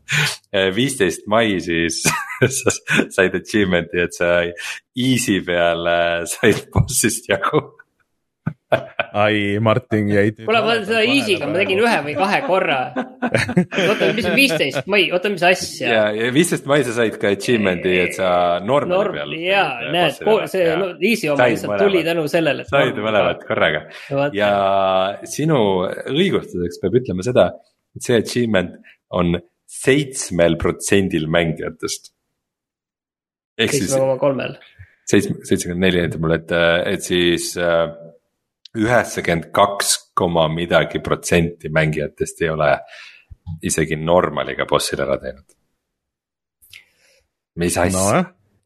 [0.51, 2.75] Äh, viisteist mai siis sa
[3.15, 4.41] said achievement'i, et sa
[4.99, 5.87] easy peal
[6.29, 7.69] said boss'ist jagu
[9.25, 10.43] ai, Martin jäid.
[10.45, 12.79] kuule, ma seda easy'ga ma tegin ühe või kahe korra.
[13.89, 15.91] oota, mis viisteist mai, oota, mis asja.
[15.91, 18.31] ja, ja viisteist mai sa said ka achievement'i, et sa
[18.63, 19.35] normali Norm, peal.
[19.43, 20.21] ja, näed,
[20.53, 22.67] see no, easy oma lihtsalt tuli tänu sellele.
[22.71, 23.85] said mõlemad korraga
[24.37, 24.53] ja
[25.29, 25.61] sinu
[26.11, 27.51] õigustuseks peab ütlema seda,
[27.97, 28.79] et see achievement
[29.11, 29.35] on
[29.71, 32.13] seitsmel protsendil mängijatest.
[33.61, 34.55] seitsme koma kolmel.
[35.11, 36.55] seitsme, seitsekümmend neli näitab mulle, et,
[36.95, 37.89] et siis äh,
[38.79, 42.71] üheksakümmend kaks koma midagi protsenti mängijatest ei ole
[43.67, 45.57] isegi normaliga bossil ära teinud.
[47.57, 48.25] mis asja no,?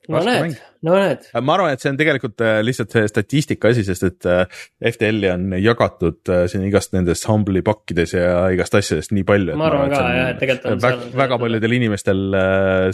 [0.09, 1.27] no näed, no näed.
[1.44, 4.44] ma arvan, et see on tegelikult äh, lihtsalt see statistika asi, sest et äh,
[4.93, 9.56] FTL-i on jagatud äh, siin igast nendest Humble'i pakkides ja igast asjadest nii palju.
[9.61, 12.39] ma arvan ka jah, et tegelikult on väga, väga paljudel inimestel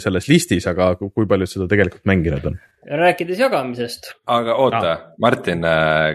[0.03, 2.59] selles listis, aga kui paljud seda tegelikult mänginud on?
[3.01, 4.11] rääkides jagamisest.
[4.39, 5.67] aga oota ah., Martin,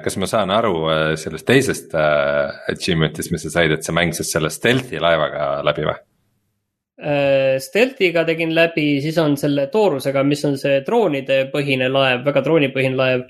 [0.02, 0.74] kas ma saan aru
[1.20, 5.98] sellest teisest achievement'ist, mis sa said, et sa mängisid selle stealth'i laevaga läbi või?
[6.96, 12.44] Äh, Stealthiga tegin läbi, siis on selle toorusega, mis on see droonide põhine laev, väga
[12.46, 13.26] droonipõhine laev.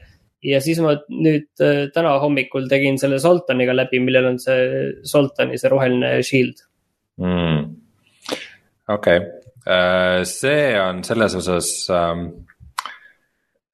[0.46, 5.58] ja siis ma nüüd äh, täna hommikul tegin selle Soltaniga läbi, millel on see Soltani
[5.58, 6.60] see roheline shield
[7.18, 7.64] mm..
[8.94, 9.32] okei okay.,
[9.66, 12.14] äh, see on selles osas Äh,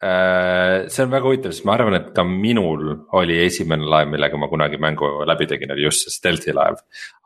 [0.03, 2.89] see on väga huvitav, sest ma arvan, et ka minul
[3.19, 6.81] oli esimene laev, millega ma kunagi mängu läbi tegin, oli just see stealth'i laev.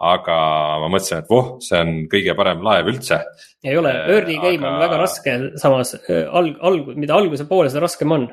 [0.05, 0.37] aga
[0.83, 3.23] ma mõtlesin, et voh, see on kõige parem laev üldse.
[3.65, 4.73] ei ole, early game aga...
[4.75, 8.27] on väga raske, samas äh, alg-, alg-, mida alguse poole, seda raskem on.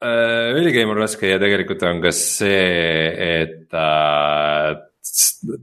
[0.00, 4.70] Äh, early game on raske ja tegelikult on ka see, et äh,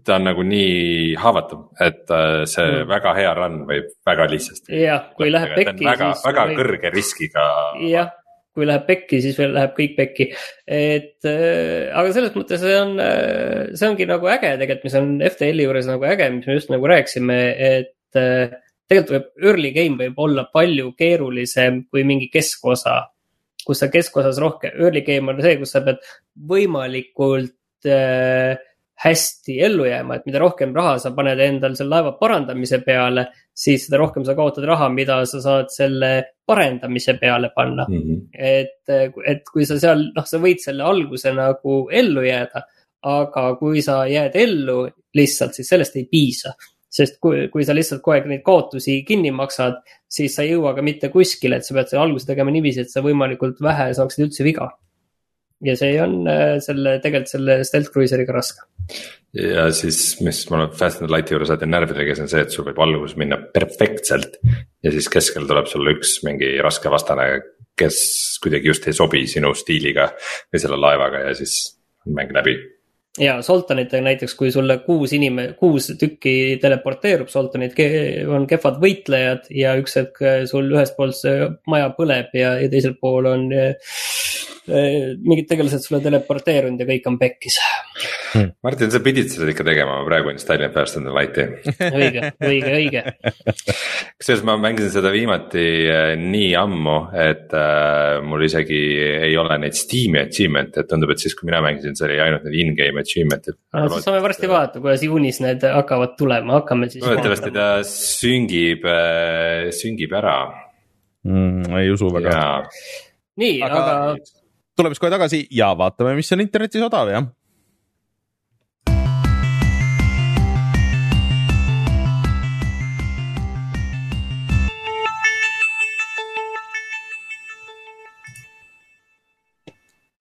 [0.05, 2.85] ta on nagu nii haavatav, et see mm.
[2.93, 4.77] väga hea run võib väga lihtsasti.
[4.85, 5.89] jah, kui läheb pekki.
[5.89, 6.61] väga, väga võib...
[6.61, 7.49] kõrge riskiga.
[7.89, 8.13] jah,
[8.57, 10.29] kui läheb pekki, siis veel läheb kõik pekki.
[10.65, 15.11] et äh, aga selles mõttes see on, äh, see ongi nagu äge tegelikult, mis on
[15.29, 17.37] FTL-i juures nagu äge, mis me just nagu rääkisime,
[17.69, 18.55] et äh,
[18.89, 23.03] tegelikult võib early game võib olla palju keerulisem kui mingi keskosa.
[23.67, 25.99] kus sa keskosas rohkem, early game on see, kus sa pead
[26.49, 28.55] võimalikult äh,
[29.03, 33.85] hästi ellu jääma, et mida rohkem raha sa paned endal selle laeva parandamise peale, siis
[33.85, 36.11] seda rohkem sa kaotad raha, mida sa saad selle
[36.47, 37.99] parendamise peale panna mm.
[37.99, 38.23] -hmm.
[38.33, 42.63] et, et kui sa seal, noh, sa võid selle alguse nagu ellu jääda,
[43.07, 46.55] aga kui sa jääd ellu lihtsalt, siis sellest ei piisa
[46.97, 50.73] sest kui, kui sa lihtsalt kogu aeg neid kaotusi kinni maksad, siis sa ei jõua
[50.73, 54.25] ka mitte kuskile, et sa pead selle alguse tegema niiviisi, et sa võimalikult vähe saaksid
[54.25, 54.71] üldse viga
[55.65, 58.65] ja see on äh, selle, tegelikult selle Stealth Cruiseriga raske.
[59.33, 62.67] ja siis, mis mul Fast and Light'i juures alati närvidele käis, on see, et sul
[62.67, 64.37] võib algus minna perfektselt.
[64.83, 67.27] Ja siis keskel tuleb sulle üks mingi raske vastane,
[67.77, 67.99] kes
[68.43, 70.09] kuidagi just ei sobi sinu stiiliga
[70.51, 71.59] või selle laevaga ja siis
[72.07, 72.57] mäng läbi.
[73.17, 77.73] Ja Soltanitega näiteks, kui sulle kuus inime-, kuus tükki teleporteerub, Soltanid
[78.29, 82.93] on kehvad võitlejad ja üks hetk sul ühest poolt see maja põleb ja, ja teisel
[83.01, 83.49] pool on
[84.67, 87.55] Eh, mingid tegelased sulle teleporteerunud ja kõik on pekkis
[88.33, 88.51] hmm..
[88.65, 91.45] Martin, sa pidid seda ikka tegema, ma praegu installin First and the Light'i
[91.87, 93.03] õige, õige, õige.
[94.19, 96.97] kusjuures ma mängisin seda viimati eh, nii ammu,
[97.27, 98.81] et äh, mul isegi
[99.29, 102.47] ei ole neid Steam'i achievement'e, et tundub, et siis, kui mina mängisin, see oli ainult
[102.47, 103.59] need in-game achievement'id.
[103.77, 107.05] no siis saame varsti vaadata, kuidas juunis need hakkavad tulema, hakkame siis.
[107.05, 110.39] loodetavasti ta süngib äh,, süngib ära
[111.27, 111.77] mm,.
[111.81, 112.41] ei usu väga.
[113.37, 114.35] nii, aga, aga
[114.77, 117.27] tuleme siis kohe tagasi ja vaatame, mis on internetis odav, jah.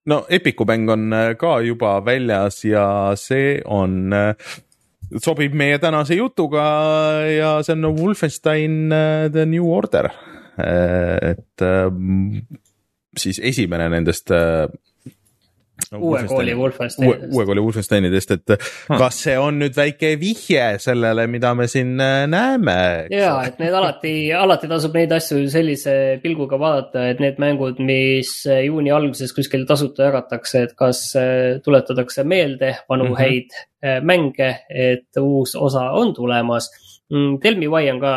[0.06, 2.86] No Epiku mäng on äh, ka juba väljas ja
[3.18, 4.34] see on, äh,
[5.22, 6.66] sobib meie tänase jutuga
[7.30, 10.10] ja see on Wolfenstein äh, The New Order.
[10.56, 11.60] et
[13.20, 14.30] siis esimene nendest
[15.98, 17.35] uue kooli Wolfensteinidest.
[17.35, 18.98] uue kooli Wolfensteinidest, et hmm.
[18.98, 22.78] kas see on nüüd väike vihje sellele, mida me siin äh, näeme?
[23.12, 28.32] ja, et need alati, alati tasub neid asju sellise pilguga vaadata, et need mängud, mis
[28.51, 31.05] äh, juuni alguses kuskil tasuta jagatakse, et kas
[31.65, 33.20] tuletatakse meelde vanu mm -hmm.
[33.20, 36.70] häid mänge, et uus osa on tulemas
[37.11, 37.39] mm,.
[37.40, 38.12] Tell me why on ka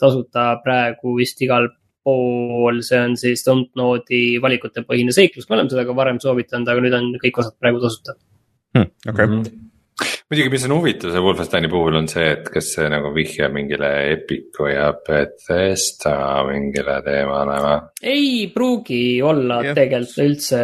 [0.00, 1.68] tasuta praegu vist igal
[2.04, 6.84] pool, see on siis Don't Node'i valikutepõhine seiklus, me oleme seda ka varem soovitanud, aga
[6.84, 8.18] nüüd on kõik osad praegu tasuta
[8.76, 8.90] hmm,.
[9.08, 9.26] okei okay.
[9.26, 9.42] mm.
[9.42, 9.63] -hmm
[10.34, 13.90] muidugi, mis on huvitav see Wolfensteini puhul on see, et kas see nagu vihjab mingile
[14.16, 16.14] Epicu ja Bethesda
[16.48, 17.76] mingile teemale või?
[18.14, 19.76] ei pruugi olla yeah.
[19.78, 20.60] tegelikult üldse,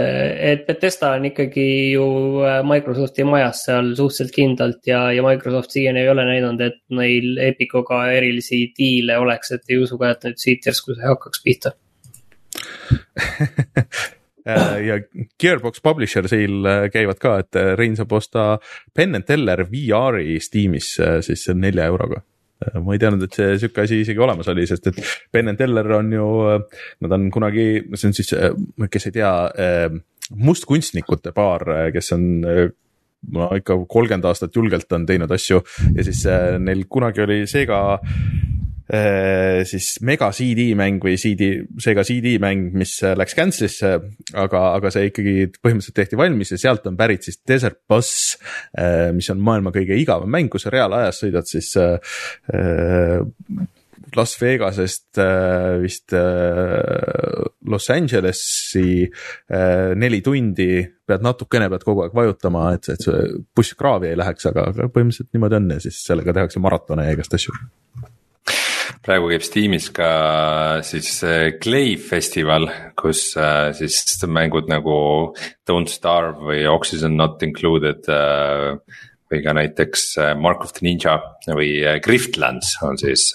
[0.51, 2.06] et Bethesda on ikkagi ju
[2.42, 7.38] äh, Microsofti majas seal suhteliselt kindlalt ja, ja Microsoft siiani ei ole näidanud, et neil
[7.47, 11.76] Epicuga erilisi diile oleks, et ei usu ka, et nüüd siit järsku see hakkaks pihta
[14.47, 14.99] ja
[15.41, 18.45] Gearbox Publisher sale äh, käivad ka, et äh, Rein saab osta
[18.95, 20.97] Penn and Teller VR-i Steamis
[21.27, 22.23] siis nelja euroga.
[22.85, 24.99] Ma ei teadnud, et see sihuke asi isegi olemas oli, sest et
[25.33, 26.27] Penn and Teller on ju,
[27.01, 27.65] nad on kunagi,
[27.95, 28.35] see on siis,
[28.93, 29.31] kes ei tea,
[30.37, 31.65] mustkunstnikute paar,
[31.95, 32.27] kes on
[33.33, 35.62] no ikka kolmkümmend aastat julgelt on teinud asju.
[35.97, 36.27] Ja siis
[36.61, 38.49] neil kunagi oli Sega Äh,
[39.69, 43.93] siis mega CD mäng või CD, seega CD mäng, mis äh, läks cancel'isse,
[44.35, 48.12] aga, aga see ikkagi põhimõtteliselt tehti valmis ja sealt on pärit siis Desert Bus,
[48.75, 51.71] äh, mis on maailma kõige igavam mäng, kus sa reaalajas sõidad siis
[54.17, 55.21] Las Vegasest
[55.79, 56.15] vist
[57.71, 59.05] Los Angelesi
[60.03, 64.51] neli tundi, pead natukene, pead kogu aeg vajutama, et, et see buss kraavi ei läheks,
[64.51, 67.55] aga põhimõtteliselt niimoodi on ja siis sellega tehakse maratone ja igast asju
[69.05, 70.10] praegu käib Steamis ka
[70.86, 71.12] siis
[71.62, 72.68] Clay festival,
[72.98, 74.97] kus äh, siis mängud nagu
[75.68, 78.09] Don't Starve või Oxygen Not Included.
[78.10, 81.14] Äh, või ka näiteks äh, Mark of the Ninja
[81.55, 83.28] või Griftlands on siis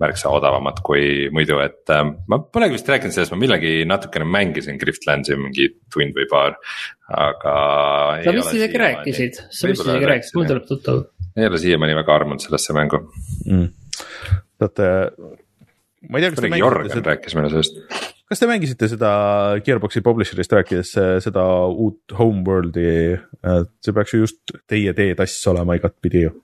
[0.00, 5.36] märksa odavamad kui muidu, et ma polegi vist rääkinud sellest, ma millalgi natukene mängisin Griftlandsi
[5.36, 6.56] mingi tund või paar,
[7.12, 7.54] aga.
[8.24, 11.04] sa vist isegi rääkisid, sa vist isegi rääkisid, mul tuleb tuttav.
[11.38, 13.04] Ei ole siiamaani väga armunud sellesse mängu
[13.46, 13.68] mm
[14.58, 14.88] teate,
[16.08, 17.12] ma ei tea, kas te mängisite seda.
[17.12, 17.78] rääkis meile sellest.
[18.28, 19.12] kas te mängisite seda
[19.66, 20.92] Gearbox'i publisher'ist rääkides
[21.24, 22.90] seda uut Homeworld'i,
[23.84, 26.34] see peaks ju just teie teetass olema igatpidi ju.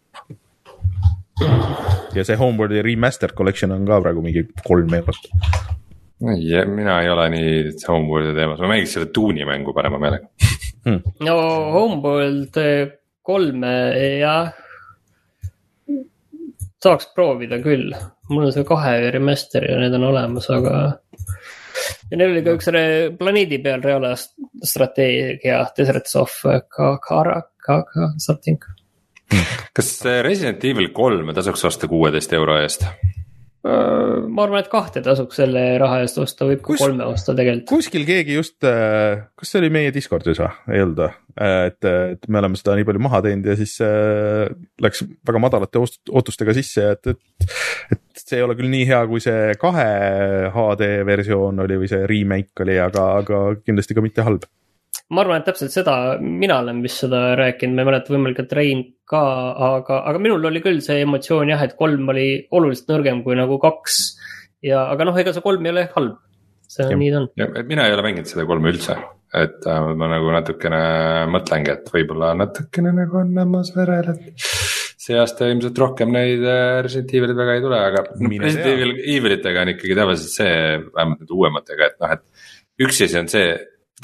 [2.15, 5.31] ja see Homeworld'i remastered collection on ka praegu mingi kolm eurot.
[6.35, 7.55] ei, mina ei ole nii
[7.89, 10.31] Homeworld'i teemas, ma mängiks selle Dune'i mängu parema meelega
[10.87, 11.17] hmm..
[11.27, 11.39] no
[11.75, 12.61] Homeworld
[13.25, 13.73] kolme
[14.21, 14.53] jah
[16.85, 17.93] saaks proovida küll,
[18.31, 20.85] mul on see kahe remaster ja need on olemas, aga.
[22.11, 22.71] ja neil oli ka üks
[23.19, 26.39] planeedi peal reaalstrateegia, Deserts of
[27.09, 28.63] Kara, Kaka, something.
[29.75, 29.97] kas
[30.27, 32.87] Resident Evil kolme tasuks osta kuueteist euro eest?
[33.65, 37.33] Äh, ma arvan, et kahte tasuks selle raha eest osta, võib ka Kus, kolme osta
[37.33, 37.71] tegelikult.
[37.71, 41.15] kuskil keegi just, äh, kas see oli meie Discordis või, ei olnud või?
[41.41, 43.79] Äh, et, et me oleme seda nii palju maha teinud ja siis
[44.85, 45.01] läks
[45.31, 47.49] väga madalate ootustega sisse, et, et.
[47.97, 49.89] et see ei ole küll nii hea, kui see kahe
[50.53, 54.45] HD versioon oli või see remake oli, aga, aga kindlasti ka mitte halb
[55.13, 58.55] ma arvan, et täpselt seda, mina olen vist seda rääkinud, ma ei mäleta, võimalik, et
[58.57, 59.23] Rein ka,
[59.69, 63.59] aga, aga minul oli küll see emotsioon jah, et kolm oli oluliselt nõrgem kui nagu
[63.63, 63.99] kaks.
[64.65, 66.17] ja, aga noh, ega see kolm ei ole halb,
[66.71, 67.59] see on, nii ta on.
[67.69, 68.97] mina ei ole mänginud seda kolme üldse,
[69.37, 70.81] et äh, ma nagu natukene
[71.35, 74.49] mõtlengi, et võib-olla natukene nagu on hammas verel, et
[75.05, 79.67] see aasta ilmselt rohkem neid äh, Resident Evil'id väga ei tule, aga Resident Evil, Evilitega
[79.67, 80.59] on ikkagi tavaliselt see,
[80.97, 83.53] vähemalt nüüd uuematega, et noh, et üks asi on see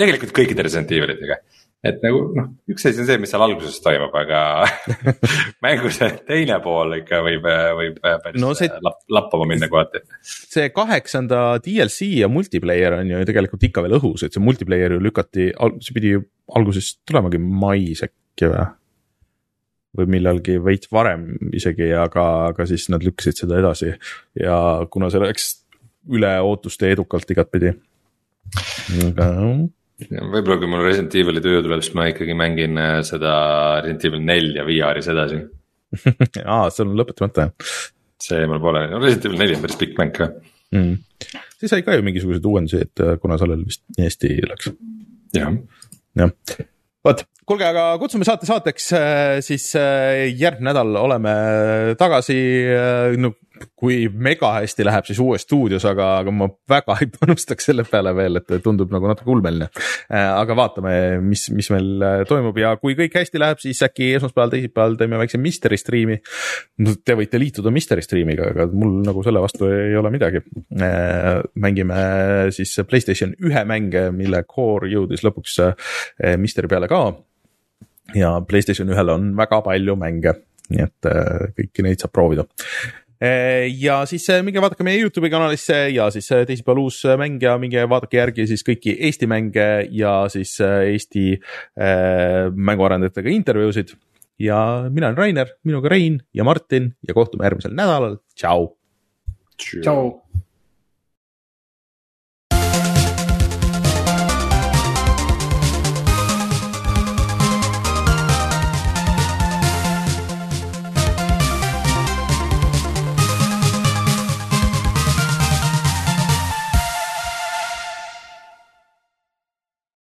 [0.01, 1.39] tegelikult kõikide Resident Evilitega.
[1.87, 4.41] et nagu noh, üks asi on see, mis seal alguses toimub, aga
[5.65, 7.47] mängu see teine pool ikka võib,
[7.79, 10.03] võib päris no see, lapp, lappama minna kohati.
[10.25, 15.01] see kaheksanda DLC ja multiplayer on ju tegelikult ikka veel õhus, et see multiplayer ju
[15.07, 15.49] lükati,
[15.81, 18.69] see pidi ju alguses tulemagi mais äkki või?
[19.97, 23.91] või millalgi veits varem isegi, aga, aga siis nad lükkasid seda edasi
[24.39, 24.57] ja
[24.91, 25.49] kuna see läks
[26.11, 27.75] üle ootuste edukalt igatpidi.
[29.09, 29.27] aga
[30.09, 33.33] võib-olla kui mul Resident Evil'i töö tuleb, siis ma ikkagi mängin äh, seda
[33.85, 35.41] Resident Evil nelja VR-is edasi.
[36.45, 37.51] Aa, see on lõpetamata
[38.21, 40.29] see mul pole, no Resident Evil neli on päris pikk mäng ka
[40.77, 40.97] mm..
[41.59, 44.73] see sai ka ju mingisuguseid uuendusi, et äh, kuna sellel vist nii hästi läks.
[45.37, 45.57] jah.
[46.21, 46.35] jah,
[47.07, 51.35] vot, kuulge, aga kutsume saate saateks, äh, siis järgmine nädal oleme
[52.01, 52.39] tagasi,
[53.21, 53.35] no
[53.79, 58.13] kui mega hästi läheb, siis uues stuudios, aga, aga ma väga ei panustaks selle peale
[58.17, 59.71] veel, et tundub nagu natuke ulmeline.
[60.11, 64.13] Äh, aga vaatame, mis, mis meil äh, toimub ja kui kõik hästi läheb, siis äkki
[64.19, 66.21] esmaspäeval, teisipäeval teeme väikse Mystery Stream'i.
[67.05, 70.45] te võite liituda Mystery Stream'iga, aga mul nagu selle vastu ei ole midagi.
[70.81, 72.01] Äh, mängime
[72.57, 75.59] siis Playstation ühe mänge, mille core jõudis lõpuks
[76.41, 77.03] Mystery peale ka
[78.17, 80.35] ja Playstation ühel on väga palju mänge
[80.71, 81.07] nii et
[81.57, 82.45] kõiki neid saab proovida
[83.21, 88.17] ja siis minge vaadake meie Youtube'i kanalisse ja siis teisipäeval uus mäng ja minge vaadake
[88.17, 93.93] järgi siis kõiki Eesti mänge ja siis Eesti äh, mänguarendajatega intervjuusid.
[94.41, 98.71] ja mina olen Rainer, minuga Rein ja Martin ja kohtume järgmisel nädalal, tšau.
[99.85, 100.07] tšau.